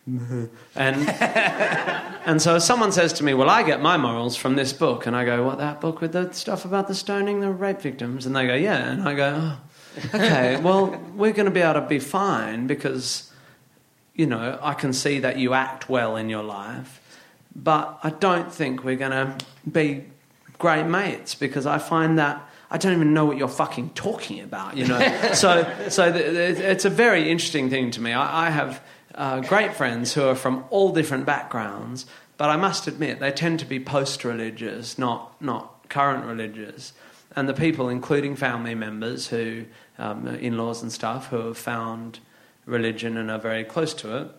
[0.09, 0.45] Mm-hmm.
[0.75, 1.09] And
[2.25, 5.15] and so someone says to me, "Well, I get my morals from this book," and
[5.15, 8.35] I go, "What that book with the stuff about the stoning the rape victims?" And
[8.35, 9.59] they go, "Yeah," and I go, oh,
[10.15, 13.31] "Okay, well, we're going to be able to be fine because,
[14.13, 16.99] you know, I can see that you act well in your life,
[17.55, 19.37] but I don't think we're going to
[19.71, 20.03] be
[20.57, 24.75] great mates because I find that." I don't even know what you're fucking talking about,
[24.75, 24.99] you know.
[25.33, 28.11] so, so the, the, it's a very interesting thing to me.
[28.11, 32.87] I, I have uh, great friends who are from all different backgrounds, but I must
[32.87, 36.93] admit they tend to be post-religious, not not current religious.
[37.35, 39.65] And the people, including family members who,
[39.99, 42.19] um, in-laws and stuff, who have found
[42.65, 44.31] religion and are very close to it,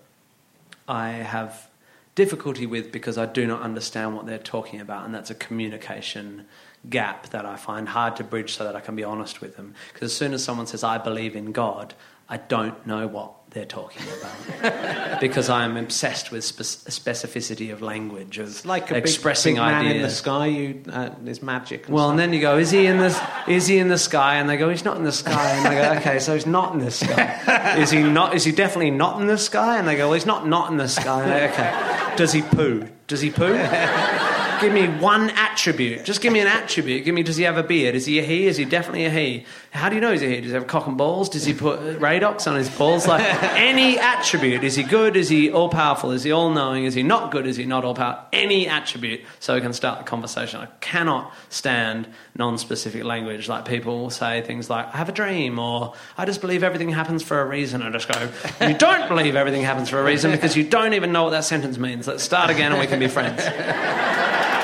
[0.89, 1.69] I have
[2.17, 6.47] difficulty with because I do not understand what they're talking about, and that's a communication
[6.89, 9.75] gap that I find hard to bridge so that I can be honest with them.
[9.93, 11.95] Because as soon as someone says, I believe in God,
[12.29, 15.21] I don't know what they're talking about.
[15.21, 19.63] because I am obsessed with spe- specificity of language, of It's like a expressing big,
[19.63, 20.47] big man in the sky.
[20.47, 21.87] You, uh, there's magic.
[21.89, 22.11] Well, stuff.
[22.11, 24.37] and then you go, is he in the is he in the sky?
[24.37, 25.51] And they go, he's not in the sky.
[25.51, 27.77] And they go, okay, so he's not in the sky.
[27.79, 28.35] Is he not?
[28.35, 29.79] Is he definitely not in the sky?
[29.79, 31.27] And they go, well, he's not not in the sky.
[31.27, 32.89] Go, okay, does he poo?
[33.07, 33.55] Does he poo?
[34.61, 36.05] give me one attribute.
[36.05, 37.05] Just give me an attribute.
[37.05, 37.23] Give me.
[37.23, 37.95] Does he have a beard?
[37.95, 38.47] Is he a he?
[38.47, 39.45] Is he definitely a he?
[39.75, 40.37] How do you know he's a he?
[40.41, 41.29] Does he have cock and balls?
[41.29, 43.09] Does he put radox on his balls?
[43.09, 44.63] Like any attribute.
[44.63, 45.17] Is he good?
[45.17, 46.13] Is he all powerful?
[46.13, 46.85] Is he all knowing?
[46.85, 47.45] Is he not good?
[47.45, 48.25] Is he not all powerful?
[48.33, 50.61] Any attribute, so we can start the conversation.
[50.61, 52.07] I cannot stand
[52.37, 53.49] non-specific language.
[53.49, 56.91] Like people will say things like "I have a dream" or "I just believe everything
[56.91, 58.31] happens for a reason." I just go,
[58.65, 61.45] "You don't believe everything happens for a reason because you don't even know what that
[61.45, 63.43] sentence means." Let's start again, and we can be friends.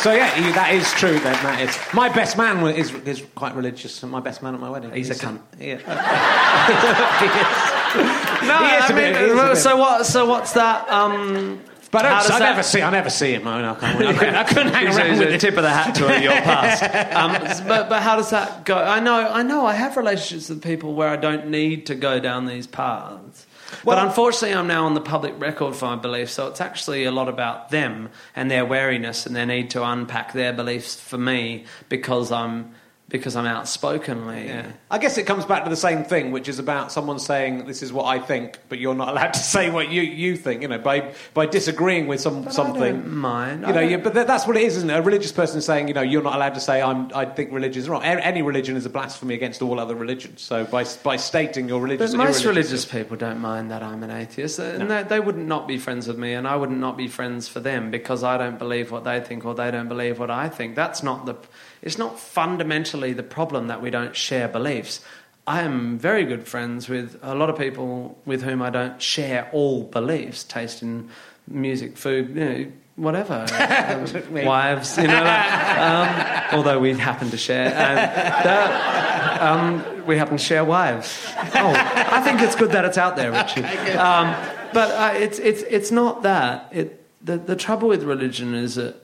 [0.00, 1.18] So yeah, you, that is true.
[1.18, 4.60] Then that is my best man is is quite religious, and my best man at
[4.60, 4.92] my wedding.
[4.92, 5.40] He's a cunt.
[5.58, 5.80] Yeah.
[7.96, 10.04] No, He is I a bit, mean, so what?
[10.06, 10.88] So what's that?
[10.90, 12.82] Um, But I, don't, I never see.
[12.82, 13.48] I never see him.
[13.48, 15.40] I, mean, I, can't, I, couldn't, I couldn't hang He's around he's with it.
[15.40, 16.82] tip of the hat to your past.
[17.16, 18.76] Um, but, but how does that go?
[18.76, 19.64] I know, I know.
[19.64, 23.45] I have relationships with people where I don't need to go down these paths.
[23.84, 27.04] Well- but unfortunately, I'm now on the public record for my beliefs, so it's actually
[27.04, 31.18] a lot about them and their wariness and their need to unpack their beliefs for
[31.18, 32.74] me because I'm
[33.08, 34.46] because I'm outspokenly.
[34.46, 34.72] Yeah.
[34.90, 37.82] I guess it comes back to the same thing, which is about someone saying, "This
[37.82, 40.62] is what I think," but you're not allowed to say what you, you think.
[40.62, 43.14] You know, by by disagreeing with some But I something.
[43.16, 43.60] mind.
[43.62, 44.94] You I know, you, but that's what it is, isn't it?
[44.98, 47.80] A religious person saying, you know, you're not allowed to say, I'm, I think religion
[47.82, 48.02] is wrong.
[48.02, 50.42] A- Any religion is a blasphemy against all other religions.
[50.42, 54.10] So by, by stating your religious, But most religious people don't mind that I'm an
[54.10, 57.06] atheist, and they, they wouldn't not be friends with me, and I wouldn't not be
[57.06, 60.30] friends for them because I don't believe what they think or they don't believe what
[60.30, 60.74] I think.
[60.74, 61.36] That's not the.
[61.82, 65.00] It's not fundamentally the problem that we don't share beliefs.
[65.46, 69.48] I am very good friends with a lot of people with whom I don't share
[69.52, 71.08] all beliefs, taste in
[71.46, 73.46] music, food, you know, whatever,
[74.24, 75.22] um, wives, you know.
[75.22, 81.24] Like, um, although we happen to share, and that, um, we happen to share wives.
[81.36, 83.64] Oh, I think it's good that it's out there, Richard.
[83.96, 84.34] Um,
[84.72, 86.68] but uh, it's it's it's not that.
[86.72, 88.96] It the the trouble with religion is that,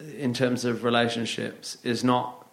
[0.00, 2.46] in terms of relationships, is not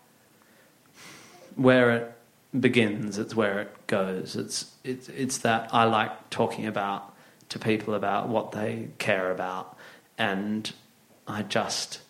[1.55, 2.15] where it
[2.59, 3.17] begins.
[3.17, 4.35] It's where it goes.
[4.35, 7.13] It's it's it's that I like talking about
[7.49, 9.77] to people about what they care about,
[10.17, 10.71] and
[11.27, 12.01] I just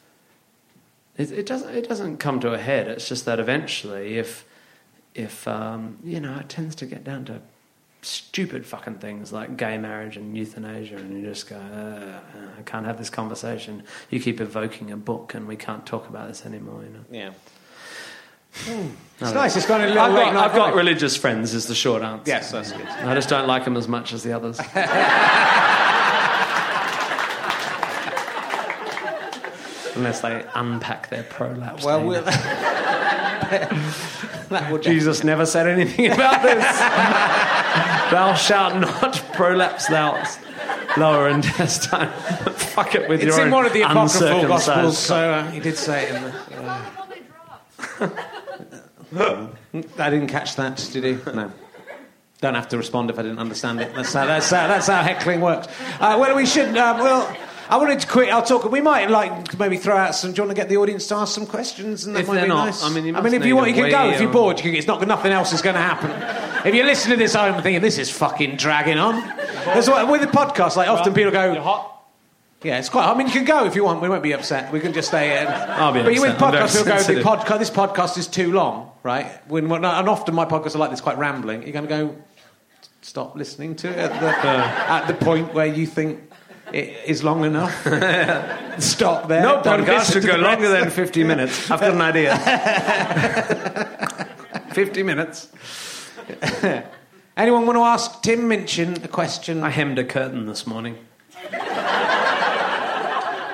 [1.17, 2.87] it, it doesn't it doesn't come to a head.
[2.87, 4.45] It's just that eventually, if
[5.13, 7.41] if um, you know, it tends to get down to
[8.05, 12.19] stupid fucking things like gay marriage and euthanasia, and you just go, uh,
[12.57, 13.83] I can't have this conversation.
[14.09, 16.83] You keep evoking a book, and we can't talk about this anymore.
[16.83, 17.05] You know.
[17.11, 17.31] Yeah.
[18.67, 19.55] I It's don't nice.
[19.57, 21.53] It's got a little I've late got, I've got religious friends.
[21.53, 22.23] Is the short answer.
[22.29, 22.87] Yes, that's good.
[22.87, 24.59] I just don't like them as much as the others.
[29.95, 31.85] Unless they unpack their prolapse.
[31.85, 34.24] Well, we'll that will
[34.81, 36.63] Jesus never said anything about this.
[38.11, 40.23] thou shalt not prolapse thou
[40.97, 42.09] lower intestine.
[42.55, 43.41] Fuck it with It's your own.
[43.41, 46.15] It's in one of the apocryphal gospels, so uh, he did say it.
[46.15, 46.33] In the,
[49.97, 51.31] I didn't catch that, did he?
[51.31, 51.51] No.
[52.41, 53.93] Don't have to respond if I didn't understand it.
[53.95, 55.67] That's how, that's how, that's how heckling works.
[55.99, 56.75] Uh, well, we should.
[56.77, 57.37] Um, well,
[57.69, 58.29] I wanted to quit.
[58.29, 58.69] I'll talk.
[58.71, 60.31] We might like maybe throw out some.
[60.31, 62.05] Do you want to get the audience to ask some questions?
[62.05, 62.83] And that If might they're be not, nice.
[62.83, 64.07] I mean, you I mean, if you want, you can go.
[64.07, 66.41] wee If you're bored, you can, it's not nothing else is going to happen.
[66.65, 69.21] If you're listening to this home thinking this is fucking dragging on,
[69.65, 70.75] that's what with the podcast.
[70.75, 71.91] Like often people go.
[72.63, 73.05] Yeah, it's quite.
[73.05, 74.01] I mean, you can go if you want.
[74.01, 74.73] We won't be upset.
[74.73, 75.47] We can just stay in.
[75.51, 76.43] I'll be But you with upset.
[76.43, 77.35] I'm very podcasts, you'll go.
[77.35, 77.59] The podcast.
[77.59, 79.27] This podcast is too long, right?
[79.47, 81.61] When, when and often my podcasts are like this, quite rambling.
[81.61, 82.15] You're going to go
[83.03, 85.01] stop listening to it at the, uh.
[85.01, 87.71] at the point where you think it is long enough.
[88.81, 89.41] stop there.
[89.41, 91.69] No Don't podcast should go longer than 50 minutes.
[91.71, 92.35] I've got an idea.
[94.73, 95.49] 50 minutes.
[97.37, 99.63] Anyone want to ask Tim Minchin a question?
[99.63, 100.97] I hemmed a curtain this morning.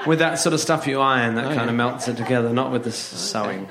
[0.07, 1.69] with that sort of stuff you iron that Oh, kind yeah.
[1.69, 3.69] of melts it together, not with the sewing.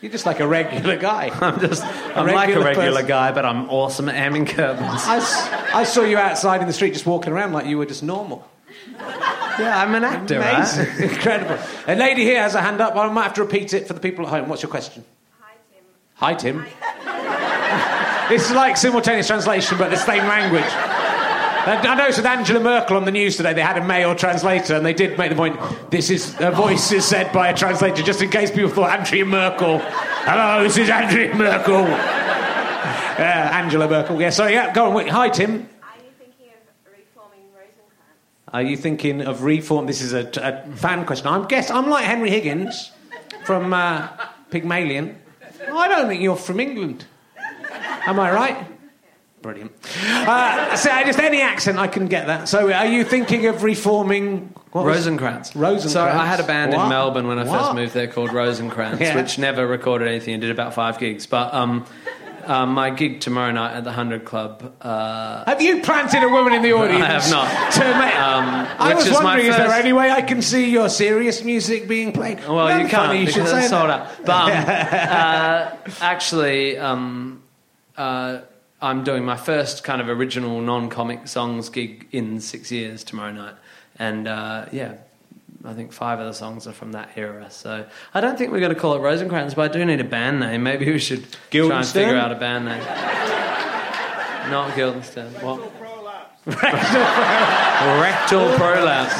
[0.00, 1.30] You're just like a regular guy.
[1.40, 3.06] I'm just, I'm like a regular person.
[3.08, 5.02] guy, but I'm awesome at hemming curtains.
[5.06, 8.48] I saw you outside in the street just walking around like you were just normal.
[8.98, 10.86] Yeah, I'm an actor, Amazing.
[10.86, 11.00] right?
[11.12, 11.58] Incredible.
[11.86, 12.94] A lady here has a hand up.
[12.96, 14.48] I might have to repeat it for the people at home.
[14.48, 15.04] What's your question?
[15.40, 16.64] Hi, Tim.
[16.64, 18.28] Hi, Tim.
[18.28, 20.62] this is like simultaneous translation, but the same language.
[20.62, 24.74] And I noticed with Angela Merkel on the news today, they had a male translator,
[24.76, 25.58] and they did make the point
[25.90, 29.24] this is a voice is said by a translator, just in case people thought Andrea
[29.26, 29.78] Merkel.
[29.80, 31.82] Hello, this is Andrea Merkel.
[31.82, 34.20] Yeah, uh, Angela Merkel.
[34.20, 34.94] Yeah, sorry, yeah, go on.
[34.94, 35.08] Wait.
[35.08, 35.68] Hi, Tim.
[35.82, 38.16] Are you thinking of reforming Rosencrantz?
[38.52, 39.86] Are you thinking of reform?
[39.86, 41.28] This is a, a fan question.
[41.28, 42.92] I'm guess I'm like Henry Higgins
[43.44, 44.08] from uh,
[44.50, 45.18] Pygmalion.
[45.72, 47.04] I don't think you're from England.
[48.06, 48.66] Am I right?
[49.42, 49.72] Brilliant.
[50.04, 52.48] Uh, so just any accent, I can get that.
[52.48, 55.56] So, are you thinking of reforming what Rosencrantz.
[55.56, 55.92] Rosencrantz.
[55.92, 56.84] So I had a band What?
[56.84, 57.58] in Melbourne when I What?
[57.58, 59.16] first moved there called Rosencrantz, Yeah.
[59.16, 61.26] which never recorded anything and did about five gigs.
[61.26, 61.86] But um,
[62.48, 64.72] um, my gig tomorrow night at the Hundred Club.
[64.80, 67.02] Uh, Have you planted a woman in the audience?
[67.02, 67.72] I have not.
[67.74, 71.44] To ma- Um, I was wondering, is there any way I can see your serious
[71.44, 72.38] music being played?
[72.40, 73.70] Well, That'd you can't You should because it's that.
[73.70, 74.24] sold out.
[74.24, 77.42] But um, uh, actually, um,
[77.96, 78.40] uh,
[78.80, 83.54] I'm doing my first kind of original non-comic songs gig in six years tomorrow night,
[83.98, 84.94] and uh, yeah.
[85.64, 87.84] I think five of the songs are from that era, so
[88.14, 90.40] I don't think we're going to call it Rosencrantz, but I do need a band
[90.40, 90.62] name.
[90.62, 92.78] Maybe we should try and figure out a band name.
[94.50, 95.32] Not Guildenstern.
[95.42, 95.60] What?
[95.60, 96.46] Rectal prolapse.
[98.00, 99.14] Rectal prolapse.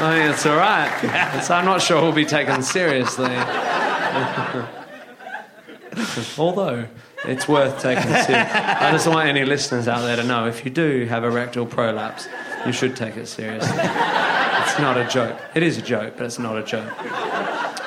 [0.00, 1.42] Oh, I think it's all right.
[1.44, 3.26] So I'm not sure we'll be taken seriously.
[6.38, 6.86] Although
[7.24, 8.34] it's worth taking seriously.
[8.34, 11.66] I just want any listeners out there to know if you do have a rectal
[11.66, 12.26] prolapse,
[12.66, 13.70] you should take it seriously.
[13.72, 15.38] It's not a joke.
[15.54, 16.90] It is a joke, but it's not a joke.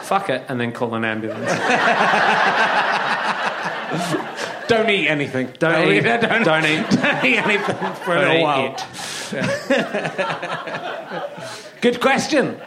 [0.04, 1.50] Fuck it, and then call an ambulance.
[4.68, 5.54] Don't eat anything.
[5.60, 6.02] Don't eat.
[6.02, 6.90] Don't, Don't eat.
[7.02, 8.76] don't eat anything for a Don't little while.
[11.72, 11.82] it.
[11.82, 12.60] Good question.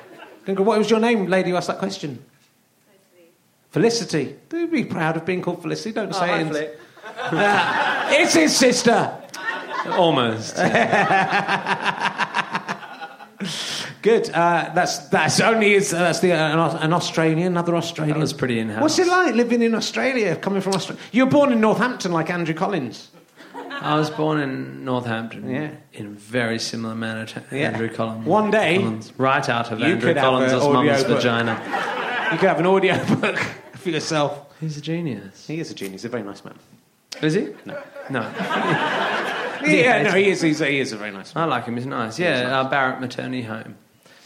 [0.46, 2.24] What was your name, lady who asked that question?
[3.70, 4.36] Felicity.
[4.48, 5.92] Do be proud of being called Felicity.
[5.92, 6.80] Don't say it.
[7.20, 9.12] Uh, it's his sister.
[9.86, 10.56] Almost.
[14.02, 14.30] Good.
[14.30, 18.16] Uh, that's that's only his, uh, that's the uh, an, Australian, another Australian.
[18.16, 18.80] That was pretty in-house.
[18.80, 21.02] What's it like living in Australia, coming from Australia?
[21.12, 23.10] You were born in Northampton, like Andrew Collins.
[23.54, 25.48] I was born in Northampton.
[25.48, 25.70] Yeah.
[25.92, 27.70] In a very similar manner to Yeah.
[27.70, 28.26] Andrew Collins.
[28.26, 31.52] One day, Collins, right out of you Andrew Collins' mum's vagina.
[32.32, 33.36] You could have an audio book
[33.74, 34.52] for yourself.
[34.60, 35.46] He's a genius.
[35.46, 36.02] He is a genius.
[36.02, 36.58] He's a very nice man.
[37.22, 37.48] Is he?
[37.64, 37.80] No.
[38.10, 39.34] No.
[39.66, 40.40] Yeah, no, he is.
[40.42, 41.44] He's, he is a very nice man.
[41.44, 41.76] I like him.
[41.76, 42.18] He's nice.
[42.18, 43.76] Yeah, uh, Barratt Maternity Home.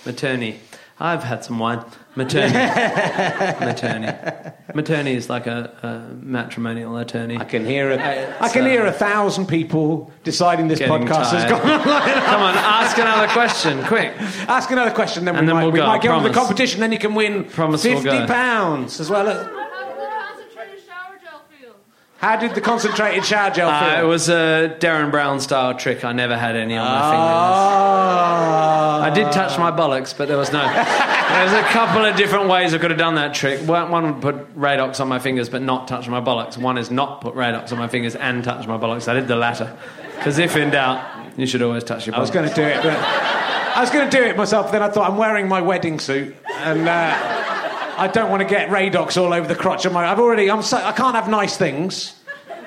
[0.07, 0.59] Maternity.
[1.01, 1.85] I've had some wine.
[2.15, 2.55] Maternity.
[3.65, 4.51] Maternity.
[4.75, 7.37] Maternity is like a, a matrimonial attorney.
[7.39, 11.31] I can hear a, Uh, I can so- hear a thousand people deciding this podcast
[11.33, 11.85] has gone online.
[12.25, 14.13] Come on, ask another question, quick.
[14.49, 16.31] Ask another question, then And we then might, we'll we go, might get on the
[16.31, 16.81] competition.
[16.81, 19.27] Then you can win Promise we'll fifty pounds as well.
[19.29, 21.75] As, How did the concentrated shower gel feel?
[22.23, 23.99] How did the concentrated shower gel feel?
[23.99, 26.05] Uh, it was a Derren Brown style trick.
[26.05, 27.19] I never had any on my fingers.
[27.19, 29.03] Ah.
[29.03, 30.63] I did touch my bollocks, but there was no.
[30.63, 33.67] There's a couple of different ways I could have done that trick.
[33.67, 36.57] One, would put Radox on my fingers, but not touch my bollocks.
[36.57, 39.09] One is not put Radox on my fingers and touch my bollocks.
[39.09, 39.77] I did the latter,
[40.15, 41.05] because if in doubt,
[41.37, 42.19] you should always touch your bollocks.
[42.19, 44.67] I was going to do it, but I was going to do it myself.
[44.67, 47.52] But then I thought I'm wearing my wedding suit, and uh,
[47.97, 50.07] I don't want to get Radox all over the crotch of my.
[50.07, 50.51] I've already.
[50.51, 50.63] I'm.
[50.63, 52.15] So, I can't have nice things.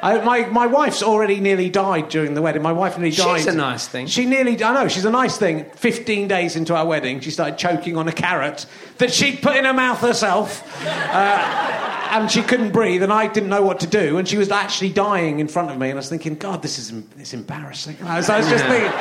[0.01, 2.61] I, my my wife's already nearly died during the wedding.
[2.61, 3.37] My wife nearly died.
[3.37, 4.07] She's a nice thing.
[4.07, 4.61] She nearly.
[4.63, 5.65] I know she's a nice thing.
[5.71, 8.65] Fifteen days into our wedding, she started choking on a carrot
[8.99, 10.63] that she'd put in her mouth herself.
[10.85, 14.17] Uh, and she couldn't breathe, and I didn't know what to do.
[14.17, 16.77] And she was actually dying in front of me, and I was thinking, God, this
[16.77, 17.97] is it's embarrassing.
[18.03, 18.91] I was, I was just thinking,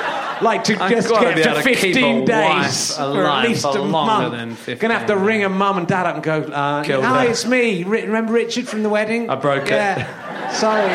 [0.42, 3.84] like to I've just get to to keep 15 a days for at least a
[3.84, 4.32] month.
[4.32, 7.24] than 15, Gonna have to ring a mum and dad up and go, uh, hi,
[7.24, 7.30] her.
[7.30, 7.84] it's me.
[7.84, 9.30] Remember Richard from the wedding?
[9.30, 10.06] I broke it.
[10.54, 10.90] Sorry.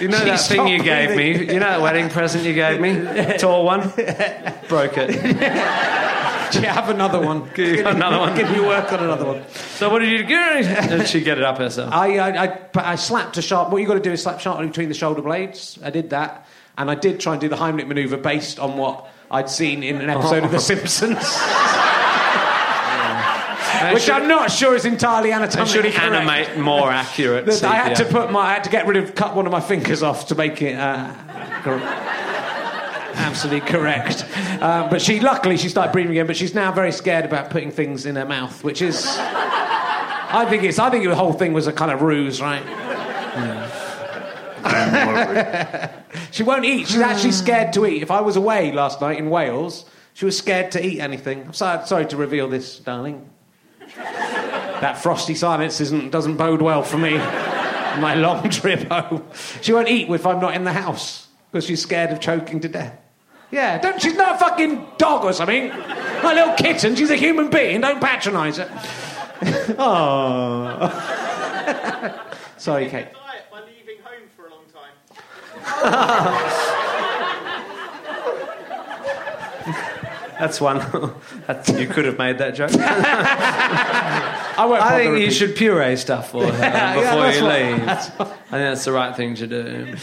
[0.00, 1.38] You know that thing you gave me?
[1.38, 3.36] You know that wedding present you gave me?
[3.38, 3.80] Tall one?
[4.68, 5.10] Broke it.
[6.52, 7.48] Do you have another one?
[7.56, 8.36] You got another one?
[8.36, 9.48] Can you work on another one?
[9.76, 10.62] So what did you do?
[10.98, 11.92] Did she get it up herself?
[11.92, 13.70] I, I, I, I slapped a sharp.
[13.70, 15.78] What you got to do is slap sharply between the shoulder blades.
[15.82, 16.46] I did that,
[16.78, 20.00] and I did try and do the Heimlich maneuver based on what I'd seen in
[20.00, 21.16] an episode of The Simpsons,
[23.94, 25.98] which I'm not sure is entirely I anatomically should correct.
[25.98, 27.62] animate more accurate.
[27.62, 29.60] I had to put my, I had to get rid of, cut one of my
[29.60, 31.12] fingers off to make it uh,
[31.62, 31.80] cor-
[33.14, 34.24] absolutely correct.
[34.62, 36.26] Um, but she, luckily, she started breathing again.
[36.26, 40.62] But she's now very scared about putting things in her mouth, which is, I think
[40.62, 42.62] it's, I think the whole thing was a kind of ruse, right?
[46.30, 46.88] She won't eat.
[46.88, 48.02] She's actually scared to eat.
[48.02, 49.84] If I was away last night in Wales,
[50.14, 51.44] she was scared to eat anything.
[51.46, 53.28] I'm sorry, sorry to reveal this, darling.
[53.96, 57.16] That frosty silence isn't, doesn't bode well for me.
[57.18, 59.24] My long trip home.
[59.60, 62.68] She won't eat if I'm not in the house because she's scared of choking to
[62.68, 62.98] death.
[63.50, 65.68] Yeah, don't, she's not a fucking dog or something.
[65.68, 66.96] Not a little kitten.
[66.96, 67.82] She's a human being.
[67.82, 68.70] Don't patronise her.
[69.78, 70.88] oh.
[72.56, 73.12] Sorry, Kate.
[73.12, 74.94] diet by leaving home for a long time.
[80.38, 80.78] That's one.
[81.46, 82.70] That's, you could have made that joke.
[82.74, 87.88] I won't I think you should puree stuff for her before that's you what- leave.
[87.88, 87.94] I
[88.24, 89.96] think that's the right thing to do.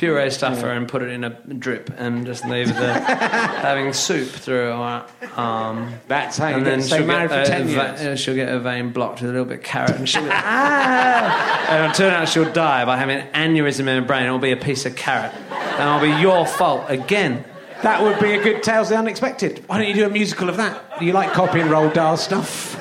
[0.00, 4.28] Puree stuff her and put it in a drip and just leave her having soup
[4.30, 5.04] through her
[5.36, 5.92] arm.
[6.08, 8.18] That's how you And then she'll married get, for 10 va- years.
[8.18, 11.66] she'll get her vein blocked with a little bit of carrot and she'll be ah!
[11.68, 14.24] And it'll turn out she'll die by having an aneurysm in her brain.
[14.24, 15.34] It'll be a piece of carrot.
[15.34, 17.44] And it'll be your fault again.
[17.82, 19.62] That would be a good Tales of the Unexpected.
[19.66, 20.98] Why don't you do a musical of that?
[20.98, 22.74] Do you like copy and Roald Dahl stuff?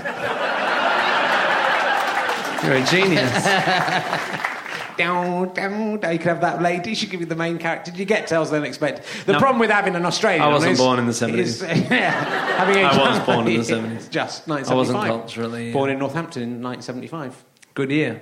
[2.64, 3.46] You're a genius.
[5.00, 6.12] Down, down, down.
[6.12, 6.94] You could have that lady.
[6.94, 7.90] She could be the main character.
[7.90, 9.06] Did you get Tales of the Unexpected?
[9.26, 9.40] The No.
[9.40, 10.42] problem with having an Australian.
[10.42, 11.38] I wasn't is- born in the 70s.
[11.40, 12.12] is- yeah,
[12.58, 14.10] having a I was born in the 70s.
[14.10, 15.70] Just I wasn't culturally.
[15.70, 17.46] uh, Born in Northampton in 1975.
[17.76, 18.22] Good year.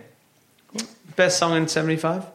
[1.15, 2.27] Best song in 75?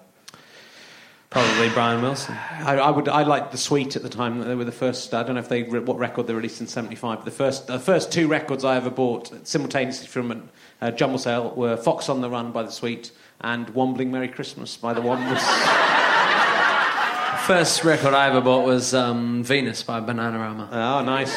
[1.30, 2.34] Probably Brian Wilson.
[2.34, 3.08] I, I would.
[3.08, 4.40] I liked the Sweet at the time.
[4.40, 5.14] They were the first.
[5.14, 7.24] I don't know if they what record they released in '75.
[7.24, 10.50] The first, the first two records I ever bought simultaneously from
[10.82, 13.12] a uh, jumble sale were "Fox on the Run" by the Sweet
[13.42, 15.42] and "Wombling Merry Christmas" by the Wombles.
[17.46, 20.68] First record I ever bought was um, Venus by Bananarama.
[20.70, 21.34] oh, nice.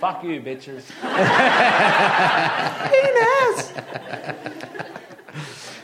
[0.00, 0.82] Fuck you, bitches.
[2.90, 3.72] Venus!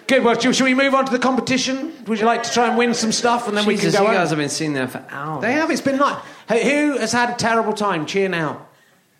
[0.06, 0.24] Good.
[0.24, 1.92] Well, shall, shall we move on to the competition?
[2.06, 4.10] Would you like to try and win some stuff, and then we Jesus, can you
[4.12, 4.38] guys on?
[4.38, 5.42] have been sitting there for hours.
[5.42, 5.70] They have.
[5.70, 6.18] It's been like.
[6.48, 8.04] Hey, who has had a terrible time?
[8.04, 8.66] Cheer now.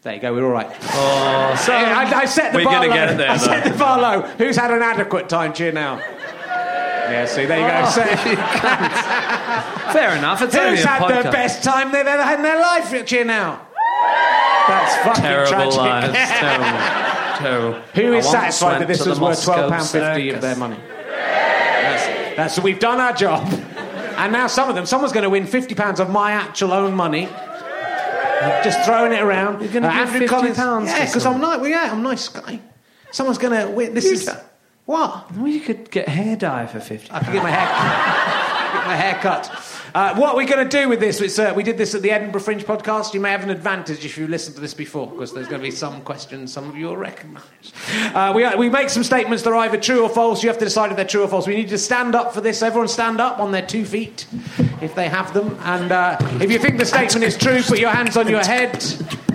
[0.03, 0.35] There you go.
[0.35, 0.67] We're all right.
[0.69, 2.93] Oh, so I, I set the We're bar low.
[2.93, 3.71] get it there, I set though.
[3.71, 4.23] the bar low.
[4.37, 5.53] Who's had an adequate time?
[5.53, 5.99] Cheer now.
[5.99, 7.27] Yeah.
[7.27, 7.83] See, there you go.
[7.87, 8.03] Oh, so-
[9.93, 10.43] fair enough.
[10.43, 11.23] It's only Who's had podcast.
[11.25, 13.07] the best time they've ever had in their life?
[13.07, 13.67] Cheer now.
[14.67, 16.13] That's fucking Terrible tragic.
[16.41, 17.39] terrible.
[17.39, 17.81] Terrible.
[17.95, 20.79] Who is satisfied that this was worth twelve pound fifty of their money?
[21.09, 23.47] That's, that's we've done our job,
[24.17, 26.95] and now some of them, someone's going to win fifty pounds of my actual own
[26.95, 27.29] money.
[28.43, 29.63] Uh, just throwing it around.
[29.63, 31.61] You're gonna uh, give Andrew 50 Collins- pounds Yeah, because I'm nice.
[31.61, 32.61] Well, yeah, I'm nice guy.
[33.11, 33.93] Someone's going to win.
[33.95, 34.29] This is
[34.87, 37.11] what Well, you could get hair dye for 50.
[37.13, 37.69] I could get my hair,
[38.73, 39.51] get my hair cut.
[39.95, 41.39] Uh, what are we going to do with this?
[41.39, 43.13] Uh, we did this at the Edinburgh Fringe podcast.
[43.13, 45.69] You may have an advantage if you listened to this before, because there's going to
[45.69, 47.43] be some questions some of you will recognise.
[48.15, 50.43] Uh, we, we make some statements that are either true or false.
[50.43, 51.47] You have to decide if they're true or false.
[51.47, 52.63] We need to stand up for this.
[52.63, 54.27] Everyone stand up on their two feet,
[54.81, 55.59] if they have them.
[55.63, 58.77] And uh, if you think the statement is true, put your hands on your head.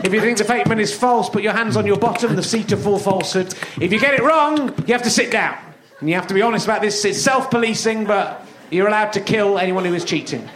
[0.04, 2.72] If you think the statement is false, put your hands on your bottom, the seat
[2.72, 3.54] of full falsehood.
[3.80, 5.56] If you get it wrong, you have to sit down.
[6.00, 7.06] And you have to be honest about this.
[7.06, 10.48] It's self policing, but you're allowed to kill anyone who is cheating.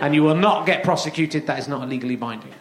[0.00, 1.46] And you will not get prosecuted.
[1.46, 2.52] That is not legally binding.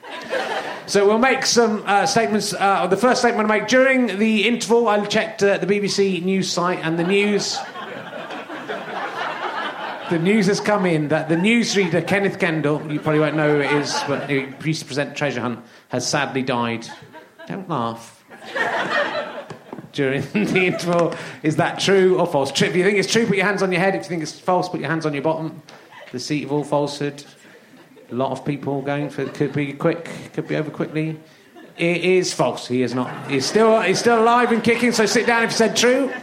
[0.85, 2.53] So we'll make some uh, statements.
[2.53, 6.51] Uh, the first statement I make during the interval, I checked uh, the BBC news
[6.51, 7.57] site, and the news.
[10.09, 13.61] The news has come in that the newsreader Kenneth Kendall, you probably won't know who
[13.61, 15.59] it is, but he used to present Treasure Hunt,
[15.89, 16.87] has sadly died.
[17.47, 18.23] Don't laugh.
[19.93, 22.49] During the interval, is that true or false?
[22.51, 23.95] If you think it's true, put your hands on your head.
[23.95, 25.61] If you think it's false, put your hands on your bottom.
[26.11, 27.23] The seat of all falsehood.
[28.11, 29.33] A lot of people going for it.
[29.33, 31.19] Could be quick, could be over quickly.
[31.77, 32.67] It is false.
[32.67, 33.31] He is not.
[33.31, 34.91] He's still he's still alive and kicking.
[34.91, 36.13] So sit down if you said true.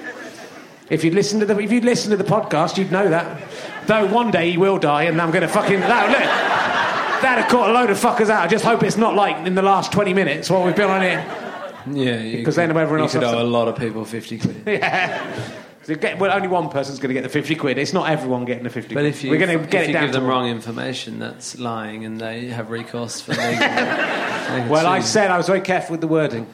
[0.88, 3.42] If you'd listened to the if you'd listened to the podcast, you'd know that.
[3.86, 7.22] Though one day he will die, and I'm going to fucking that look.
[7.22, 8.42] That'd have caught a load of fuckers out.
[8.42, 11.02] I just hope it's not like in the last 20 minutes what we've been on
[11.02, 11.49] here.
[11.86, 13.76] Yeah, you Because could- then everyone you else could has owe to- a lot of
[13.76, 14.62] people 50 quid.
[14.66, 15.50] Yeah.
[15.82, 17.78] So get, well, only one person's going to get the 50 quid.
[17.78, 19.06] It's not everyone getting the 50 But quid.
[19.06, 21.58] if you, We're going to if get you it down give them wrong information, that's
[21.58, 24.68] lying, and they have recourse for legal.
[24.68, 26.46] Well, I said I was very careful with the wording.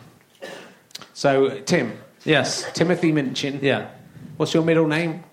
[1.12, 3.58] So, Tim, yes, Timothy Minchin.
[3.62, 3.88] yeah,
[4.36, 5.24] What's your middle name?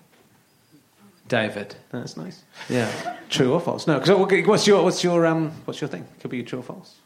[1.28, 1.76] David.
[1.90, 2.42] That's nice.
[2.68, 2.90] Yeah,
[3.30, 3.86] True or false?
[3.86, 6.04] No, because what's your what's your um what's your thing?
[6.20, 6.96] Could be true or false.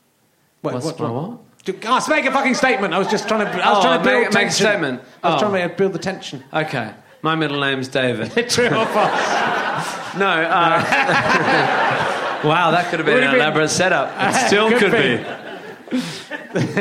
[0.62, 1.38] What, What's my what?
[1.64, 2.94] Guys, make a fucking statement.
[2.94, 3.50] I was just trying to.
[3.52, 5.02] I was Oh, trying to build make- make a statement.
[5.22, 5.48] I was Oh.
[5.50, 6.42] trying to build the tension.
[6.52, 6.92] okay.
[7.20, 8.30] My middle name's David.
[8.50, 9.94] true or false?
[10.16, 10.26] No.
[10.26, 10.80] Uh,
[12.44, 14.10] wow, that could have been an been- elaborate setup.
[14.18, 15.18] It still Could could, be.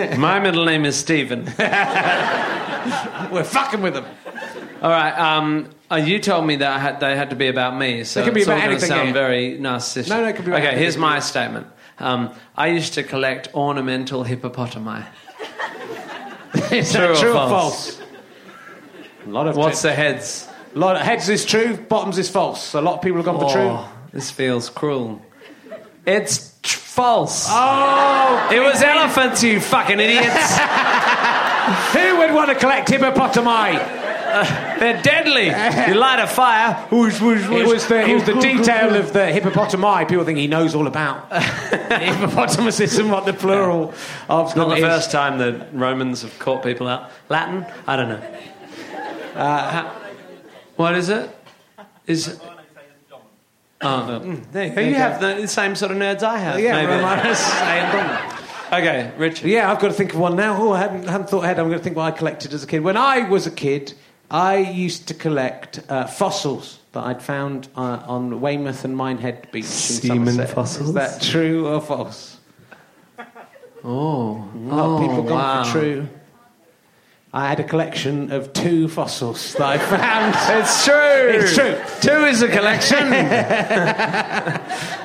[0.10, 0.18] be.
[0.18, 1.44] My middle name is Stephen.
[3.32, 4.06] We're fucking with them.
[4.82, 5.12] All right.
[5.18, 8.22] Um, uh, you told me that I had, they had to be about me, so
[8.22, 9.14] it could be it's all about gonna anything, sound yeah.
[9.14, 10.10] very narcissistic.
[10.10, 11.68] No, no, it can be about okay, here's my statement.
[12.00, 15.06] Um, I used to collect ornamental hippopotami.
[16.72, 17.98] Is True that or true or false?
[17.98, 18.02] false?
[19.26, 20.48] A lot of What's the heads?
[20.76, 22.74] a lot of heads is true, bottoms is false.
[22.74, 23.62] A lot of people have gone for true.
[23.70, 25.22] Oh, this feels cruel.
[26.06, 27.48] It's tr- false.
[27.50, 30.58] Oh, It was elephants, you fucking idiots.
[31.94, 34.07] who would want to collect hippopotami?
[34.30, 35.46] Uh, they're deadly.
[35.46, 36.74] You light a fire.
[36.92, 40.08] Whoosh, whoosh, It was the, it was the detail of the hippopotami.
[40.08, 41.38] People think he knows all about the
[42.00, 43.94] hippopotamus and what the plural
[44.30, 44.82] of Not the is.
[44.82, 47.10] first time the Romans have caught people out.
[47.30, 47.66] Latin?
[47.88, 48.22] I don't know.
[49.36, 49.94] Uh,
[50.76, 51.30] what is it?
[52.06, 52.40] Is
[53.82, 54.20] oh no.
[54.20, 54.90] Mm, mm, there you.
[54.90, 56.60] You have the same sort of nerds I have.
[56.60, 56.92] Yeah, maybe.
[57.02, 58.38] Romanus.
[58.68, 59.48] Okay, Richard.
[59.48, 60.62] Yeah, I've got to think of one now.
[60.62, 61.58] Oh, I hadn't, hadn't thought ahead.
[61.58, 62.82] I'm going to think what I collected as a kid.
[62.84, 63.94] When I was a kid,
[64.30, 69.64] I used to collect uh, fossils that I'd found uh, on Weymouth and Minehead Beach
[69.64, 70.50] in Semen Somerset.
[70.56, 70.88] fossils?
[70.90, 72.38] Is that true or false?
[73.84, 75.64] Oh, A lot of people gone wow.
[75.64, 76.08] for true.
[77.34, 80.36] I had a collection of two fossils that I found.
[80.62, 80.96] It's true.
[80.96, 81.78] It's true.
[82.02, 83.14] Two is a collection.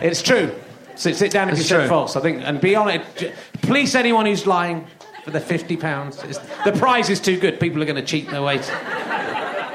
[0.00, 0.52] It's true.
[0.96, 1.88] So sit down if It's you said true.
[1.88, 2.14] false.
[2.16, 3.24] I think, and be honest.
[3.62, 4.86] Police anyone who's lying
[5.24, 6.18] for the fifty pounds.
[6.64, 7.58] The prize is too good.
[7.58, 8.58] People are going to cheat their way.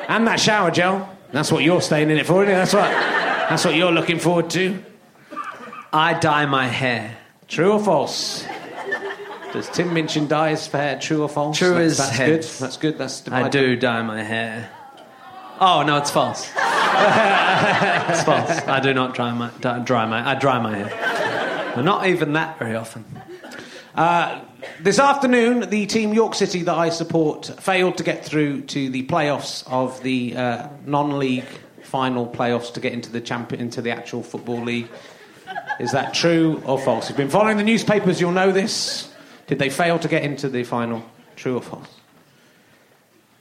[0.08, 1.16] And that shower gel.
[1.32, 2.58] That's what you're staying in it for, isn't it?
[2.58, 2.90] That's what.
[3.50, 4.84] That's what you're looking forward to.
[5.92, 7.18] I dye my hair.
[7.48, 8.46] True or false?
[9.54, 11.00] Does Tim Minchin dye his hair?
[11.00, 11.58] True or false?
[11.58, 12.60] True that's, that's heads.
[12.60, 12.64] good.
[12.64, 12.98] That's good.
[13.00, 14.70] That's the I do dye my hair.
[15.60, 16.48] Oh no, it's false.
[16.56, 18.68] it's false.
[18.68, 21.72] I do not dry my dry, dry my I dry my hair.
[21.76, 23.04] But not even that very often.
[23.96, 24.42] Uh,
[24.80, 29.04] this afternoon, the team York City that I support failed to get through to the
[29.06, 31.46] playoffs of the uh, non-league
[31.84, 34.88] final playoffs to get into the champion into the actual football league.
[35.80, 37.06] Is that true or false?
[37.06, 39.12] If you've been following the newspapers, you'll know this.
[39.48, 41.04] Did they fail to get into the final?
[41.36, 41.88] True or false?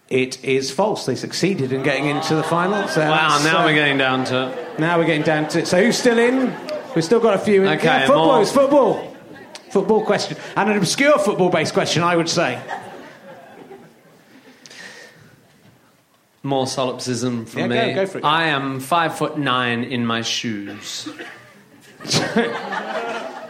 [0.09, 1.05] It is false.
[1.05, 2.89] They succeeded in getting into the final.
[2.89, 5.66] So Wow, now uh, we're getting down to now we're getting down to it.
[5.66, 6.55] So who's still in?
[6.95, 7.69] We've still got a few in.
[7.77, 8.27] Okay, yeah, football.
[8.27, 9.16] more- It's football.
[9.70, 10.36] Football question.
[10.57, 12.61] And an obscure football based question, I would say.
[16.45, 17.74] more solipsism from Yeah, me.
[17.77, 18.24] go- go for it.
[18.24, 21.07] I am five foot nine in my shoes.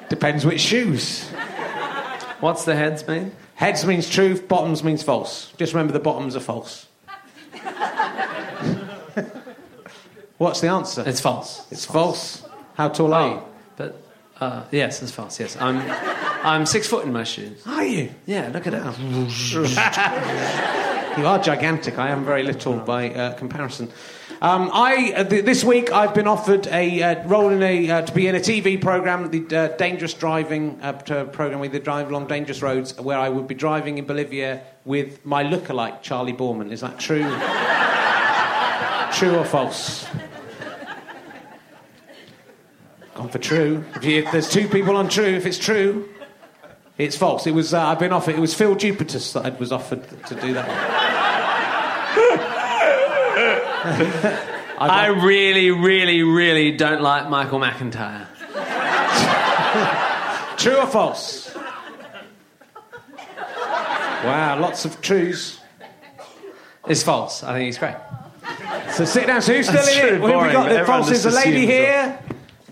[0.08, 1.28] Depends which shoes.
[2.40, 3.30] What's the heads mean?
[3.54, 5.52] Heads means truth, bottoms means false.
[5.58, 6.86] Just remember the bottoms are false.
[10.38, 11.04] What's the answer?
[11.06, 11.66] It's false.
[11.70, 12.42] It's false.
[12.74, 13.42] How tall are you?
[13.76, 14.00] But
[14.40, 15.40] uh, yes, it's false.
[15.40, 15.78] Yes, I'm
[16.44, 17.60] I'm six foot in my shoes.
[17.66, 18.10] Are you?
[18.26, 18.82] Yeah, look at it.
[21.18, 21.98] You are gigantic.
[21.98, 23.90] I am very little by uh, comparison.
[24.40, 28.02] Um, I uh, th- this week I've been offered a uh, role in a uh,
[28.02, 32.08] to be in a TV program, the uh, dangerous driving uh, program with the drive
[32.08, 36.70] along dangerous roads, where I would be driving in Bolivia with my lookalike Charley Boorman.
[36.70, 37.24] Is that true?
[39.18, 40.06] true or false?
[43.18, 43.84] Gone for true.
[43.96, 46.08] If, you, if there's two people on true, if it's true,
[46.96, 47.48] it's false.
[47.48, 47.74] It was.
[47.74, 48.36] Uh, I've been offered.
[48.36, 50.68] It was Phil Jupitus that I was offered to do that.
[54.78, 58.28] I really, really, really don't like Michael McIntyre.
[60.56, 61.52] True or false?
[64.22, 65.58] Wow, lots of trues.
[66.86, 67.42] It's false.
[67.42, 67.96] I think he's great.
[68.92, 69.42] So sit down.
[69.42, 70.20] So who's still That's in true, it?
[70.20, 70.68] Who have we got?
[70.68, 72.16] The false is a lady here,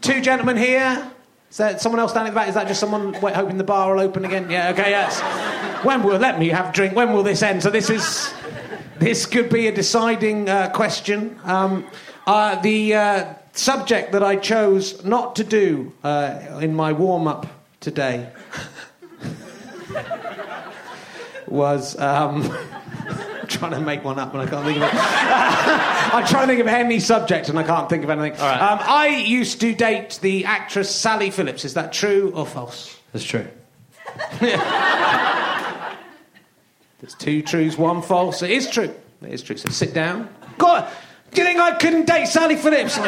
[0.07, 1.11] two gentlemen here.
[1.51, 2.49] Is that someone else down in the back?
[2.49, 4.49] Is that just someone hoping the bar will open again?
[4.49, 4.71] Yeah.
[4.71, 4.91] Okay.
[4.91, 5.21] Yes.
[5.85, 6.95] When will let me have a drink?
[6.95, 7.63] When will this end?
[7.63, 8.33] So this is
[8.99, 11.39] this could be a deciding uh, question.
[11.43, 11.87] Um,
[12.27, 17.47] uh, the uh, subject that I chose not to do uh, in my warm up
[17.81, 18.31] today
[21.49, 21.99] was.
[21.99, 22.57] Um,
[23.47, 24.91] I'm trying to make one up and I can't think of it.
[24.95, 28.39] I'm trying to think of any subject and I can't think of anything.
[28.41, 28.61] Right.
[28.61, 31.65] Um, I used to date the actress Sally Phillips.
[31.65, 32.99] Is that true or false?
[33.13, 33.47] That's true.
[34.41, 34.61] There's
[37.19, 38.43] two truths, one false.
[38.43, 38.93] It is true.
[39.23, 39.57] It is true.
[39.57, 40.29] So sit down.
[40.59, 40.91] God,
[41.33, 42.99] do you think I couldn't date Sally Phillips?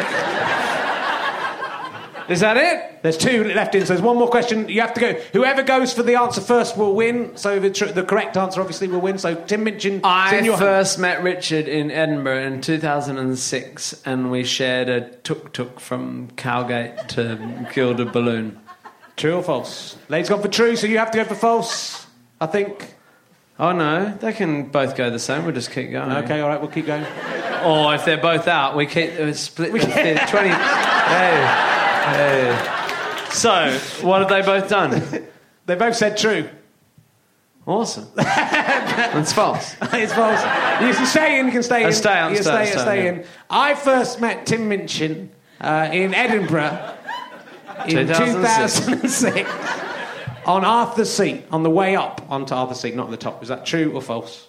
[2.29, 3.01] Is that it?
[3.01, 4.69] There's two left in, so there's one more question.
[4.69, 5.13] You have to go.
[5.33, 7.35] Whoever goes for the answer first will win.
[7.35, 9.17] So the, tr- the correct answer obviously will win.
[9.17, 15.09] So Tim Minchin, I first met Richard in Edinburgh in 2006, and we shared a
[15.09, 18.59] tuk tuk from Cowgate to Gilded Balloon.
[19.17, 19.97] True or false?
[20.07, 22.05] Lady's gone for true, so you have to go for false.
[22.39, 22.93] I think.
[23.57, 25.43] Oh no, they can both go the same.
[25.45, 26.11] We'll just keep going.
[26.23, 27.05] Okay, all right, we'll keep going.
[27.65, 29.89] Or if they're both out, we keep uh, split the 20.
[30.49, 31.68] hey,
[32.15, 33.29] hey.
[33.31, 35.25] So, what have they both done?
[35.65, 36.49] They both said true.
[37.67, 38.07] Awesome.
[38.15, 39.75] That's false.
[39.81, 40.41] it's false.
[40.81, 41.89] You can stay in, you can stay in.
[41.89, 43.11] Uh, stay on, you stay stay, stay stay yeah.
[43.11, 43.25] in.
[43.51, 45.29] I first met Tim Minchin
[45.61, 46.95] uh, in Edinburgh
[47.85, 48.79] in 2006.
[48.79, 49.49] 2006
[50.47, 53.43] on Arthur's Seat, on the way up onto Arthur's Seat, not at the top.
[53.43, 54.47] Is that true or false?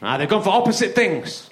[0.00, 1.50] Ah, they've gone for opposite things.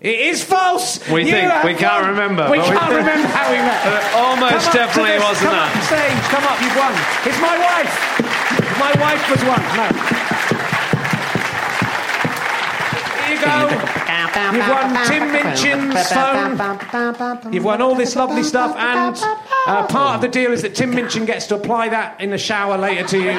[0.00, 1.00] It is false.
[1.10, 2.10] We You think- we can't won.
[2.14, 3.82] remember, We can't think- remember how we met.
[3.84, 5.74] Uh, almost Come definitely this- wasn't come that.
[5.74, 6.22] up stage.
[6.30, 6.94] Come up, you've won.
[7.26, 7.92] It's my wife.
[8.78, 9.64] My wife was one.
[9.74, 9.86] No.
[13.26, 13.68] Here you go.
[14.54, 17.52] You've won Tim Minchin's phone.
[17.52, 19.16] You've won all this lovely stuff, and
[19.66, 22.38] uh, part of the deal is that Tim Minchin gets to apply that in the
[22.38, 23.34] shower later to you.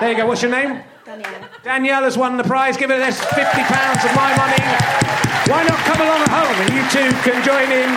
[0.00, 0.26] There you go.
[0.26, 0.82] What's your name?
[1.04, 1.32] Danielle.
[1.62, 2.76] Danielle has won the prize.
[2.76, 5.11] Give her this fifty pounds of my money.
[5.46, 7.90] Why not come along at home and you two can join in?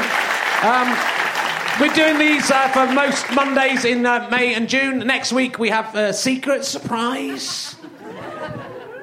[0.66, 0.98] Um,
[1.80, 5.00] we're doing these uh, for most Mondays in uh, May and June.
[5.00, 7.76] Next week we have a secret surprise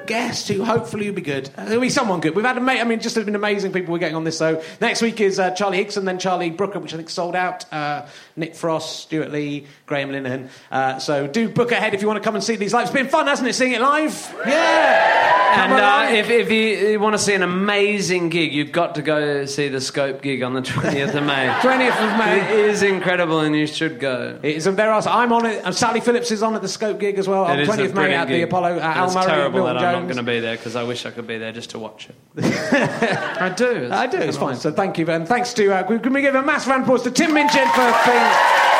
[0.06, 1.48] guest who hopefully will be good.
[1.56, 2.34] Uh, There'll be someone good.
[2.34, 4.36] We've had, ama- I mean, just been amazing people we're getting on this.
[4.36, 7.72] So next week is uh, Charlie Higson, then Charlie Brooker, which I think sold out.
[7.72, 8.06] Uh,
[8.36, 10.48] Nick Frost, Stewart Lee, Graham Linehan.
[10.70, 12.84] Uh, so do book ahead if you want to come and see these live.
[12.84, 14.34] It's been fun, hasn't it, seeing it live?
[14.46, 15.32] Yeah.
[15.52, 19.02] And uh, if, if you, you want to see an amazing gig, you've got to
[19.02, 21.46] go see the Scope gig on the 20th of May.
[21.48, 22.40] 20th of May.
[22.54, 24.38] It is incredible and you should go.
[24.42, 25.62] It is, and there are, I'm on it.
[25.64, 27.72] And Sally Phillips is on at the Scope gig as well on It is a
[27.72, 28.44] 20th May brilliant at the gig.
[28.44, 28.78] Apollo.
[28.78, 31.04] Uh, Al it's Murray, terrible that I'm not going to be there because I wish
[31.04, 32.16] I could be there just to watch it.
[33.40, 33.90] I do.
[33.92, 34.18] I do.
[34.18, 34.50] It's fine.
[34.54, 34.60] awesome.
[34.60, 35.70] So thank you, and thanks to.
[35.70, 38.21] Uh, can we give a massive round of applause to Tim Minchin for being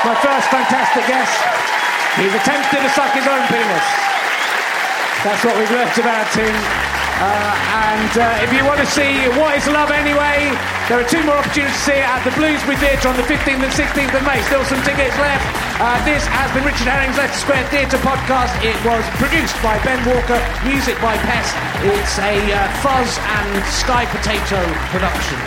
[0.05, 1.37] my first fantastic guest?
[2.17, 3.87] He's attempted to suck his own penis.
[5.25, 6.92] That's what we've learnt about Tim.
[7.23, 7.55] Uh,
[7.95, 10.51] and uh, if you want to see What is Love Anyway,
[10.91, 13.63] there are two more opportunities to see it at the Bloomsbury Theatre on the 15th
[13.63, 14.43] and 16th of May.
[14.51, 15.47] Still some tickets left.
[15.79, 18.51] Uh, this has been Richard Herring's Leicester Square Theatre podcast.
[18.67, 20.35] It was produced by Ben Walker,
[20.67, 21.55] music by Pest.
[21.87, 22.43] It's a
[22.83, 24.59] Fuzz and Sky Potato
[24.91, 25.39] production.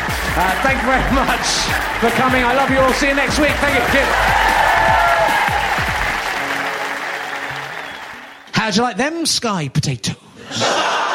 [0.64, 1.48] Thank you very much
[2.00, 2.48] for coming.
[2.48, 2.96] I love you all.
[2.96, 3.52] See you next week.
[3.60, 4.06] Thank you.
[8.56, 10.16] How'd you like them Sky Potatoes?